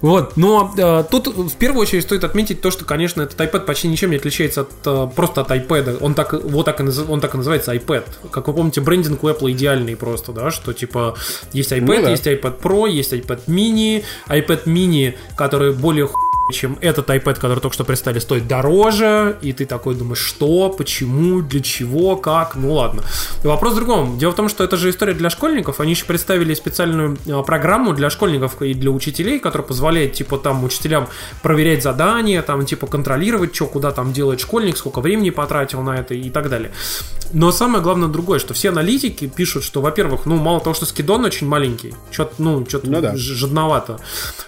[0.00, 3.88] Вот, но э, тут в первую очередь стоит отметить то, что, конечно, этот iPad почти
[3.88, 5.98] ничем не отличается от э, просто от iPad.
[6.00, 8.04] Он так, вот так и, он так и называется iPad.
[8.30, 11.16] Как вы помните, брендинг у Apple идеальный просто, да, что типа
[11.52, 12.10] есть iPad, Ну да.
[12.10, 16.08] есть iPad Pro, есть iPad mini, iPad mini, который более
[16.52, 21.42] чем этот iPad, который только что представили, стоит дороже, и ты такой думаешь, что, почему,
[21.42, 23.02] для чего, как, ну ладно.
[23.44, 24.18] Вопрос в другом.
[24.18, 27.92] Дело в том, что это же история для школьников, они еще представили специальную э, программу
[27.92, 31.08] для школьников и для учителей, которая позволяет, типа, там, учителям
[31.42, 36.14] проверять задания, там, типа, контролировать, что, куда там делает школьник, сколько времени потратил на это
[36.14, 36.72] и так далее.
[37.32, 41.24] Но самое главное другое, что все аналитики пишут, что, во-первых, ну, мало того, что скидон
[41.24, 43.12] очень маленький, что-то, ну, что-то Ну да.
[43.16, 43.98] жадновато.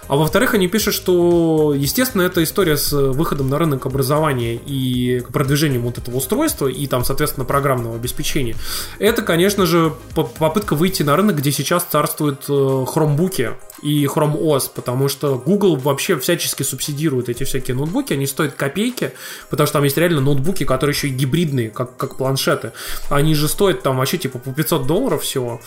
[0.07, 5.83] А во-вторых, они пишут, что, естественно, эта история с выходом на рынок образования и продвижением
[5.83, 8.55] вот этого устройства и там, соответственно, программного обеспечения,
[8.99, 13.51] это, конечно же, по- попытка выйти на рынок, где сейчас царствуют э, хромбуки
[13.81, 19.13] и Chrome OS, потому что Google вообще всячески субсидирует эти всякие ноутбуки, они стоят копейки,
[19.49, 22.73] потому что там есть реально ноутбуки, которые еще и гибридные, как, как планшеты.
[23.09, 25.61] Они же стоят там вообще типа по 500 долларов всего.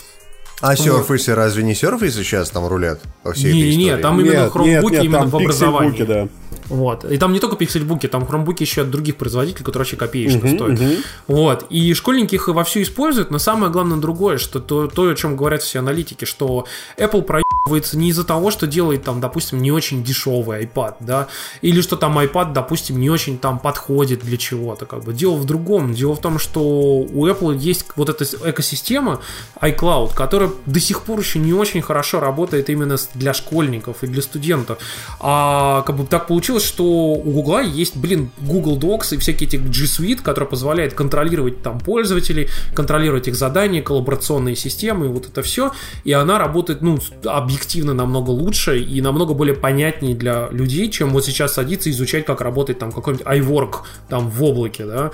[0.61, 4.03] А Surface разве не Surface сейчас там рулят во всей этой Не-не-не, истории?
[4.03, 6.03] там именно хромбуки именно там в образовании.
[6.03, 6.29] да.
[6.69, 7.05] Вот.
[7.05, 10.81] И там не только пиксельбуки, там хромбуки еще от других производителей, которые вообще копеечно стоят.
[11.27, 11.67] Вот.
[11.69, 15.63] И школьники их вовсю используют, но самое главное другое, что то, то, о чем говорят
[15.63, 16.67] все аналитики, что
[16.97, 21.29] Apple проебывается не из-за того, что делает там, допустим, не очень дешевый iPad, да,
[21.63, 25.15] или что там iPad, допустим, не очень там подходит для чего-то, как бы.
[25.15, 25.95] Дело в другом.
[25.95, 29.21] Дело в том, что у Apple есть вот эта экосистема
[29.63, 34.21] iCloud, которая до сих пор еще не очень хорошо работает именно для школьников и для
[34.21, 34.77] студентов.
[35.19, 39.57] А как бы так получилось, что у Google есть, блин, Google Docs и всякие эти
[39.57, 45.41] G Suite, который позволяет контролировать там пользователей, контролировать их задания, коллаборационные системы и вот это
[45.41, 45.73] все.
[46.05, 47.54] И она работает, ну, объективно
[47.95, 52.41] намного лучше и намного более понятнее для людей, чем вот сейчас садиться и изучать, как
[52.41, 53.75] работает там какой-нибудь iWork
[54.09, 55.11] там в облаке, да.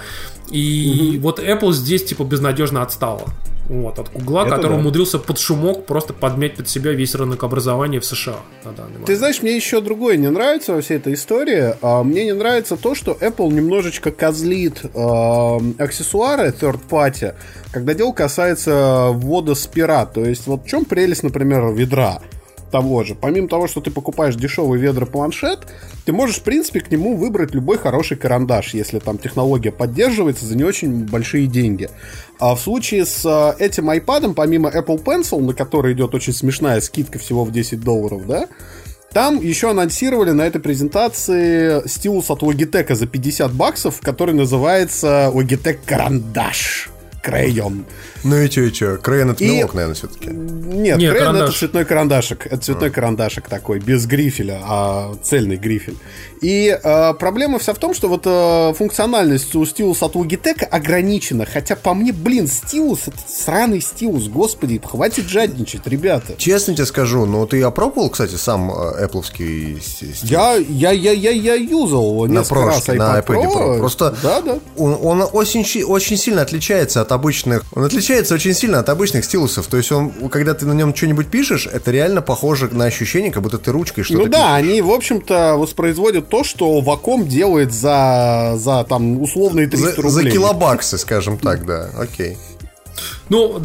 [0.51, 3.29] И вот Apple здесь типа безнадежно отстала.
[3.71, 4.79] Вот, от Гугла, Это который да.
[4.79, 8.35] умудрился под шумок просто подмять под себя весь рынок образования в США
[8.65, 9.07] на данный момент.
[9.07, 11.77] Ты знаешь, мне еще другое не нравится во всей этой истории.
[11.81, 17.35] А, Мне не нравится то, что Apple немножечко козлит а, аксессуары third party,
[17.71, 20.05] когда дело касается ввода спира.
[20.05, 22.19] То есть, вот в чем прелесть, например, ведра?
[22.71, 25.67] Того же, помимо того, что ты покупаешь дешевый ведро-планшет,
[26.05, 30.57] ты можешь, в принципе, к нему выбрать любой хороший карандаш, если там технология поддерживается за
[30.57, 31.89] не очень большие деньги.
[32.39, 36.81] А в случае с а, этим iPad, помимо Apple Pencil, на который идет очень смешная
[36.81, 38.49] скидка всего в 10 долларов, да,
[39.13, 45.81] там еще анонсировали на этой презентации стилус от Logitech за 50 баксов, который называется Logitech
[45.85, 46.91] Карандаш.
[47.23, 47.85] Крейон.
[48.25, 48.97] Ну и чё, и чё?
[48.97, 50.29] Крейон это мелок, наверное, все-таки.
[50.31, 51.49] Нет, Нет, Крейон карандаш.
[51.49, 52.47] это цветной карандашик.
[52.47, 55.97] Это цветной карандашик такой, без грифеля, а цельный грифель.
[56.41, 61.45] И э, проблема вся в том, что вот э, функциональность у стилуса от Logitech ограничена.
[61.45, 66.35] Хотя по мне, блин, стилус, это сраный стилус, господи, хватит жадничать, ребята.
[66.39, 70.23] Честно тебе скажу, ну ты опробовал, кстати, сам э, Apple-овский стилус?
[70.23, 73.79] Я, я, я, я, я юзал его На несколько раз прошке, на iPad iPad Pro.
[73.79, 74.59] Просто Да, да.
[74.77, 77.63] Он, он очень, очень сильно отличается от обычных.
[77.73, 79.67] Он отличается очень сильно от обычных стилусов.
[79.67, 83.43] То есть он, когда ты на нем что-нибудь пишешь, это реально похоже на ощущение, как
[83.43, 84.71] будто ты ручкой что-то Ну да, пишешь.
[84.71, 90.11] они, в общем-то, воспроизводят то, что Ваком делает за, за там, условные 300 За, рублей.
[90.11, 91.91] за килобаксы, скажем так, да.
[91.99, 92.37] Окей.
[93.29, 93.61] Ну,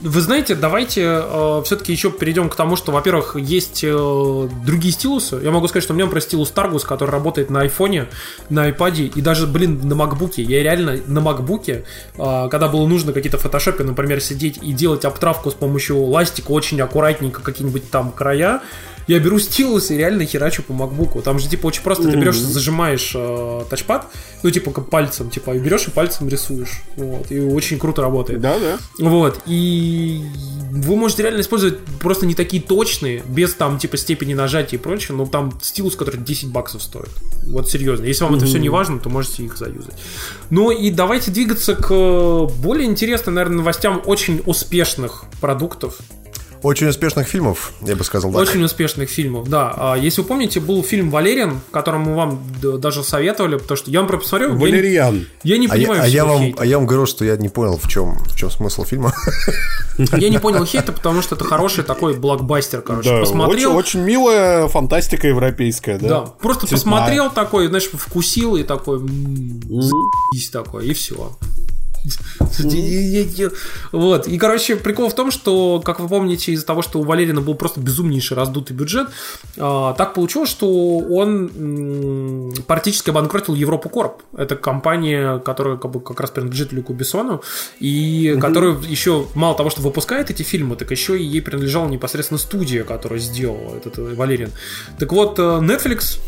[0.00, 1.22] вы знаете, давайте
[1.64, 5.40] все-таки еще перейдем к тому, что, во-первых, есть э, другие стилусы.
[5.42, 8.08] Я могу сказать, что у меня, например, стилус Targus, который работает на айфоне,
[8.48, 10.42] на iPad и даже, блин, на макбуке.
[10.42, 11.84] Я реально на макбуке,
[12.16, 16.80] э, когда было нужно какие-то фотошопы, например, сидеть и делать обтравку с помощью ластика очень
[16.80, 18.62] аккуратненько, какие-нибудь там края,
[19.06, 21.22] я беру стилус и реально херачу по макбуку.
[21.22, 22.10] Там же, типа, очень просто.
[22.10, 24.06] Ты берешь, зажимаешь э, тачпад,
[24.42, 26.82] ну, типа, как пальцем, типа, и берешь и пальцем рисуешь.
[26.96, 27.30] Вот.
[27.30, 28.40] И очень круто работает.
[28.40, 28.78] Да, да.
[28.98, 30.22] Вот, и
[30.70, 35.16] вы можете реально использовать просто не такие точные, без там типа степени нажатия и прочего,
[35.16, 37.10] но там стилус, который 10 баксов стоит.
[37.46, 38.04] Вот серьезно.
[38.04, 39.94] Если вам это все не важно, то можете их заюзать.
[40.50, 45.98] Ну и давайте двигаться к более интересным, наверное, новостям очень успешных продуктов.
[46.62, 48.40] Очень успешных фильмов, я бы сказал, так.
[48.42, 49.72] Очень успешных фильмов, да.
[49.76, 54.00] А Если вы помните, был фильм «Валериан», который мы вам даже советовали, потому что я
[54.00, 54.50] вам про посмотрел.
[54.50, 55.26] я не- Валерьян.
[55.42, 56.62] Я не А я, понимаю, а я вам, хейта.
[56.62, 59.14] а я вам говорю, что я не понял, в чем, в чем смысл фильма.
[59.98, 63.10] Я не понял хейта, потому что это хороший такой блокбастер, короче.
[63.10, 66.08] Да, Посмотрел, очень, очень милая фантастика европейская, да.
[66.08, 66.92] Да, просто Цветная.
[66.98, 71.32] посмотрел такой, знаешь, вкусил и такой, заебись такой, и все.
[73.92, 77.40] Вот, и, короче, прикол в том, что, как вы помните, из-за того, что у Валерина
[77.40, 79.08] был просто безумнейший раздутый бюджет,
[79.58, 84.22] а, так получилось, что он практически обанкротил Европу Корп.
[84.36, 87.42] Это компания, которая как, бы, как раз принадлежит Люку Бессону,
[87.78, 92.38] и которая еще мало того, что выпускает эти фильмы, так еще и ей принадлежала непосредственно
[92.38, 94.50] студия, которая сделала этот э, Валерин.
[94.98, 96.18] Так вот, э, Netflix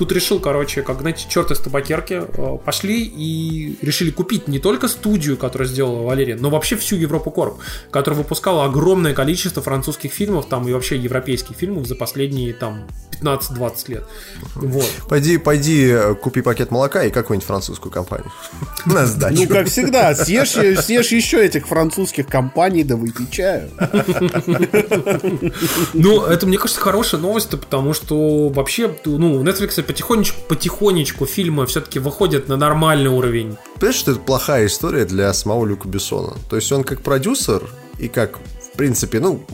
[0.00, 4.88] Тут решил, короче, как, знаете, черт из табакерки, э, пошли и решили купить не только
[4.88, 7.58] студию, которая сделала Валерия, но вообще всю Европу Корп,
[7.90, 12.86] которая выпускала огромное количество французских фильмов, там и вообще европейских фильмов за последние там
[13.20, 14.04] 15-20 лет.
[14.54, 14.90] Вот.
[15.06, 18.32] Пойди, пойди, э, купи пакет молока и какую-нибудь французскую компанию.
[18.86, 19.42] На сдачу.
[19.42, 20.52] Ну, как всегда, съешь,
[20.82, 23.68] съешь еще этих французских компаний, да выпей чаю.
[25.92, 31.66] Ну, это, мне кажется, хорошая новость, потому что вообще, ну, у Netflix потихонечку, потихонечку фильмы
[31.66, 33.56] все-таки выходят на нормальный уровень.
[33.74, 36.36] Понимаешь, что это плохая история для самого Люка Бессона?
[36.48, 37.62] То есть он как продюсер
[37.98, 38.38] и как
[38.72, 39.44] в принципе, ну...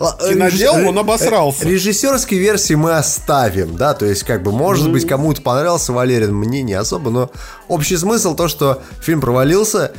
[0.00, 1.66] л- Кинодел, он обосрался.
[1.66, 6.34] э, Режиссерской версии мы оставим, да, то есть, как бы, может быть, кому-то понравился Валерин,
[6.34, 7.30] мне не особо, но
[7.68, 9.92] общий смысл то, что фильм провалился,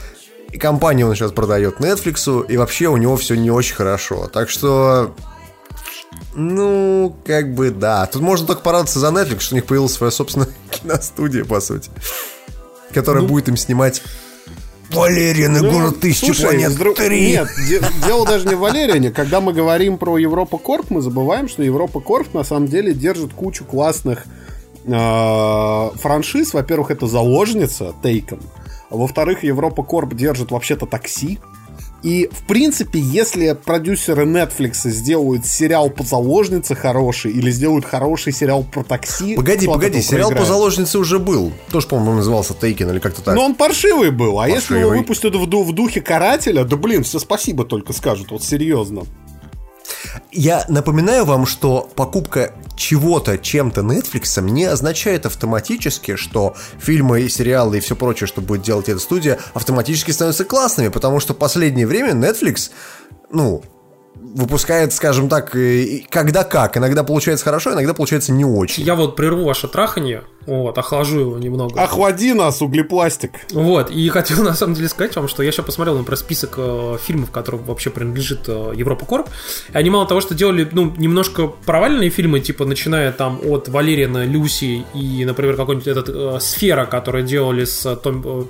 [0.51, 4.27] и компанию он сейчас продает Netflix, и вообще у него все не очень хорошо.
[4.33, 5.15] Так что
[6.35, 8.05] ну, как бы да.
[8.07, 11.89] Тут можно только порадоваться за Netflix, что у них появилась своя собственная киностудия, по сути.
[12.93, 14.01] Которая будет им снимать
[14.91, 17.27] Валерин и Ну, город тысячи слушай, планет дру- 3.
[17.31, 19.09] Нет, де- дело даже не в Валерине.
[19.11, 23.33] Когда мы говорим про Европа Корп, мы забываем, что Европа Корп на самом деле держит
[23.33, 24.25] кучу классных
[24.85, 26.53] э, франшиз.
[26.53, 27.93] Во-первых, это заложница.
[28.03, 31.39] А во-вторых, Европа Корп держит вообще-то такси.
[32.03, 38.63] И, в принципе, если продюсеры Netflix сделают сериал по заложнице хороший или сделают хороший сериал
[38.63, 39.35] про такси...
[39.35, 41.53] Погоди, погоди, сериал по заложнице уже был.
[41.71, 43.35] Тоже, по-моему, назывался Тейкен или как-то так.
[43.35, 44.39] Но он паршивый был.
[44.39, 44.99] А если его Паршивый.
[44.99, 49.03] выпустят в, в духе карателя, да блин, все спасибо только скажут, вот серьезно.
[50.35, 57.77] Я напоминаю вам, что покупка чего-то чем-то Netflix не означает автоматически, что фильмы и сериалы
[57.77, 61.85] и все прочее, что будет делать эта студия, автоматически становятся классными, потому что в последнее
[61.85, 62.71] время Netflix,
[63.31, 63.63] ну,
[64.15, 65.55] выпускает, скажем так,
[66.09, 66.77] когда как.
[66.77, 68.83] Иногда получается хорошо, иногда получается не очень.
[68.83, 71.81] Я вот прерву ваше траханье, вот, охлажу его немного.
[71.81, 73.31] Охлади нас, углепластик.
[73.51, 76.97] Вот, и хотел на самом деле сказать вам, что я сейчас посмотрел, например, список э,
[77.01, 79.29] фильмов, которым вообще принадлежит э, Европа Корп.
[79.73, 84.25] И они мало того, что делали, ну, немножко провальные фильмы, типа, начиная там от Валерина,
[84.25, 88.23] Люси и, например, какой-нибудь этот э, Сфера, который делали с э, Том...
[88.25, 88.43] э,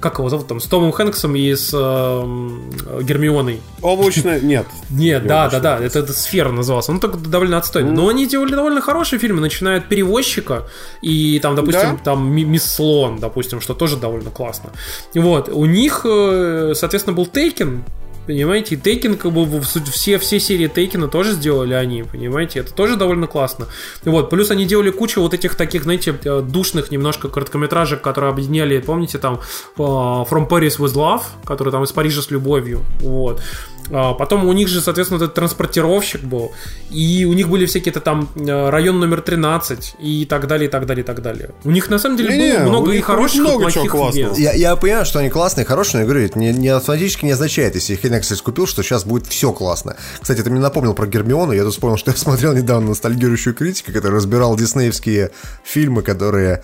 [0.00, 0.60] как его зовут там?
[0.60, 2.70] С Томом Хэнксом и с э, м,
[3.02, 3.60] Гермионой.
[3.82, 4.38] Облачно...
[4.42, 4.66] Нет.
[4.90, 6.92] Нет, да, да, да, это, это сфера назывался.
[6.92, 7.92] Ну, так довольно отстойно.
[7.92, 10.68] Но они делали довольно хорошие фильмы, начиная от перевозчика
[11.02, 12.00] и там, допустим, Да?
[12.04, 14.70] там Ми- Мисс Слон, допустим, что тоже довольно классно.
[15.14, 17.84] Вот, у них, э, соответственно, был Тейкен.
[18.26, 22.96] Понимаете, и Тейкен, как бы все, все серии Тейкена тоже сделали они, понимаете, это тоже
[22.96, 23.68] довольно классно.
[24.04, 28.80] Вот, плюс они делали кучу вот этих таких, знаете, э, душных немножко короткометражек, которые объединяли,
[28.80, 29.40] помните, там
[29.78, 33.40] э, From Paris with Love, который там из Парижа с любовью, вот.
[33.90, 36.52] А, Потом у них же, соответственно, этот транспортировщик был,
[36.90, 40.86] и у них были всякие-то там э, район номер 13 и так далее, и так
[40.86, 41.50] далее, и так далее.
[41.64, 43.84] У них на самом деле Не-не, было много у и них хороших, много и чего
[43.84, 44.28] плохих классного.
[44.30, 44.38] мест.
[44.38, 47.32] Я, я понимаю, что они классные, хорошие, но я говорю, это не, не автоматически не
[47.32, 49.96] означает, если их Netflix купил, что сейчас будет все классно.
[50.20, 53.92] Кстати, ты мне напомнил про Гермиону, я тут вспомнил, что я смотрел недавно ностальгирующую критику,
[53.92, 55.30] который разбирал диснеевские
[55.64, 56.62] фильмы, которые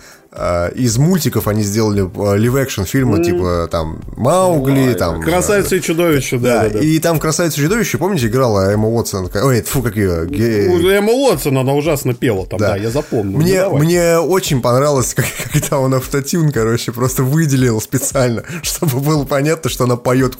[0.75, 2.01] из мультиков они сделали
[2.37, 5.21] лив-экшн фильмы, типа там Маугли, там...
[5.21, 6.79] Красавица и чудовище, Да, да, да, да.
[6.79, 9.29] и там красавица чудовище, помните, играла Эмма Уотсон?
[9.33, 10.23] Ой, фу, как ее.
[10.69, 13.37] У Эмма Уотсон, она ужасно пела там, да, я запомнил.
[13.37, 19.25] Мне, Ну, мне очень понравилось, как, когда он автотюн, короче, просто выделил специально, чтобы было
[19.25, 20.35] понятно, что она поет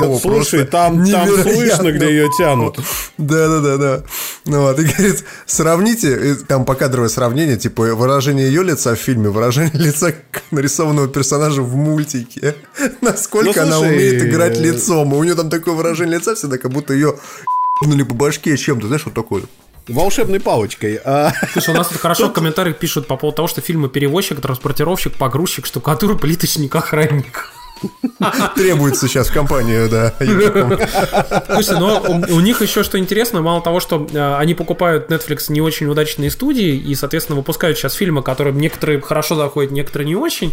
[0.00, 1.52] Да, хуёво, слушай, там, там невероятно.
[1.52, 2.78] слышно, где ее тянут.
[3.18, 4.02] Да, да, да, да.
[4.46, 9.28] Ну вот, и говорит, сравните, и там покадровое сравнение, типа выражение ее лица в фильме,
[9.28, 10.14] выражение лица
[10.50, 12.54] нарисованного персонажа в мультике.
[13.00, 15.14] Насколько Ну, она слушай, умеет играть э, лицом.
[15.14, 17.14] И у нее там такое выражение лица всегда, как будто ее
[17.82, 19.42] ебнули по башке чем-то, знаешь, вот такое.
[19.88, 21.00] Волшебной палочкой.
[21.04, 24.40] А, Слушай, у нас тут хорошо в комментариях пишут по поводу того, что фильмы перевозчик,
[24.40, 27.50] транспортировщик, погрузчик, штукатур, плиточник, охранник.
[28.56, 30.14] Требуется сейчас в компанию, да.
[31.52, 35.46] Слушай, но у, у них еще что интересно, мало того, что э, они покупают Netflix
[35.48, 40.16] не очень удачные студии и, соответственно, выпускают сейчас фильмы, которые некоторые хорошо заходят, некоторые не
[40.16, 40.52] очень.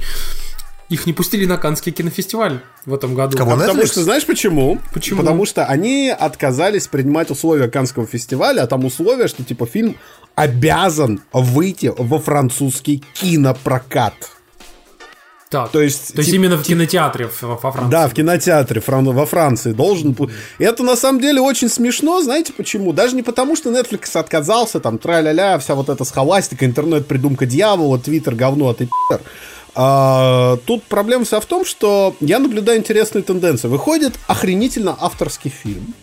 [0.89, 3.37] Их не пустили на Каннский кинофестиваль в этом году.
[3.37, 3.51] Кого?
[3.51, 3.87] Потому Netflix?
[3.87, 4.79] что, знаешь почему?
[4.91, 5.21] Почему?
[5.21, 9.97] Потому что они отказались принимать условия Канского фестиваля, а там условия, что типа фильм
[10.33, 14.15] обязан выйти во французский кинопрокат.
[15.49, 17.89] Так, То есть, то есть тип- именно в кинотеатре в- во Франции.
[17.91, 20.15] Да, в кинотеатре фран- во Франции должен...
[20.59, 22.93] И это на самом деле очень смешно, знаете почему?
[22.93, 28.35] Даже не потому, что Netflix отказался, там, тра-ля-ля, вся вот эта схоластика, интернет-придумка дьявола, твиттер,
[28.35, 29.21] говно, а ты пи***р.
[29.73, 33.67] А, тут проблема вся в том, что я наблюдаю интересные тенденции.
[33.67, 35.95] Выходит охренительно авторский фильм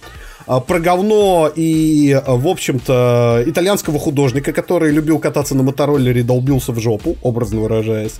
[0.46, 6.72] про говно и, а, в общем-то, итальянского художника, который любил кататься на мотороллере и долбился
[6.72, 8.14] в жопу, образно выражаясь.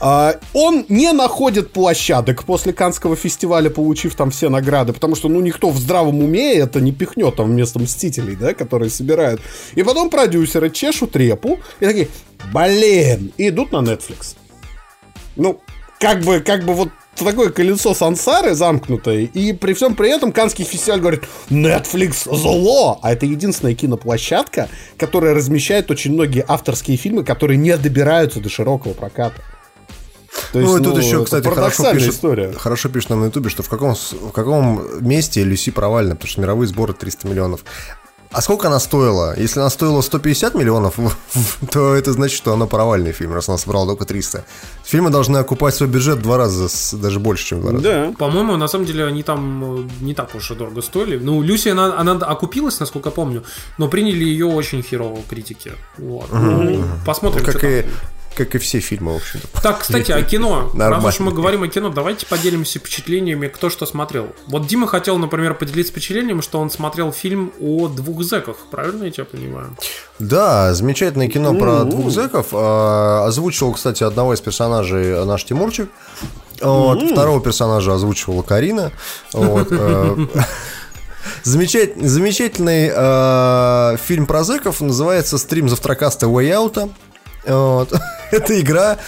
[0.00, 5.40] А, Он не находит площадок после Канского фестиваля, получив там все награды, потому что, ну,
[5.40, 9.40] никто в здравом уме это не пихнет там вместо Мстителей, да, которые собирают.
[9.76, 12.08] И потом продюсеры чешут репу и такие,
[12.52, 14.36] блин, и идут на Netflix.
[15.36, 15.60] Ну,
[16.00, 16.88] как бы, как бы вот
[17.24, 23.12] такое колесо сансары замкнутое, и при всем при этом Канский фестиваль говорит, Netflix зло, а
[23.12, 29.42] это единственная киноплощадка, которая размещает очень многие авторские фильмы, которые не добираются до широкого проката.
[30.52, 32.52] То Ну, и тут ну, еще, кстати, хорошо пишет, история.
[32.52, 36.40] хорошо пишет нам на Ютубе, что в каком, в каком месте Люси провальна, потому что
[36.40, 37.64] мировые сборы 300 миллионов.
[38.30, 39.34] А сколько она стоила?
[39.38, 40.98] Если она стоила 150 миллионов,
[41.72, 44.44] то это значит, что она провальный фильм, раз она собрала только 300.
[44.84, 46.68] Фильмы должны окупать свой бюджет в два раза,
[46.98, 47.84] даже больше, чем в два раза.
[47.84, 48.14] Да.
[48.18, 51.18] По-моему, на самом деле они там э, не так уж и дорого стоили.
[51.18, 53.44] Ну, Люси, она, она окупилась, насколько помню,
[53.78, 55.72] но приняли ее очень херово критики.
[55.96, 56.30] Вот.
[56.30, 57.90] Ну, посмотрим, Как что и, там.
[58.38, 59.48] Как и все фильмы, в общем-то.
[59.62, 60.62] Так, кстати, о кино.
[60.66, 61.08] Раз Нормально.
[61.08, 64.28] уж мы говорим о кино, давайте поделимся впечатлениями, кто что смотрел.
[64.46, 68.56] Вот Дима хотел, например, поделиться впечатлением, что он смотрел фильм о двух зэках.
[68.70, 69.76] Правильно я тебя понимаю?
[70.18, 72.46] Да, замечательное кино про двух зэков.
[72.52, 75.90] А, Озвучивал, кстати, одного из персонажей наш Тимурчик.
[76.60, 78.92] Вот, Второго персонажа озвучивала Карина.
[79.32, 80.26] Вот, э,
[81.44, 86.90] замечать- замечательный э, фильм про зэков называется «Стрим завтракаста Way Out».
[87.48, 87.92] Вот.
[88.30, 88.98] Это игра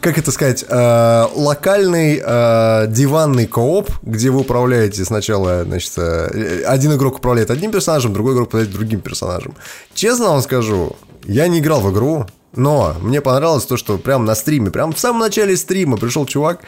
[0.00, 6.94] как это сказать, э, локальный э, диванный кооп, где вы управляете сначала, значит, э, один
[6.94, 9.54] игрок управляет одним персонажем, другой игрок управляет другим персонажем.
[9.94, 14.34] Честно вам скажу, я не играл в игру, но мне понравилось то, что прям на
[14.34, 16.60] стриме, прям в самом начале стрима пришел чувак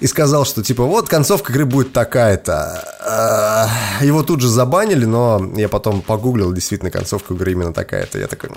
[0.00, 3.68] и сказал, что типа вот концовка игры будет такая-то.
[4.00, 8.18] Э, Его тут же забанили, но я потом погуглил, действительно концовка игры именно такая-то.
[8.18, 8.56] Я такой, «М,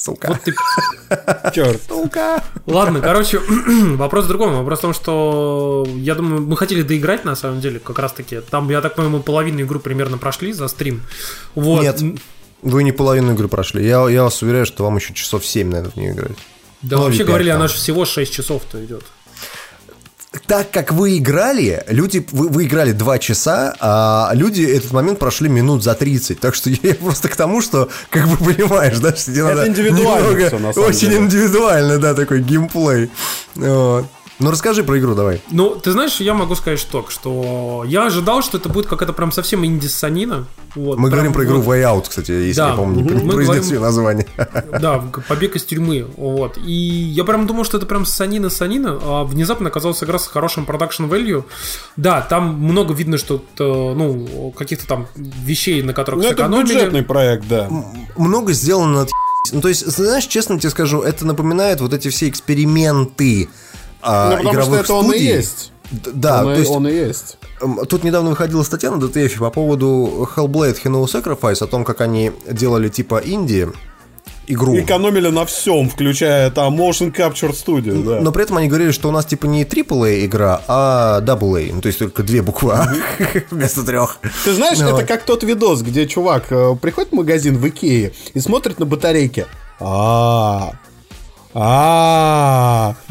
[0.00, 0.54] сука, Вот ты
[1.54, 1.80] Черт.
[1.88, 2.42] сука.
[2.66, 3.38] Ладно, короче,
[3.96, 4.56] вопрос в другом.
[4.56, 8.40] Вопрос в том, что я думаю, мы хотели доиграть на самом деле, как раз таки.
[8.40, 11.02] Там, я так понимаю, мы половину игру примерно прошли за стрим.
[11.54, 11.82] Вот.
[11.82, 12.00] Нет,
[12.62, 13.86] вы не половину игры прошли.
[13.86, 16.36] Я, я вас уверяю, что вам еще часов 7, наверное, в нее играть.
[16.82, 17.74] Да, Ну, вообще или говорили, пять она там.
[17.76, 19.04] же всего 6 часов-то идет.
[20.46, 25.48] Так как вы играли, люди, вы, вы играли 2 часа, а люди этот момент прошли
[25.48, 26.38] минут за 30.
[26.38, 29.68] Так что я просто к тому, что, как бы понимаешь, да, что тебе Это надо
[29.68, 31.16] индивидуально немного- всё, на самом Очень деле.
[31.16, 33.10] индивидуально, да, такой геймплей.
[33.56, 34.06] Вот.
[34.40, 35.40] Ну, расскажи про игру давай.
[35.50, 39.32] Ну, ты знаешь, я могу сказать что, что я ожидал, что это будет какая-то прям
[39.32, 40.46] совсем инди-санина.
[40.74, 41.74] Вот, Мы прям говорим про игру вот.
[41.76, 42.70] Way Out, кстати, если Да.
[42.70, 43.10] я помню, не.
[43.22, 44.26] Мы произнес говорим- ее название.
[44.80, 44.98] Да,
[45.28, 46.06] побег из тюрьмы.
[46.16, 46.56] Вот.
[46.58, 51.04] И я прям думал, что это прям санина-санина, а внезапно оказалась игра с хорошим продакшн
[51.04, 51.44] value.
[51.96, 56.74] Да, там много видно, что э, ну, каких-то там вещей, на которых Ну, это сэкономили.
[56.74, 57.68] бюджетный проект, да.
[58.16, 59.10] Много сделано от
[59.52, 63.48] Ну, то есть, знаешь, честно тебе скажу, это напоминает вот эти все эксперименты
[64.02, 65.26] а, Ну, потому что это он и студий.
[65.28, 65.72] есть.
[65.90, 67.38] Да, он, то и- есть он и есть.
[67.88, 72.32] Тут недавно выходила статья на DTF по поводу Hellblade Hero Sacrifice, о том, как они
[72.50, 73.68] делали типа инди
[74.46, 74.76] игру.
[74.78, 78.20] Экономили на всем, включая там Motion Capture Studio, да.
[78.20, 81.70] Но при этом они говорили, что у нас типа не AAA игра, а AA.
[81.72, 82.92] Ну, то есть только две буквы А
[83.50, 84.18] вместо трех.
[84.44, 85.04] Ты знаешь, Ну, это вот.
[85.06, 89.46] как тот видос, где чувак э, приходит в магазин в Икее и смотрит на батарейки.
[89.78, 90.72] А, а,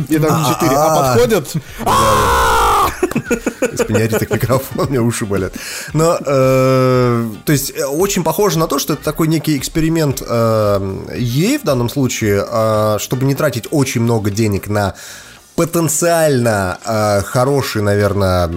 [0.08, 0.76] и там четыре.
[0.76, 1.56] А подходят.
[3.62, 5.54] Из так микрофон, у меня уши болят.
[5.94, 10.26] Но, э, то есть, э, очень похоже на то, что это такой некий эксперимент э,
[10.26, 14.96] EA в данном случае, э, чтобы не тратить очень много денег на
[15.56, 18.50] потенциально э, хорошие, наверное,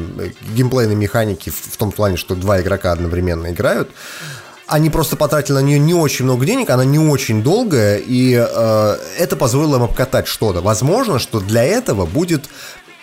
[0.54, 3.90] геймплейные механики в, в том плане, что два игрока одновременно играют.
[4.66, 8.96] Они просто потратили на нее не очень много денег, она не очень долгая, и э,
[9.18, 10.60] это позволило им обкатать что-то.
[10.60, 12.48] Возможно, что для этого будет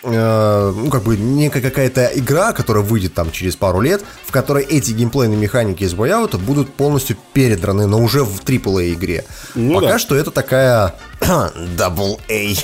[0.03, 4.63] э, ну, как бы некая какая-то игра, которая выйдет там через пару лет, в которой
[4.63, 9.25] эти геймплейные механики из бояута будут полностью передраны, но уже в AAA игре.
[9.55, 9.99] Ну Пока да.
[9.99, 12.55] что это такая Double A.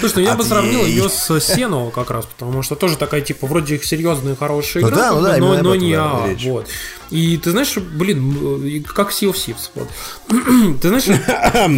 [0.00, 3.46] Слушай, ну я бы сравнил ее с Сено как раз, потому что тоже такая, типа,
[3.46, 6.66] вроде серьезная, хорошая Ну игра, да, ну да, но, не А, вот.
[7.10, 9.88] И ты знаешь, блин, как Sea of Thieves, вот.
[10.80, 11.06] ты знаешь,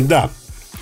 [0.09, 0.31] Да.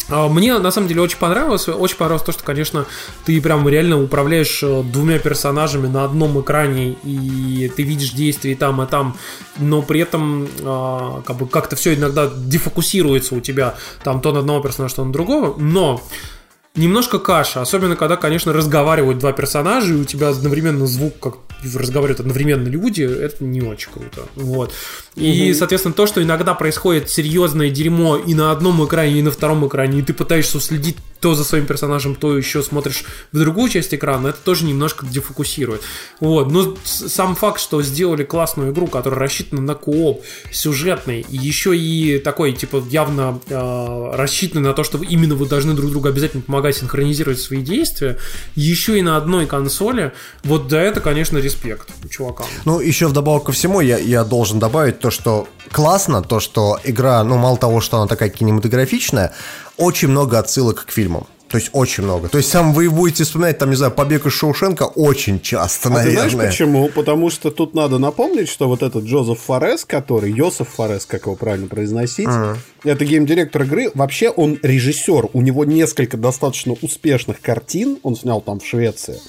[0.09, 1.69] А, Мне на самом деле очень понравилось.
[1.69, 2.87] Очень понравилось то, что, конечно,
[3.25, 8.55] ты прям реально управляешь э, двумя персонажами на одном экране, и ты видишь действия и
[8.55, 9.17] там, и там,
[9.59, 14.41] но при этом а, как бы как-то все иногда дефокусируется у тебя там то на
[14.41, 15.59] одного персонажа, то на другого.
[15.59, 16.03] Но
[16.75, 22.21] немножко каша, особенно когда, конечно, разговаривают два персонажа, и у тебя одновременно звук, как разговаривают
[22.21, 24.23] одновременно люди, это не очень круто.
[24.35, 24.73] Вот.
[25.15, 29.67] И, соответственно, то, что иногда происходит серьезное дерьмо и на одном экране, и на втором
[29.67, 33.95] экране, и ты пытаешься уследить то за своим персонажем, то еще смотришь в другую часть
[33.95, 35.81] экрана, это тоже немножко дефокусирует.
[36.19, 36.51] Вот.
[36.51, 42.53] Но сам факт, что сделали классную игру, которая рассчитана на кооп, сюжетный, еще и такой,
[42.53, 47.41] типа, явно э, рассчитанный на то, что именно вы должны друг другу обязательно помогать синхронизировать
[47.41, 48.19] свои действия,
[48.57, 50.13] еще и на одной консоли,
[50.43, 52.47] вот за это, конечно, респект чувакам.
[52.65, 57.23] Ну, еще вдобавок ко всему, я, я должен добавить то, что классно, то, что игра,
[57.23, 59.33] ну, мало того, что она такая кинематографичная,
[59.77, 61.27] очень много отсылок к фильмам.
[61.49, 62.31] То есть очень много.
[62.31, 65.91] То есть сам вы будете вспоминать, там, не знаю, побег из Шоушенка очень часто, А
[65.91, 66.31] ты наверное.
[66.31, 66.89] знаешь почему?
[66.89, 71.37] Потому что тут надо напомнить, что вот этот Джозеф Форес, который, Йосеф Форес, как его
[71.37, 72.29] правильно произносить,
[72.85, 73.91] это геймдиректор игры.
[73.93, 79.21] Вообще он режиссер, у него несколько достаточно успешных картин, он снял там в Швеции.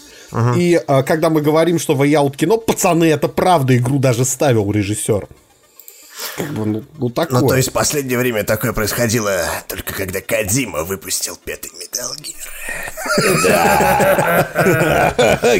[0.56, 4.72] И а, когда мы говорим, что Way Out кино, пацаны, это правда, игру даже ставил
[4.72, 5.28] режиссер.
[6.38, 7.42] Как бы, ну, ну такое.
[7.42, 12.50] Ну, то есть в последнее время такое происходило только когда Кадима выпустил пятый Metal Gear.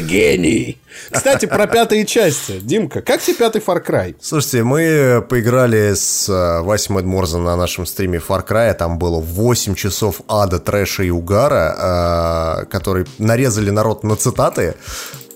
[0.00, 0.80] Гений!
[1.10, 2.58] Кстати, про пятые части.
[2.60, 4.14] Димка, как тебе пятый Far Cry?
[4.20, 8.72] Слушайте, мы поиграли с э, Васей Эдморзом на нашем стриме Far Cry.
[8.74, 14.74] Там было 8 часов ада, трэша и угара, э, которые нарезали народ на цитаты,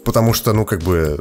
[0.04, 1.18] потому что, ну, как бы,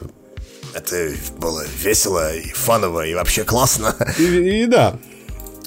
[0.77, 3.95] это было весело и фаново, и вообще классно.
[4.17, 4.95] И, и да.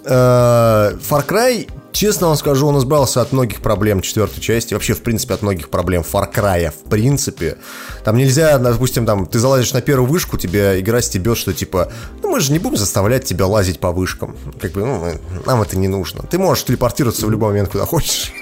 [0.05, 5.03] Э, Far Cry Честно вам скажу, он избавился от многих проблем четвертой части, вообще, в
[5.03, 7.59] принципе, от многих проблем Far Cry, в принципе.
[8.05, 11.91] Там нельзя, допустим, там, ты залазишь на первую вышку, тебя игра стебет, что типа,
[12.23, 14.37] ну мы же не будем заставлять тебя лазить по вышкам.
[14.61, 15.12] Как бы, ну,
[15.47, 16.23] нам это не нужно.
[16.23, 18.33] Ты можешь телепортироваться в любой момент, куда хочешь.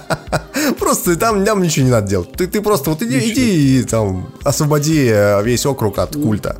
[0.78, 2.32] Просто там, там ничего не надо делать.
[2.32, 6.58] Ты, ты просто вот иди, иди и там освободи э, весь округ от культа.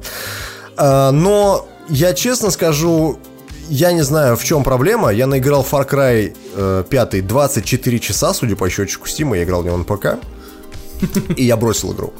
[0.76, 3.18] А, но я честно скажу,
[3.70, 5.10] я не знаю, в чем проблема.
[5.10, 9.66] Я наиграл Far Cry э, 5 24 часа, судя по счетчику Steam, я играл в
[9.66, 10.18] него на ПК.
[11.36, 12.12] И я бросил игру.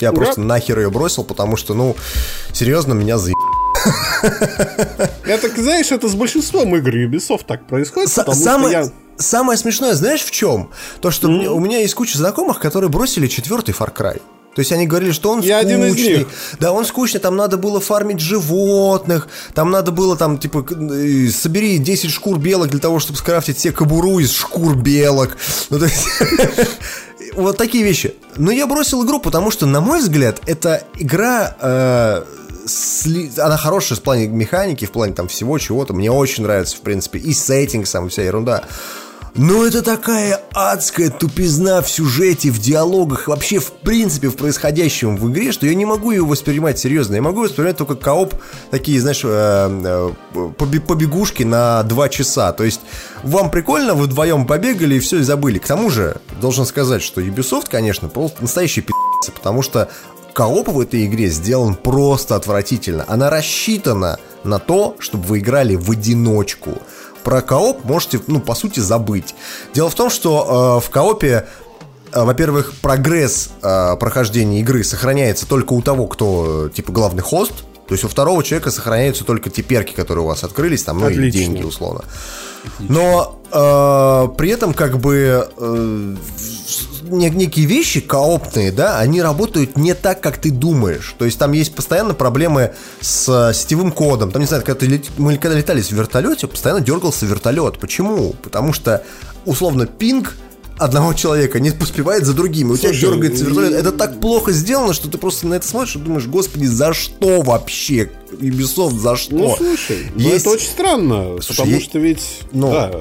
[0.00, 1.94] Я просто нахер ее бросил, потому что, ну,
[2.52, 3.32] серьезно, меня за
[5.24, 9.22] Это, знаешь, это с большинством игр Ubisoft так происходит, потому Самое, что я...
[9.22, 10.70] самое смешное, знаешь, в чем?
[11.00, 14.20] То, что мне- у меня есть куча знакомых, которые бросили четвертый Far Cry.
[14.54, 15.74] То есть они говорили, что он Я скучный.
[15.76, 16.26] один из них.
[16.58, 22.10] Да, он скучный, там надо было фармить животных, там надо было там, типа, собери 10
[22.10, 25.36] шкур белок для того, чтобы скрафтить себе кобуру из шкур белок.
[25.70, 26.06] Ну, то есть...
[27.34, 28.16] Вот такие вещи.
[28.36, 31.54] Но я бросил игру, потому что, на мой взгляд, это игра...
[31.60, 32.24] э,
[33.38, 35.94] Она хорошая в плане механики, в плане там всего чего-то.
[35.94, 38.64] Мне очень нравится, в принципе, и сеттинг сам, вся ерунда.
[39.34, 45.30] Но это такая адская тупизна в сюжете, в диалогах, вообще в принципе в происходящем в
[45.30, 47.14] игре, что я не могу ее воспринимать серьезно.
[47.14, 48.34] Я могу воспринимать только кооп,
[48.70, 50.10] такие, знаешь, э, э,
[50.58, 52.52] побе- побегушки на два часа.
[52.52, 52.80] То есть
[53.22, 55.58] вам прикольно, вы вдвоем побегали и все, и забыли.
[55.58, 59.88] К тому же, должен сказать, что Ubisoft, конечно, просто настоящий пи***цы, потому что
[60.32, 63.04] Кооп в этой игре сделан просто отвратительно.
[63.08, 66.78] Она рассчитана на то, чтобы вы играли в одиночку.
[67.24, 69.34] Про кооп можете, ну, по сути, забыть.
[69.74, 71.46] Дело в том, что э, в коопе
[72.12, 77.64] э, во-первых, прогресс э, прохождения игры сохраняется только у того, кто, э, типа, главный хост.
[77.86, 81.08] То есть у второго человека сохраняются только те перки, которые у вас открылись, там, ну
[81.08, 81.40] и Отлично.
[81.40, 82.04] деньги, условно.
[82.78, 86.16] Но э, при этом, как бы, э,
[87.10, 91.14] некие вещи коопные, да, они работают не так, как ты думаешь.
[91.18, 94.30] То есть там есть постоянно проблемы с э, сетевым кодом.
[94.30, 97.78] Там, не знаю, когда ты мы когда летали в вертолете, постоянно дергался вертолет.
[97.78, 98.34] Почему?
[98.42, 99.04] Потому что,
[99.44, 100.36] условно, пинг
[100.80, 102.70] одного человека не поспевает за другим.
[102.70, 103.72] И у тебя дергается вертолет.
[103.74, 107.42] Это так плохо сделано, что ты просто на это смотришь и думаешь, господи, за что
[107.42, 108.10] вообще?
[108.32, 109.34] Ubisoft, за что?
[109.34, 112.40] Ну, слушай, ну, Есть- это очень странно, Слушай, потому есть- что ведь...
[112.52, 112.70] Ну.
[112.70, 112.92] Да,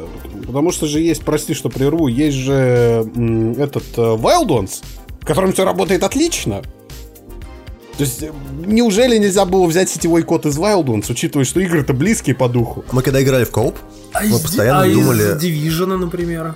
[0.45, 4.81] потому что же есть, прости, что прерву, есть же м, этот э, Wild Ones,
[5.22, 6.61] в котором все работает отлично.
[7.97, 8.23] То есть,
[8.65, 12.84] неужели нельзя было взять сетевой код из Wild Ones, учитывая, что игры-то близкие по духу?
[12.91, 13.76] Мы когда играли в кооп,
[14.14, 15.35] А мы из, постоянно а из думали...
[15.38, 16.56] Division, например.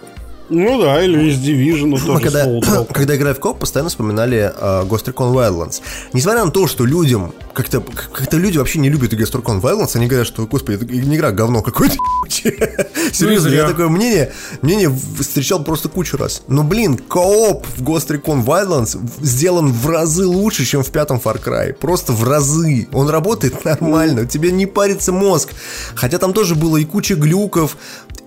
[0.53, 4.83] Ну да, или из Division тоже когда, Soul когда играли в коп, постоянно вспоминали э,
[4.85, 5.81] Ghost Recon Wildlands.
[6.13, 10.05] Несмотря на то, что людям, как-то как люди вообще не любят Ghost Recon Wildlands, они
[10.05, 11.95] говорят, что, господи, это не игра, говно какое-то.
[12.29, 13.61] Серьезно, зря.
[13.61, 14.31] я такое мнение,
[14.61, 16.43] мнение встречал просто кучу раз.
[16.47, 21.43] Но, блин, кооп в Ghost Recon Wildlands сделан в разы лучше, чем в пятом Far
[21.43, 21.73] Cry.
[21.73, 22.87] Просто в разы.
[22.91, 25.49] Он работает нормально, тебе не парится мозг.
[25.95, 27.75] Хотя там тоже было и куча глюков,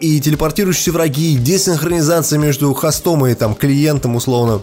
[0.00, 4.62] и телепортирующиеся враги, и десинхронизация между хостом и там клиентом условно.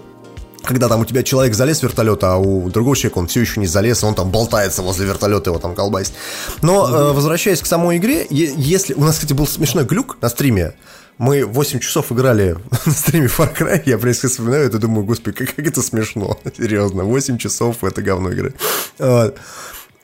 [0.64, 3.60] Когда там у тебя человек залез в вертолет, а у другого человека он все еще
[3.60, 6.14] не залез, он там болтается возле вертолета, его там колбасит.
[6.62, 8.94] Но э, возвращаясь к самой игре, если...
[8.94, 10.74] У нас, кстати, был смешной глюк на стриме.
[11.18, 12.56] Мы 8 часов играли
[12.86, 16.40] на стриме Far Cry, я прям вспоминаю это, думаю, господи, как, как это смешно.
[16.58, 18.54] Серьезно, 8 часов это говно игры.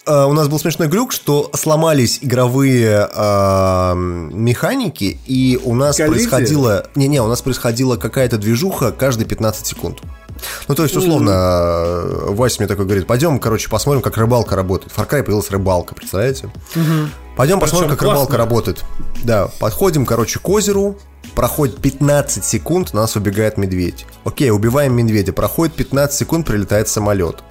[0.10, 6.28] А, у нас был смешной глюк, что сломались игровые а, механики, и у нас Коллизия?
[6.28, 6.88] происходила...
[6.96, 10.00] Не-не, у нас происходила какая-то движуха каждые 15 секунд.
[10.68, 14.92] Ну, то есть, условно, э, Вася мне такой говорит, пойдем, короче, посмотрим, как рыбалка работает.
[14.92, 16.50] В Far Cry появилась рыбалка, представляете?
[17.36, 18.14] Пойдем посмотрим, как классно.
[18.14, 18.86] рыбалка работает.
[19.24, 20.98] Да, подходим, короче, к озеру,
[21.36, 24.06] проходит 15 секунд, на нас убегает медведь.
[24.24, 27.44] Окей, убиваем медведя, проходит 15 секунд, прилетает самолет.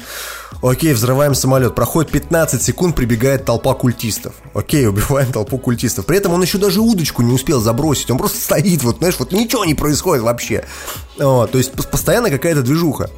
[0.61, 4.35] Окей, взрываем самолет, проходит 15 секунд, прибегает толпа культистов.
[4.55, 6.05] Окей, убиваем толпу культистов.
[6.05, 9.31] При этом он еще даже удочку не успел забросить, он просто стоит, вот, знаешь, вот
[9.33, 10.65] ничего не происходит вообще.
[11.17, 13.09] Вот, то есть пос- постоянно какая-то движуха.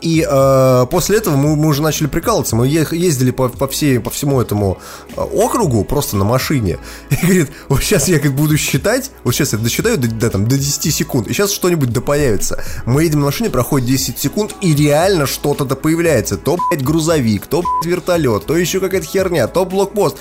[0.00, 2.56] И э, после этого мы, мы уже начали прикалываться.
[2.56, 4.78] Мы ездили по, по, всей, по всему этому
[5.16, 6.78] э, округу просто на машине.
[7.10, 10.46] И говорит, вот сейчас я как буду считать, вот сейчас я досчитаю до, до, там,
[10.46, 12.62] до 10 секунд, и сейчас что-нибудь да появится.
[12.86, 16.36] Мы едем на машине, проходит 10 секунд, и реально что-то да появляется.
[16.36, 20.16] То, блядь, грузовик, то, блядь, вертолет, то еще какая-то херня, то блокпост.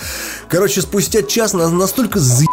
[0.49, 2.45] Короче, спустя час нас настолько за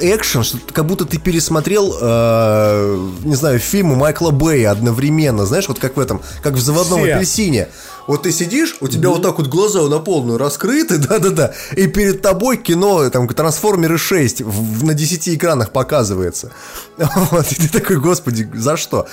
[0.00, 5.78] экшен, что как будто ты пересмотрел, э, не знаю, фильмы Майкла Бэя одновременно, знаешь, вот
[5.78, 7.14] как в этом, как в «Заводном Все.
[7.14, 7.68] апельсине».
[8.06, 12.22] Вот ты сидишь, у тебя вот так вот глаза на полную раскрыты, да-да-да, и перед
[12.22, 16.50] тобой кино, там, Трансформеры 6 в, на 10 экранах показывается.
[17.30, 19.06] Вот, и ты такой, господи, за что?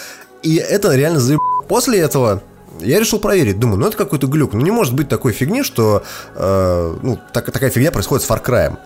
[0.43, 1.39] И это реально заеб...
[1.67, 2.41] После этого
[2.79, 4.53] я решил проверить, думаю, ну это какой-то глюк.
[4.53, 6.03] Ну не может быть такой фигни, что
[6.35, 8.77] э, ну, так, такая фигня происходит с Far Cry.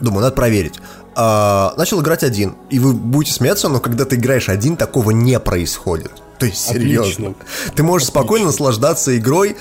[0.00, 0.74] Думаю, надо проверить.
[1.14, 2.56] А, начал играть один.
[2.70, 6.12] И вы будете смеяться, но когда ты играешь один, такого не происходит.
[6.38, 7.30] То есть, серьезно.
[7.30, 7.34] Отлично.
[7.74, 9.56] Ты можешь спокойно наслаждаться игрой,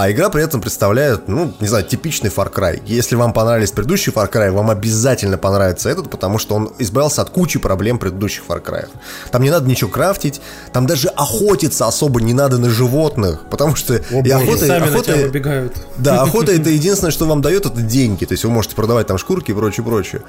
[0.00, 2.80] а игра при этом представляет, ну, не знаю, типичный Far Cry.
[2.86, 7.30] Если вам понравились предыдущие Far Cry, вам обязательно понравится этот, потому что он избавился от
[7.30, 8.86] кучи проблем предыдущих Far Cry.
[9.32, 10.40] Там не надо ничего крафтить,
[10.72, 14.34] там даже охотиться особо не надо на животных, потому что и боже.
[14.34, 15.72] охота, Сами на охота- тебя выбегают.
[15.96, 18.24] да, охота это единственное, что вам дает, это деньги.
[18.24, 20.22] То есть вы можете продавать там шкурки и прочее, прочее.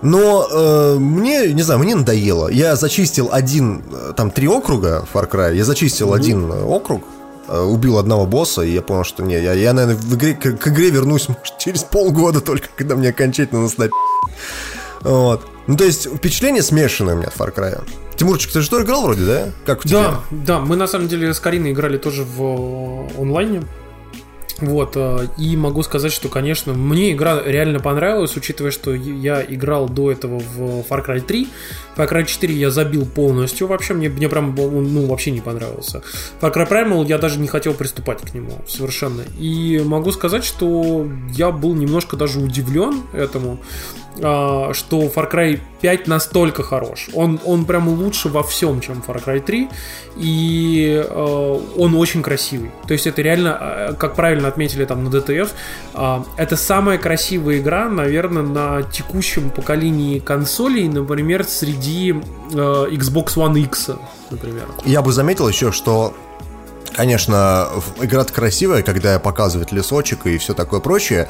[0.00, 2.46] Но э, мне, не знаю, мне надоело.
[2.48, 7.02] Я зачистил один, э, там три округа Far Cry, я зачистил один э, округ,
[7.48, 10.68] убил одного босса, и я понял, что не, я, я наверное, в игре, к, к
[10.68, 13.90] игре вернусь может, через полгода только, когда мне окончательно наснать.
[15.00, 15.46] Вот.
[15.66, 17.80] Ну, то есть, впечатление смешанное у меня от Far Cry.
[18.16, 19.48] Тимурчик, ты же тоже играл вроде, да?
[19.64, 20.02] Как у тебя?
[20.02, 23.62] Да, да, мы на самом деле с Кариной играли тоже в э, онлайне.
[24.60, 29.88] Вот, э, и могу сказать, что, конечно, мне игра реально понравилась, учитывая, что я играл
[29.88, 31.48] до этого в Far Cry 3.
[31.96, 36.02] Far Cry 4 я забил полностью, вообще мне, мне прям, ну, вообще не понравился.
[36.40, 39.22] Far Cry Primal я даже не хотел приступать к нему совершенно.
[39.38, 43.60] И могу сказать, что я был немножко даже удивлен этому,
[44.18, 47.08] что Far Cry 5 настолько хорош.
[47.14, 49.68] Он, он прям лучше во всем, чем Far Cry 3.
[50.16, 52.70] И э, он очень красивый.
[52.86, 55.50] То есть это реально, э, как правильно отметили там на DTF,
[55.94, 63.60] э, это самая красивая игра, наверное, на текущем поколении консолей, например, среди э, Xbox One
[63.60, 63.90] X,
[64.30, 64.66] например.
[64.84, 66.14] Я бы заметил еще, что
[66.94, 67.68] Конечно,
[68.00, 71.28] игра-то красивая, когда показывает лесочек и все такое прочее.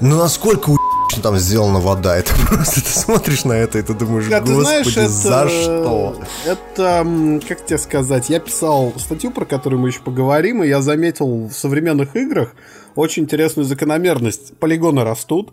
[0.00, 0.70] Но насколько
[1.06, 4.60] у***чно там сделана вода, это просто ты смотришь на это и ты думаешь, ты господи,
[4.60, 6.16] знаешь, это, за что?
[6.44, 11.48] Это, как тебе сказать, я писал статью, про которую мы еще поговорим, и я заметил
[11.48, 12.54] в современных играх
[12.94, 14.58] очень интересную закономерность.
[14.58, 15.52] Полигоны растут,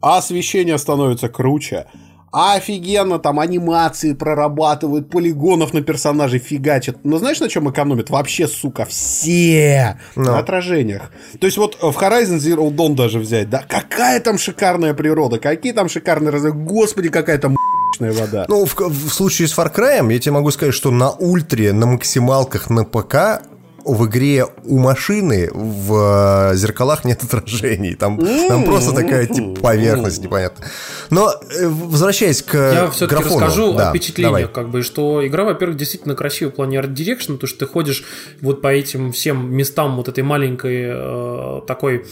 [0.00, 1.86] а освещение становится круче.
[2.32, 6.96] Офигенно, там анимации прорабатывают, полигонов на персонажей фигачат.
[7.04, 8.08] Но знаешь, на чем экономят?
[8.08, 10.24] Вообще, сука, все Ну.
[10.24, 11.10] на отражениях.
[11.38, 15.72] То есть вот в Horizon Zero Dawn даже взять, да, какая там шикарная природа, какие
[15.72, 16.42] там шикарные раз...
[16.42, 17.54] Господи, какая там
[18.00, 18.46] вода.
[18.48, 21.86] Ну, в, в случае с Far Cry, я тебе могу сказать, что на ультре, на
[21.86, 23.42] максималках, на ПК
[23.84, 27.94] в игре у машины в э, зеркалах нет отражений.
[27.94, 28.18] Там,
[28.48, 30.68] там просто такая типа поверхность непонятная.
[31.10, 34.52] Но э, возвращаясь к Я все-таки расскажу да, о впечатлениях, давай.
[34.52, 38.04] как бы, что игра, во-первых, действительно красивая в плане art direction, потому что ты ходишь
[38.40, 42.02] вот по этим всем местам вот этой маленькой э, такой э,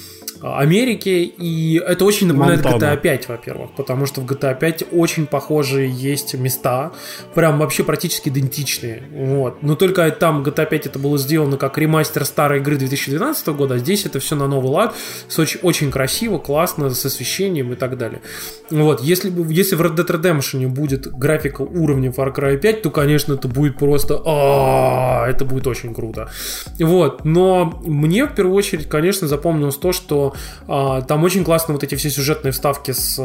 [0.43, 2.95] Америки, и это очень напоминает Монтана.
[2.95, 6.93] GTA 5, во-первых, потому что в GTA 5 очень похожие есть места,
[7.35, 9.63] прям вообще практически идентичные, вот.
[9.63, 13.79] Но только там GTA 5 это было сделано как ремастер старой игры 2012 года, а
[13.79, 14.95] здесь это все на новый лад,
[15.29, 18.23] с очень, очень красиво, классно, с освещением и так далее.
[18.71, 22.91] Вот, если, бы, если в Red Dead Redemption будет графика уровня Far Cry 5, то,
[22.91, 24.21] конечно, это будет просто...
[24.25, 26.31] а, Это будет очень круто.
[26.79, 30.35] Вот, но мне в первую очередь, конечно, запомнилось то, что
[30.67, 33.21] а, там очень классно вот эти все сюжетные вставки с...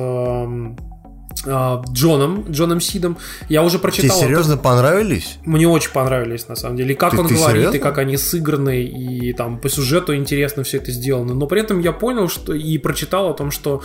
[1.45, 3.17] а, Джоном, Джоном Сидом.
[3.49, 4.19] Я уже Тебе прочитал...
[4.19, 5.37] серьезно понравились?
[5.45, 6.93] Мне очень понравились, на самом деле.
[6.93, 7.77] И как Ты- он ты говорит, серьезно?
[7.77, 11.33] и как они сыграны, и там по сюжету интересно все это сделано.
[11.33, 13.81] Но при этом я понял, что и прочитал о том, что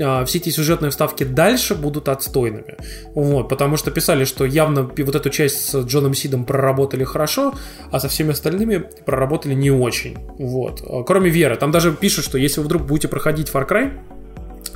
[0.00, 2.76] а, все эти сюжетные вставки дальше будут отстойными.
[3.14, 7.54] Вот, потому что писали, что явно вот эту часть с Джоном Сидом проработали хорошо,
[7.90, 10.16] а со всеми остальными проработали не очень.
[10.38, 10.82] Вот.
[11.06, 11.56] Кроме Веры.
[11.56, 13.92] Там даже пишут, что если вы вдруг будете проходить Far Cry,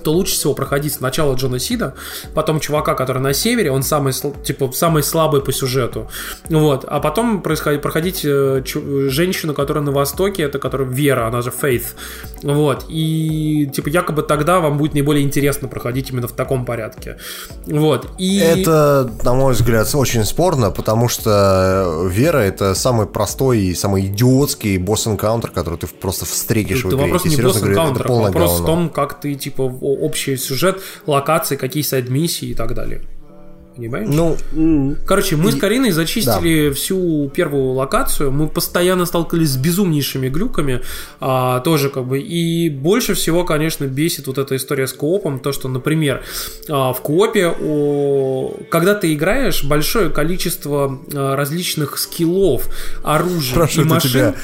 [0.03, 1.95] то лучше всего проходить сначала Джона Сида,
[2.35, 4.13] потом чувака, который на севере, он самый,
[4.45, 6.09] типа, самый слабый по сюжету.
[6.49, 6.85] Вот.
[6.87, 8.63] А потом происходить, проходить э,
[9.09, 11.95] женщину, которая на востоке, это которая Вера, она же Фейт.
[12.43, 12.85] Вот.
[12.89, 17.17] И, типа, якобы тогда вам будет наиболее интересно проходить именно в таком порядке.
[17.67, 18.09] Вот.
[18.19, 18.39] И...
[18.39, 24.79] Это, на мой взгляд, очень спорно, потому что Вера это самый простой и самый идиотский
[24.79, 27.05] босс-энкаунтер, который ты просто встретишь в Да игре.
[27.05, 28.67] вопрос не серьезно босс говорю, это вопрос в говно.
[28.67, 29.63] том, как ты, типа,
[29.95, 33.03] общий сюжет, локации, какие сайд-миссии и так далее.
[33.79, 34.09] Понимаешь?
[34.11, 38.33] Ну, Короче, мы с Кариной зачистили всю первую локацию.
[38.33, 40.83] Мы постоянно сталкивались с безумнейшими глюками.
[41.21, 42.19] а, тоже как бы.
[42.19, 45.39] И больше всего, конечно, бесит вот эта история с коопом.
[45.39, 46.25] То, что, например,
[46.69, 52.69] а, в коопе, о, когда ты играешь, большое количество а, различных скиллов,
[53.05, 54.11] оружия спрашивают и машин.
[54.11, 54.35] тебя,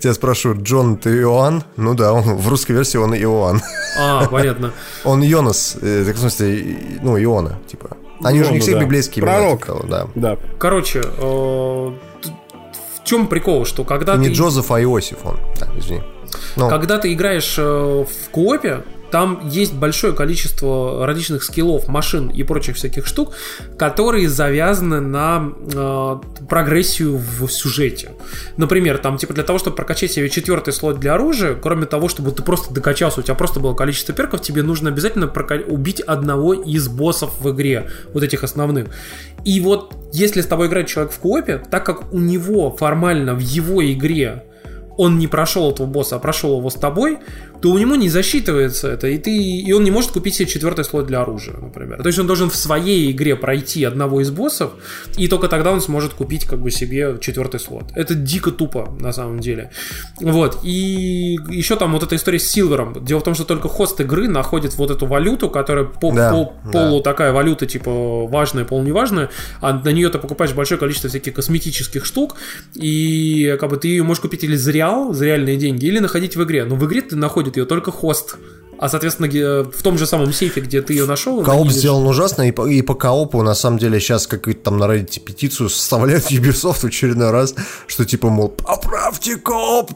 [0.00, 1.62] Тебя спрашивают, Джон, ты Иоанн?
[1.76, 3.60] Ну да, он, в русской версии он Иоанн.
[3.98, 4.72] А, понятно.
[5.04, 7.96] Он Йонас, э, так в смысле, ну, Иона, типа.
[8.24, 8.80] Они Иона, же не все да.
[8.80, 9.88] библейские имена, Пророк.
[9.88, 10.06] да.
[10.14, 10.38] Да.
[10.58, 14.34] Короче, э, в чем прикол, что когда Не ты...
[14.34, 15.38] Джозеф, а Иосиф он.
[15.60, 16.02] Да, извини.
[16.56, 18.82] Ну, Когда ты играешь э, в коопе,
[19.12, 23.34] там есть большое количество различных скиллов, машин и прочих всяких штук,
[23.76, 26.16] которые завязаны на э,
[26.48, 28.12] прогрессию в сюжете.
[28.56, 32.32] Например, там, типа, для того, чтобы прокачать себе четвертый слот для оружия, кроме того, чтобы
[32.32, 36.54] ты просто докачался, у тебя просто было количество перков, тебе нужно обязательно прока- убить одного
[36.54, 38.88] из боссов в игре, вот этих основных.
[39.44, 43.40] И вот если с тобой играет человек в коопе, так как у него формально в
[43.40, 44.44] его игре
[44.96, 47.18] он не прошел этого босса, а прошел его с тобой,
[47.62, 50.84] то у него не засчитывается это, и, ты, и он не может купить себе четвертый
[50.84, 52.02] слот для оружия, например.
[52.02, 54.72] То есть он должен в своей игре пройти одного из боссов,
[55.16, 57.84] и только тогда он сможет купить как бы себе четвертый слот.
[57.94, 59.70] Это дико тупо, на самом деле.
[60.20, 63.04] Вот, и еще там вот эта история с Силвером.
[63.04, 66.52] Дело в том, что только хост игры находит вот эту валюту, которая по, Да, по-
[66.64, 66.70] да.
[66.72, 69.30] полу такая валюта, типа, важная, полуневажная,
[69.60, 72.34] а на нее ты покупаешь большое количество всяких косметических штук,
[72.74, 76.34] и как бы ты ее можешь купить или за реал, за реальные деньги, или находить
[76.34, 76.64] в игре.
[76.64, 77.14] Но в игре ты
[77.52, 78.36] находит ее только хост.
[78.78, 79.28] А, соответственно,
[79.70, 81.44] в том же самом сейфе, где ты ее нашел...
[81.44, 84.78] Кооп видишь- сделан ужасно, и по, и по коопу на самом деле сейчас какую-то там
[84.78, 87.54] на Reddit петицию составляют Ubisoft в очередной раз,
[87.86, 89.92] что типа, мол, поправьте кооп,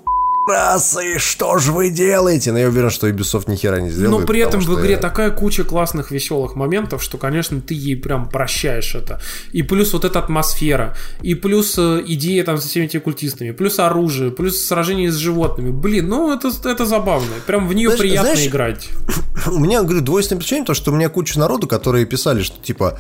[0.47, 2.53] расы, что же вы делаете?
[2.53, 4.21] Но я уверен, что Ubisoft ни хера не сделает.
[4.21, 8.29] Но при этом в игре такая куча классных, веселых моментов, что, конечно, ты ей прям
[8.29, 9.21] прощаешь это.
[9.53, 13.79] И плюс вот эта атмосфера, и плюс э, идея там со всеми этими культистами, плюс
[13.79, 15.71] оружие, плюс сражение с животными.
[15.71, 17.33] Блин, ну это, это забавно.
[17.47, 18.89] Прям в нее Знаешь- приятно знаешь, играть.
[19.47, 22.99] У меня, говорю, двойственное впечатление, то, что у меня куча народу, которые писали, что типа,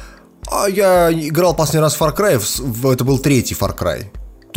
[0.50, 4.06] а я играл последний раз в Far Cry, это был третий Far Cry.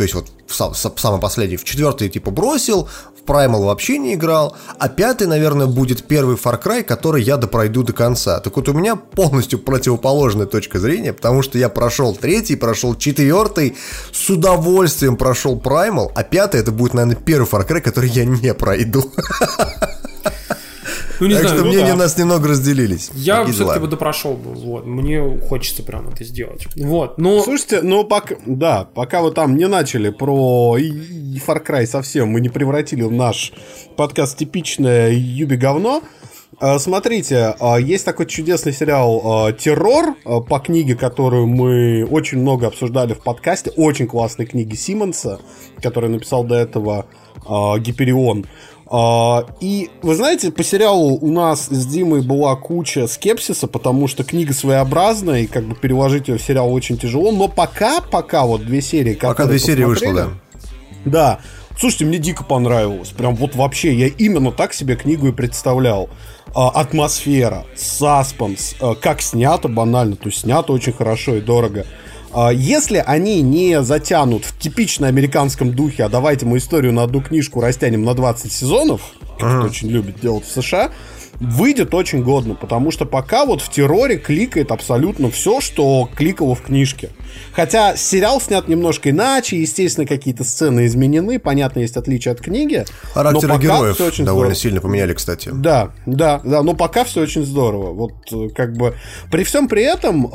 [0.00, 1.58] То есть вот в сам- сам- самый последний.
[1.58, 6.58] В четвертый типа бросил, в Primal вообще не играл, а пятый, наверное, будет первый Far
[6.58, 8.40] Cry, который я допройду до конца.
[8.40, 13.76] Так вот у меня полностью противоположная точка зрения, потому что я прошел третий, прошел четвертый,
[14.10, 18.54] с удовольствием прошел Primal, а пятый это будет, наверное, первый Far Cry, который я не
[18.54, 19.04] пройду.
[21.20, 21.94] Ну, не так знаю, что ну мнения да.
[21.94, 23.10] у нас немного разделились.
[23.14, 23.78] Я все-таки дела.
[23.78, 24.54] бы допрошел бы.
[24.54, 24.86] Вот.
[24.86, 26.66] Мне хочется прям это сделать.
[26.76, 27.18] Вот.
[27.18, 32.40] Но Слушайте, ну пока, да, пока вы там не начали про Far Cry совсем, мы
[32.40, 33.52] не превратили в наш
[33.96, 36.02] подкаст типичное Юби говно.
[36.58, 42.66] А, Смотрите, а, есть такой чудесный сериал а, «Террор» по книге, которую мы очень много
[42.66, 43.70] обсуждали в подкасте.
[43.76, 45.40] Очень классной книги Симмонса,
[45.82, 47.06] который написал до этого
[47.78, 48.44] Гиперион.
[48.90, 54.24] А, И вы знаете, по сериалу у нас с Димой была куча скепсиса, потому что
[54.24, 57.30] книга своеобразная, и как бы переложить ее в сериал очень тяжело.
[57.30, 60.28] Но пока, пока вот две серии, Пока две серии вышло, да.
[61.04, 61.40] да.
[61.78, 63.10] Слушайте, мне дико понравилось.
[63.10, 66.10] Прям вот вообще, я именно так себе книгу и представлял.
[66.52, 71.86] А, атмосфера, саспенс, а, как снято банально, то есть снято очень хорошо и дорого.
[72.32, 77.20] А, Если они не затянут в типично американском духе, а давайте мы историю на одну
[77.20, 79.02] книжку растянем на 20 сезонов,
[79.38, 80.90] как это очень любят делать в США,
[81.40, 86.62] выйдет очень годно, потому что пока вот в терроре кликает абсолютно все, что кликало в
[86.62, 87.10] книжке.
[87.52, 92.84] Хотя сериал снят немножко иначе, естественно, какие-то сцены изменены, понятно, есть отличия от книги.
[93.14, 94.54] Характеры героев очень довольно здорово.
[94.54, 95.50] сильно поменяли, кстати.
[95.52, 97.92] Да, да, да, но пока все очень здорово.
[97.92, 98.94] Вот э, как бы
[99.30, 100.28] при всем при этом э,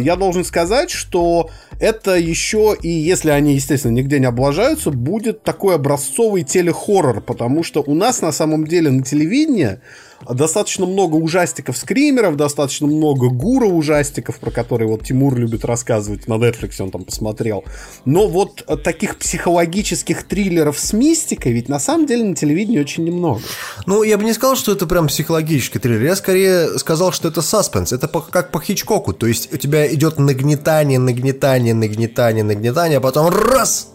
[0.00, 1.50] я должен сказать, что
[1.80, 7.82] это еще и если они, естественно, нигде не облажаются, будет такой образцовый телехоррор, потому что
[7.84, 9.78] у нас на самом деле на телевидении
[10.30, 16.34] достаточно много ужастиков скримеров, достаточно много гура ужастиков, про которые вот Тимур любит рассказывать на
[16.34, 17.64] Netflix, он там посмотрел.
[18.04, 23.40] Но вот таких психологических триллеров с мистикой ведь на самом деле на телевидении очень немного.
[23.86, 26.02] Ну, я бы не сказал, что это прям психологический триллер.
[26.02, 27.92] Я скорее сказал, что это саспенс.
[27.92, 29.12] Это по- как по Хичкоку.
[29.12, 33.93] То есть у тебя идет нагнетание, нагнетание, нагнетание, нагнетание, а потом раз!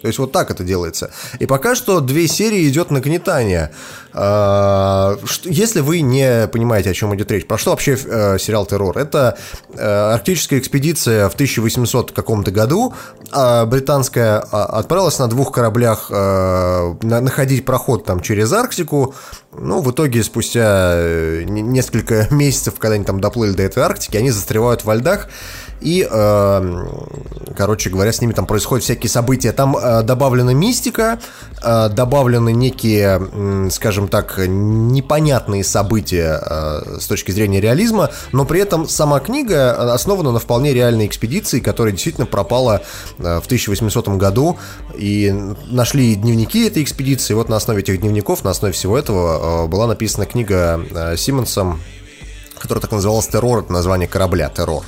[0.00, 1.10] То есть вот так это делается.
[1.38, 3.70] И пока что две серии идет нагнетание.
[4.12, 8.96] А, Если вы не понимаете, о чем идет речь, про что вообще э, сериал «Террор»?
[8.98, 9.36] Это
[9.74, 12.94] э, арктическая экспедиция в 1800 каком-то году.
[13.32, 19.14] а, британская а, отправилась на двух кораблях э, на- находить проход там через Арктику.
[19.56, 20.94] Ну, в итоге, спустя
[21.44, 25.28] не- несколько месяцев, когда они там доплыли до этой Арктики, они застревают во льдах.
[25.80, 26.02] И,
[27.56, 29.52] короче говоря, с ними там происходят всякие события.
[29.52, 31.18] Там добавлена мистика,
[31.62, 38.88] э, добавлены некие, скажем так, непонятные события э, с точки зрения реализма, но при этом
[38.88, 42.82] сама книга основана на вполне реальной экспедиции, которая действительно пропала
[43.18, 44.58] э, в 1800 году,
[44.94, 45.34] и
[45.66, 47.34] нашли дневники этой экспедиции.
[47.34, 51.80] Вот на основе этих дневников, на основе всего этого э, была написана книга э, Симмонсом,
[52.58, 54.84] которая так называлась «Террор», это название корабля «Террор».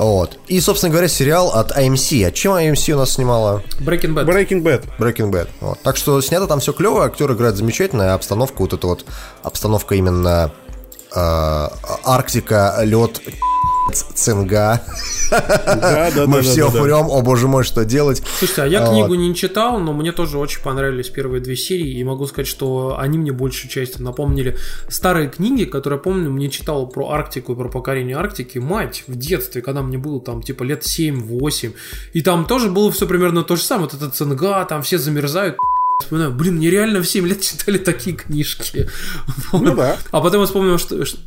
[0.00, 0.38] Вот.
[0.48, 2.26] И, собственно говоря, сериал от AMC.
[2.26, 3.62] А чем AMC у нас снимала?
[3.80, 4.24] Breaking Bad.
[4.24, 4.84] Breaking Bad.
[4.98, 5.48] Breaking Bad.
[5.60, 5.78] Вот.
[5.82, 9.04] Так что снято там все клево, актер играет замечательно, а обстановка вот эта вот,
[9.42, 10.52] обстановка именно
[11.12, 13.20] Арктика, лед,
[14.14, 14.80] цинга.
[15.30, 18.22] Да, да, Мы да, все умрем, о боже мой, что делать?
[18.38, 18.90] Слушайте, а я Вот.
[18.90, 22.96] книгу не читал, но мне тоже очень понравились первые две серии, и могу сказать, что
[22.98, 24.56] они мне большей частью напомнили
[24.88, 29.16] старые книги, которые я помню, мне читал про Арктику и про покорение Арктики, мать, в
[29.16, 31.72] детстве, когда мне было там типа лет 7-8,
[32.12, 35.56] и там тоже было все примерно то же самое, вот эта цинга, там все замерзают,
[36.00, 38.88] Вспоминаю, блин, мне реально в 7 лет читали такие книжки.
[39.52, 39.98] Ну да.
[40.10, 41.18] А потом я вспомнил, что, что-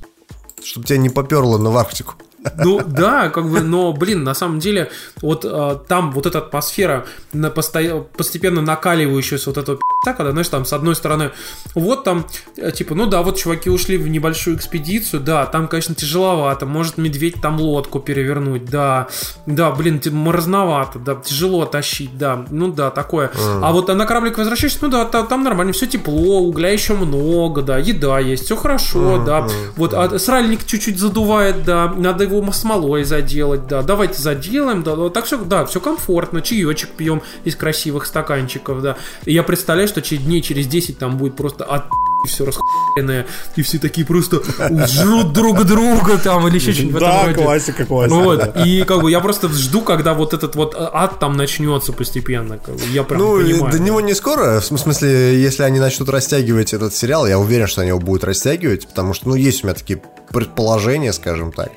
[0.64, 2.16] Чтобы тебя не поперло на в Арктику.
[2.64, 4.90] Ну да, как бы, но, блин, на самом деле,
[5.22, 10.50] вот э, там вот эта атмосфера на посто- постепенно накаливающаяся вот этого пи***ца, когда, знаешь,
[10.50, 11.32] там с одной стороны,
[11.76, 12.26] вот там,
[12.58, 16.98] э, типа, ну да, вот чуваки ушли в небольшую экспедицию, да, там, конечно, тяжеловато, может
[16.98, 19.08] медведь там лодку перевернуть, да,
[19.46, 23.32] да, блин, морозновато, да, тяжело тащить, да, ну да, такое.
[23.62, 23.72] А.
[23.72, 27.78] Вот на кораблик возвращаешься, ну да, та- там нормально, все тепло, угля еще много, да,
[27.78, 33.68] еда есть, все хорошо, да, вот, а сральник чуть-чуть задувает, да, надо его смолой заделать,
[33.68, 38.98] да, давайте заделаем, да, так все, да, все комфортно, чаечек пьем из красивых стаканчиков, да.
[39.26, 41.86] И я представляю, что через дней через 10 там будет просто от
[42.26, 43.26] все расхуенное,
[43.58, 44.42] и все такие просто
[44.88, 48.16] жрут друг друга там или еще что-нибудь в этом Да, классика, классика.
[48.16, 48.64] Вот, да.
[48.64, 52.58] и как бы я просто жду, когда вот этот вот ад там начнется постепенно.
[52.58, 53.72] как бы, я прям Ну, понимаю.
[53.74, 54.62] до него не скоро.
[54.62, 58.88] В смысле, если они начнут растягивать этот сериал, я уверен, что они его будут растягивать,
[58.88, 60.02] потому что, ну, есть у меня такие
[60.34, 61.72] предположения, скажем так,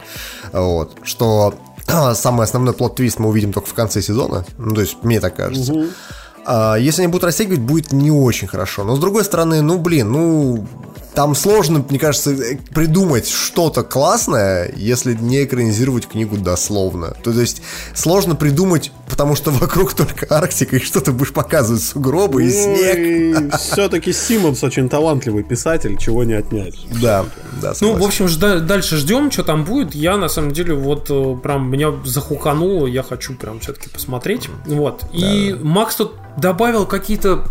[0.52, 1.54] вот, что
[2.14, 5.72] самый основной плод-твист мы увидим только в конце сезона, ну, то есть мне так кажется.
[6.44, 8.84] А, если они будут растягивать, будет не очень хорошо.
[8.84, 10.66] Но с другой стороны, ну блин, ну
[11.16, 17.16] там сложно, мне кажется, э, придумать что-то классное, если не экранизировать книгу дословно.
[17.24, 17.62] То, то есть
[17.94, 23.54] сложно придумать, потому что вокруг только Арктика, и что ты будешь показывать сугробы и снег.
[23.58, 26.74] все-таки Симмонс очень талантливый писатель, чего не отнять.
[27.00, 27.24] Да,
[27.62, 29.94] да, Ну, в общем, жда- дальше ждем, что там будет.
[29.94, 34.50] Я, на самом деле, вот э, прям меня захукануло, я хочу прям все-таки посмотреть.
[34.66, 35.04] Вот.
[35.14, 37.46] И Макс тут добавил какие-то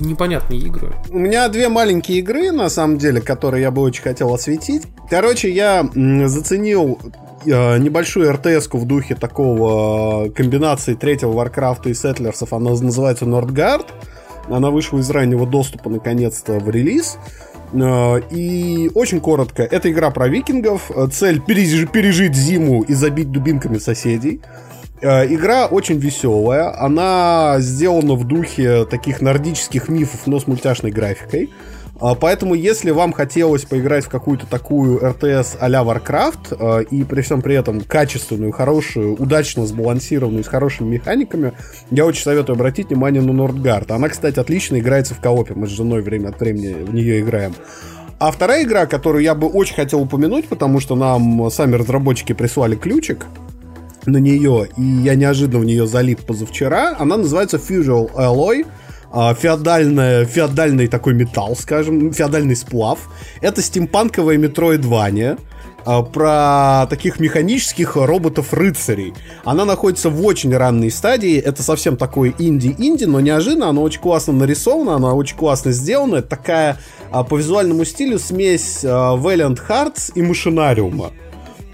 [0.00, 0.92] непонятные игры.
[1.10, 4.82] У меня две маленькие игры, на самом деле, которые я бы очень хотел осветить.
[5.10, 5.88] Короче, я
[6.26, 6.98] заценил
[7.46, 12.52] э, небольшую RTS -ку в духе такого э, комбинации третьего Warcraft а и Settlers ов.
[12.52, 13.86] Она называется Northgard.
[14.48, 17.16] Она вышла из раннего доступа наконец-то в релиз.
[17.72, 20.90] Э, И очень коротко, это игра про викингов.
[21.12, 24.40] Цель переж- пережить зиму и забить дубинками соседей.
[25.04, 26.74] Э, Игра очень веселая.
[26.82, 31.50] Она сделана в духе таких нордических мифов, но с мультяшной графикой.
[32.00, 37.20] А, Поэтому, если вам хотелось поиграть в какую-то такую РТС а-ля Warcraft, э, и при
[37.20, 41.52] всем при этом качественную, хорошую, удачно сбалансированную, с хорошими механиками,
[41.90, 43.90] я очень советую обратить внимание на Нордгард.
[43.90, 45.52] Она, кстати, отлично играется в коопе.
[45.54, 47.54] Мы с женой время от времени в нее играем.
[48.18, 52.74] А вторая игра, которую я бы очень хотел упомянуть, потому что нам сами разработчики прислали
[52.74, 53.26] ключик,
[54.06, 56.96] на нее, и я неожиданно в нее залип позавчера.
[56.98, 58.66] Она называется Fusion Alloy.
[59.12, 62.98] а, Феодальная, феодальный такой металл, скажем, феодальный сплав.
[63.40, 65.38] Это стимпанковая метроидвания
[65.86, 69.14] а, про таких механических роботов-рыцарей.
[69.44, 71.38] Она находится в очень ранней стадии.
[71.38, 76.16] Это совсем такой инди-инди, но неожиданно она очень классно нарисована, она очень классно сделана.
[76.16, 76.78] Это такая
[77.12, 81.12] а, по визуальному стилю смесь Valiant Hearts и Машинариума.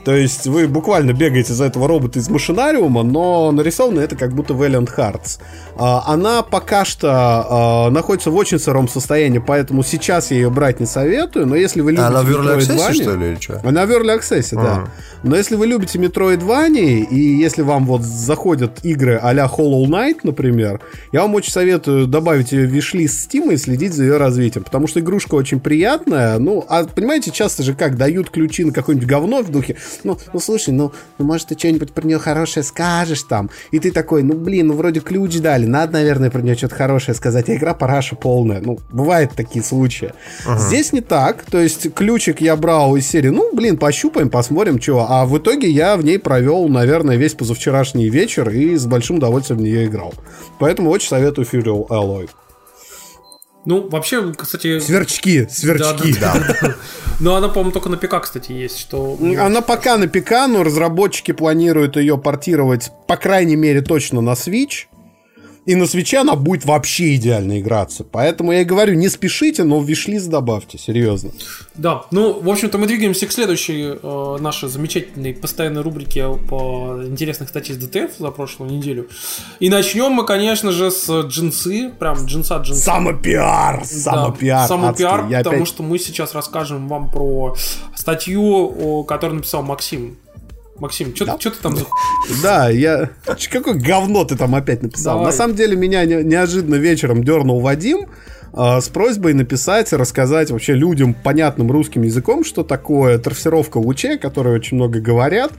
[0.04, 4.54] То есть вы буквально бегаете за этого робота из машинариума, но нарисовано это как будто
[4.54, 5.38] Valiant Hearts.
[5.76, 10.80] А, Она пока что а, находится в очень сыром состоянии, поэтому сейчас я ее брать
[10.80, 13.60] не советую, но если вы любите она в Early Access, что ли, или что?
[13.64, 14.88] она в Early Access, да.
[15.22, 20.80] Но если вы любите Metroidvania, и если вам вот заходят игры а-ля Hollow Knight, например,
[21.12, 24.86] я вам очень советую добавить ее в виш-лист Steam и следить за ее развитием, потому
[24.86, 26.38] что игрушка очень приятная.
[26.38, 30.40] Ну, а понимаете, часто же как, дают ключи на какое-нибудь говно в духе, ну, ну
[30.40, 34.34] слушай, ну, ну может ты что-нибудь про нее хорошее скажешь там, и ты такой, ну
[34.34, 38.16] блин, ну вроде ключ дали, надо, наверное, про нее что-то хорошее сказать, а игра параша
[38.16, 40.12] полная, ну, бывают такие случаи.
[40.46, 40.58] Ага.
[40.58, 45.06] Здесь не так, то есть ключик я брал из серии, ну, блин, пощупаем, посмотрим, что,
[45.08, 49.60] а в итоге я в ней провел, наверное, весь позавчерашний вечер и с большим удовольствием
[49.60, 50.14] в нее играл.
[50.58, 52.28] Поэтому очень советую Fury Alloy.
[53.66, 54.80] Ну, вообще, кстати...
[54.80, 56.14] Сверчки, сверчки.
[56.18, 56.76] Да, да, да.
[57.20, 58.78] Но она, по-моему, только на ПК, кстати, есть.
[58.78, 59.18] Что...
[59.38, 64.86] Она пока на ПК, но разработчики планируют ее портировать, по крайней мере, точно на Switch.
[65.70, 68.02] И на свече она будет вообще идеально играться.
[68.02, 71.30] Поэтому я и говорю, не спешите, но в вишлист добавьте, серьезно.
[71.76, 77.50] Да, ну, в общем-то, мы двигаемся к следующей э, нашей замечательной постоянной рубрике по интересных
[77.50, 79.06] статей с ДТФ за прошлую неделю.
[79.60, 82.82] И начнем мы, конечно же, с джинсы, прям джинса джинса.
[82.82, 84.62] Самопиар, самопиар.
[84.62, 85.68] Да, самопиар, потому опять...
[85.68, 87.54] что мы сейчас расскажем вам про
[87.94, 90.16] статью, которую написал Максим
[90.80, 91.36] Максим, что да?
[91.36, 91.84] ты там за
[92.42, 93.10] Да, я...
[93.50, 95.18] Какое говно ты там опять написал?
[95.18, 95.26] Давай.
[95.26, 98.06] На самом деле меня неожиданно вечером дернул Вадим
[98.52, 104.18] э, с просьбой написать, рассказать вообще людям понятным русским языком, что такое трассировка лучей, о
[104.18, 105.52] которой очень много говорят,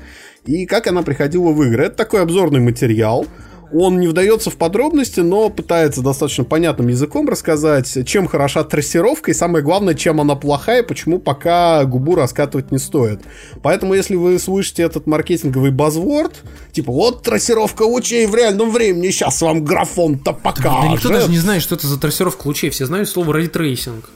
[0.46, 1.86] и как она приходила в игры.
[1.86, 3.28] Это такой обзорный материал,
[3.74, 9.34] он не вдается в подробности, но пытается достаточно понятным языком рассказать, чем хороша трассировка и
[9.34, 13.22] самое главное, чем она плохая, почему пока губу раскатывать не стоит.
[13.62, 16.42] Поэтому, если вы слышите этот маркетинговый buzzword,
[16.72, 20.82] типа вот трассировка лучей в реальном времени, сейчас вам графон-то покажет.
[20.82, 24.10] Да, никто даже не знает, что это за трассировка лучей, все знают слово ray tracing.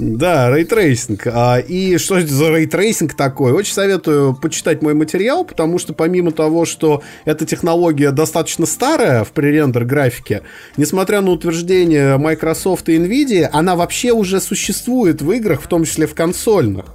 [0.00, 1.26] Да, ray tracing.
[1.26, 3.52] А, и что это за ray tracing такой?
[3.52, 9.32] Очень советую почитать мой материал, потому что помимо того, что эта технология достаточно старая в
[9.32, 10.42] pre-render графике,
[10.78, 16.06] несмотря на утверждение Microsoft и Nvidia, она вообще уже существует в играх, в том числе
[16.06, 16.86] в консольных.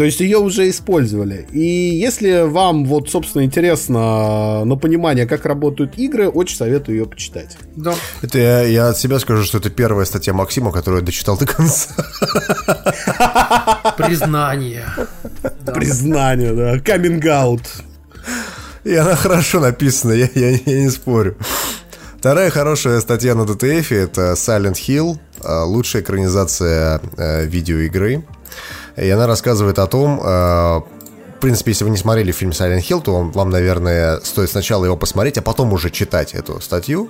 [0.00, 1.46] То есть ее уже использовали.
[1.52, 7.58] И если вам вот, собственно, интересно на понимание, как работают игры, очень советую ее почитать.
[7.76, 7.94] Да.
[8.22, 11.44] Это я, я от себя скажу, что это первая статья Максима, которую я дочитал до
[11.44, 11.90] конца.
[13.98, 14.86] Признание.
[15.66, 16.76] Признание, да.
[16.76, 17.66] Coming out.
[18.84, 21.36] И она хорошо написана, я, я, я не спорю.
[22.16, 28.24] Вторая хорошая статья на DTF это Silent Hill, э, лучшая экранизация э, видеоигры.
[29.00, 33.00] И она рассказывает о том, э, в принципе, если вы не смотрели фильм Silent Hill,
[33.02, 37.08] то вам, наверное, стоит сначала его посмотреть, а потом уже читать эту статью.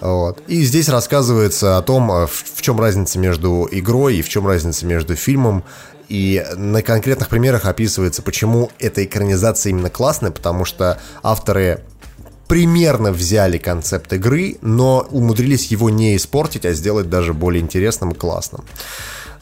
[0.00, 0.42] Вот.
[0.48, 4.48] И здесь рассказывается о том, э, в, в чем разница между игрой и в чем
[4.48, 5.62] разница между фильмом.
[6.08, 11.84] И на конкретных примерах описывается, почему эта экранизация именно классная, потому что авторы
[12.48, 18.14] примерно взяли концепт игры, но умудрились его не испортить, а сделать даже более интересным и
[18.14, 18.64] классным.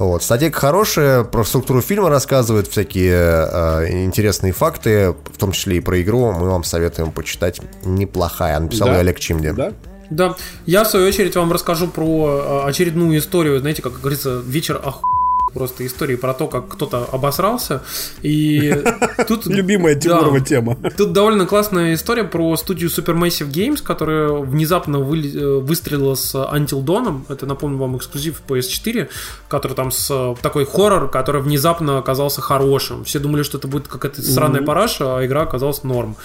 [0.00, 0.22] Вот.
[0.22, 6.00] Статья хорошая, про структуру фильма рассказывает, всякие э, интересные факты, в том числе и про
[6.00, 6.32] игру.
[6.32, 7.60] Мы вам советуем почитать.
[7.84, 8.58] Неплохая.
[8.58, 9.00] Написал да.
[9.00, 9.50] Олег Чимди.
[9.50, 9.72] Да.
[10.08, 14.80] Да, я в свою очередь вам расскажу про э, очередную историю, знаете, как говорится, вечер
[14.82, 15.04] оху
[15.52, 17.82] просто истории про то, как кто-то обосрался.
[18.22, 18.82] И
[19.28, 19.46] тут...
[19.46, 20.76] Любимая Тимурова тема.
[20.96, 24.96] Тут довольно классная история про студию Supermassive Games, которая внезапно.
[24.96, 27.22] Э, выстрелила с Until Dawn.
[27.28, 29.08] Это, напомню вам, эксклюзив PS4,
[29.48, 33.04] который там с э, такой хоррор, который внезапно оказался хорошим.
[33.04, 36.16] Все думали, что это будет какая-то сраная параша, а игра оказалась норм.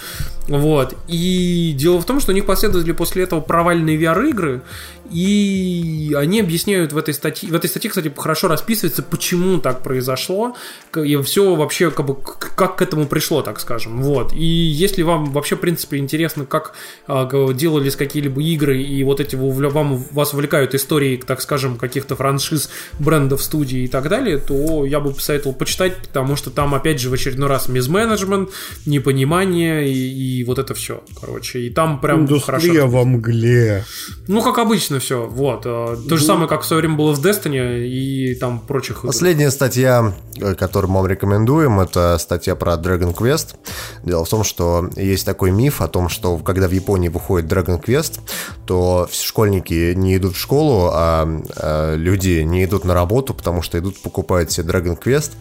[0.48, 0.94] Вот.
[1.08, 4.62] И дело в том, что у них последовали после этого провальные VR-игры,
[5.10, 10.56] и они объясняют в этой статье, в этой статье, кстати, хорошо расписывается, почему так произошло,
[10.96, 14.02] и все вообще, как, бы, как к этому пришло, так скажем.
[14.02, 14.32] Вот.
[14.32, 16.74] И если вам вообще, в принципе, интересно, как
[17.08, 22.70] э, делались какие-либо игры, и вот эти вам, вас увлекают истории, так скажем, каких-то франшиз,
[22.98, 27.10] брендов, студий и так далее, то я бы посоветовал почитать, потому что там, опять же,
[27.10, 28.50] в очередной раз мизменеджмент,
[28.86, 31.60] непонимание и, и вот это все, короче.
[31.60, 32.88] И там прям Индустрия хорошо.
[32.88, 33.84] во мгле.
[34.28, 35.62] Ну, как обычно, Отлично все, вот.
[35.66, 39.02] Э, то же ну, самое, как в свое время было в Destiny и там прочих.
[39.02, 43.56] Последняя статья, э, которую мы вам рекомендуем, это статья про Dragon Quest.
[44.04, 47.82] Дело в том, что есть такой миф о том, что когда в Японии выходит Dragon
[47.82, 48.20] Quest,
[48.66, 53.78] то школьники не идут в школу, а, а люди не идут на работу, потому что
[53.78, 55.32] идут покупают себе Dragon Quest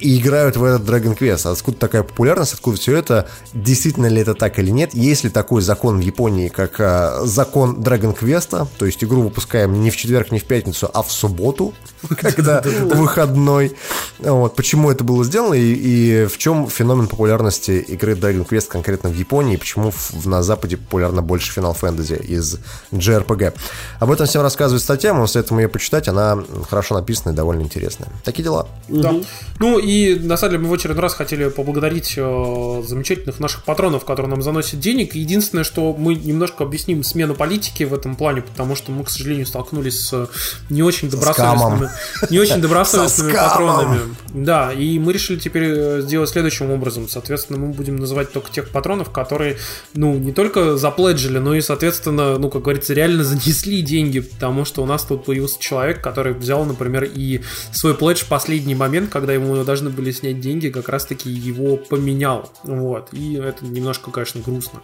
[0.00, 1.50] и играют в этот Dragon Quest.
[1.50, 5.62] Откуда такая популярность, откуда все это, действительно ли это так или нет, есть ли такой
[5.62, 10.30] закон в Японии, как а, закон Dragon Quest, то есть игру выпускаем не в четверг,
[10.32, 11.74] не в пятницу, а в субботу,
[12.16, 13.76] когда выходной.
[14.18, 19.10] Вот, почему это было сделано и, и в чем феномен популярности игры Dragon Quest конкретно
[19.10, 22.58] в Японии, и почему в, на Западе популярно больше Final Fantasy из
[22.92, 23.54] JRPG.
[24.00, 26.38] Об этом всем рассказывает статья, мы советуем ее почитать, она
[26.68, 28.08] хорошо написана и довольно интересная.
[28.24, 28.66] Такие дела.
[28.88, 29.14] Да.
[29.58, 34.04] Ну и на самом деле мы в очередной раз хотели поблагодарить э, замечательных наших патронов,
[34.04, 35.14] которые нам заносят денег.
[35.14, 39.46] Единственное, что мы немножко объясним смену политики в этом плане, потому что мы, к сожалению,
[39.46, 40.28] столкнулись с
[40.70, 41.90] не очень добросовестными,
[42.30, 44.00] не очень добросовестными патронами.
[44.32, 47.08] Да, и мы решили теперь э, сделать следующим образом.
[47.08, 49.58] Соответственно, мы будем называть только тех патронов, которые,
[49.94, 54.82] ну, не только запледжили, но и, соответственно, ну, как говорится, реально занесли деньги, потому что
[54.82, 57.42] у нас тут появился человек, который взял, например, и
[57.72, 62.48] свой пледж в последний момент, когда ему должны были снять деньги, как раз-таки его поменял.
[62.62, 63.08] Вот.
[63.12, 64.80] И это немножко, конечно, грустно.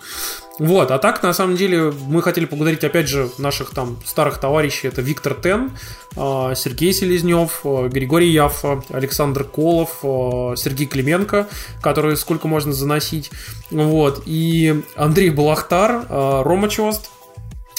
[0.58, 4.88] Вот, а так, на самом деле, мы хотели поблагодарить, опять же, наших там старых товарищей.
[4.88, 5.70] Это Виктор Тен,
[6.16, 11.46] а, Сергей Селезнев, а, Григорий Яфа, Александр Колов, а, Сергей Клименко,
[11.80, 13.30] которые сколько можно заносить.
[13.70, 17.10] Вот, и Андрей Балахтар, Рома Чост,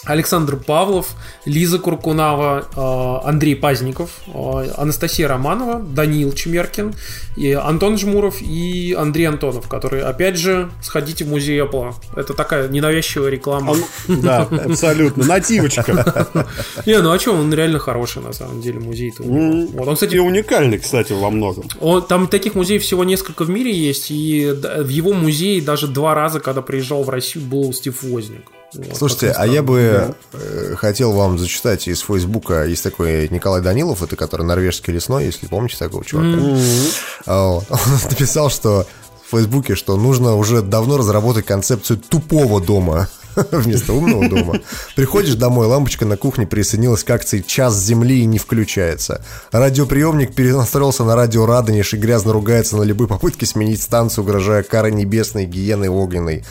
[0.05, 1.15] Александр Павлов,
[1.45, 6.93] Лиза Куркунава, э, Андрей Пазников, э, Анастасия Романова, Даниил Чемеркин,
[7.37, 11.93] и Антон Жмуров и Андрей Антонов, которые, опять же, сходите в музей Apple.
[12.15, 13.75] Это такая ненавязчивая реклама.
[14.07, 15.25] Да, абсолютно.
[15.25, 16.27] Нативочка.
[16.85, 19.13] Не, ну а что, он реально хороший, на самом деле, музей.
[19.17, 20.15] Вот он, кстати...
[20.15, 21.65] И уникальный, кстати, во многом.
[22.07, 26.39] Там таких музеев всего несколько в мире есть, и в его музее даже два раза,
[26.39, 28.51] когда приезжал в Россию, был Стив Возник.
[28.93, 30.75] Слушайте, а я бы да.
[30.77, 35.75] хотел вам зачитать из Фейсбука, есть такой Николай Данилов, это который норвежский лесной, если помните
[35.77, 36.37] такого чувака.
[36.37, 37.65] Mm-hmm.
[37.69, 38.87] Он написал, что
[39.25, 43.09] в Фейсбуке, что нужно уже давно разработать концепцию тупого дома
[43.51, 44.59] вместо умного дома.
[44.95, 49.23] Приходишь домой, лампочка на кухне присоединилась к акции «Час земли» и не включается.
[49.51, 54.91] Радиоприемник перенастроился на радио Радонеж и грязно ругается на любые попытки сменить станцию, угрожая карой
[54.91, 56.43] небесной, гиеной огненной.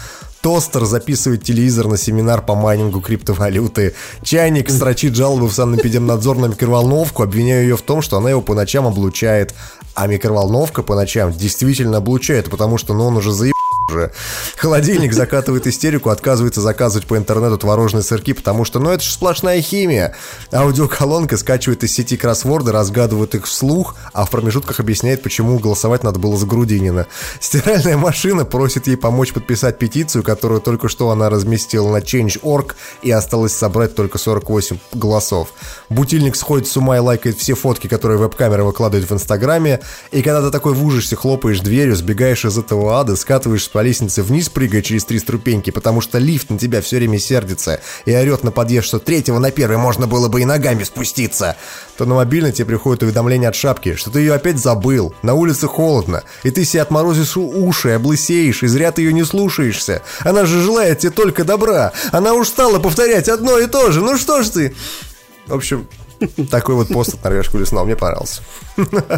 [0.43, 3.95] Тостер записывает телевизор на семинар по майнингу криптовалюты.
[4.23, 8.55] Чайник строчит жалобы в Санэпидемнадзор на микроволновку, обвиняя ее в том, что она его по
[8.55, 9.55] ночам облучает.
[9.95, 13.60] А микроволновка по ночам действительно облучает, потому что ну, он уже заебал
[13.91, 14.13] уже.
[14.57, 19.61] Холодильник закатывает истерику, отказывается заказывать по интернету творожные сырки, потому что, ну, это же сплошная
[19.61, 20.15] химия.
[20.53, 26.19] Аудиоколонка скачивает из сети кроссворды, разгадывает их вслух, а в промежутках объясняет, почему голосовать надо
[26.19, 27.07] было за Грудинина.
[27.41, 33.11] Стиральная машина просит ей помочь подписать петицию, которую только что она разместила на Change.org, и
[33.11, 35.49] осталось собрать только 48 голосов.
[35.89, 39.81] Бутильник сходит с ума и лайкает все фотки, которые веб-камера выкладывает в Инстаграме,
[40.11, 44.23] и когда ты такой в ужасе хлопаешь дверью, сбегаешь из этого ада, скатываешь по лестнице
[44.23, 48.45] вниз, прыгая через три ступеньки, потому что лифт на тебя все время сердится и орет
[48.45, 51.57] на подъезд, что третьего на первый можно было бы и ногами спуститься,
[51.97, 55.67] то на мобильный тебе приходит уведомление от шапки, что ты ее опять забыл, на улице
[55.67, 60.03] холодно, и ты себе отморозишь уши, облысеешь, и зря ты ее не слушаешься.
[60.19, 61.95] Она же желает тебе только добра.
[62.13, 64.03] Она устала повторять одно и то же.
[64.03, 64.75] Ну что ж ты?
[65.47, 65.89] В общем,
[66.51, 67.85] такой вот пост от норвежского лесного.
[67.85, 68.43] Мне понравился.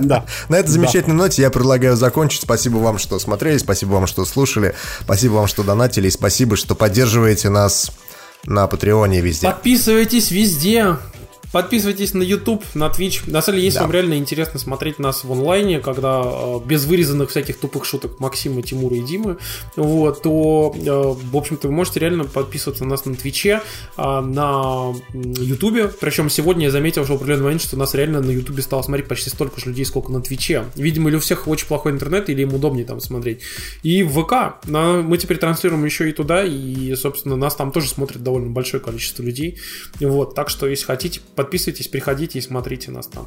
[0.00, 0.24] Да.
[0.48, 1.24] На этой замечательной да.
[1.24, 2.42] ноте я предлагаю закончить.
[2.42, 6.74] Спасибо вам, что смотрели, спасибо вам, что слушали, спасибо вам, что донатили, и спасибо, что
[6.74, 7.92] поддерживаете нас
[8.44, 9.46] на Патреоне везде.
[9.46, 10.96] Подписывайтесь везде.
[11.52, 13.30] Подписывайтесь на YouTube, на Twitch.
[13.30, 13.84] На самом деле, если да.
[13.84, 18.62] вам реально интересно смотреть нас в онлайне, когда э, без вырезанных всяких тупых шуток Максима,
[18.62, 19.36] Тимура и Димы,
[19.76, 23.60] вот, то, э, в общем-то, вы можете реально подписываться на нас на Твиче,
[23.96, 25.98] э, на YouTube.
[26.00, 29.08] Причем сегодня я заметил, что в определенный момент, что нас реально на YouTube стало смотреть
[29.08, 30.64] почти столько же людей, сколько на Твиче.
[30.74, 33.40] Видимо, или у всех очень плохой интернет, или им удобнее там смотреть.
[33.82, 34.64] И в ВК.
[34.66, 39.22] Мы теперь транслируем еще и туда, и, собственно, нас там тоже смотрит довольно большое количество
[39.22, 39.58] людей.
[40.00, 43.27] Вот, так что, если хотите, Подписывайтесь, приходите и смотрите нас там.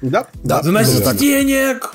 [0.00, 0.62] Да, да.
[0.62, 1.12] Заносите да.
[1.12, 1.92] денег!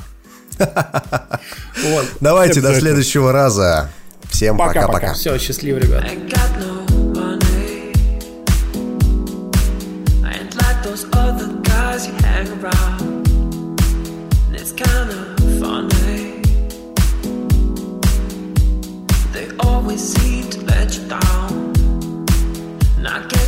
[0.60, 2.06] вот.
[2.22, 3.90] Давайте до следующего раза.
[4.30, 5.15] Всем пока-пока.
[5.15, 6.06] Все, счастливо, ребят.
[19.61, 21.73] always seem to let you down.
[22.98, 23.39] And I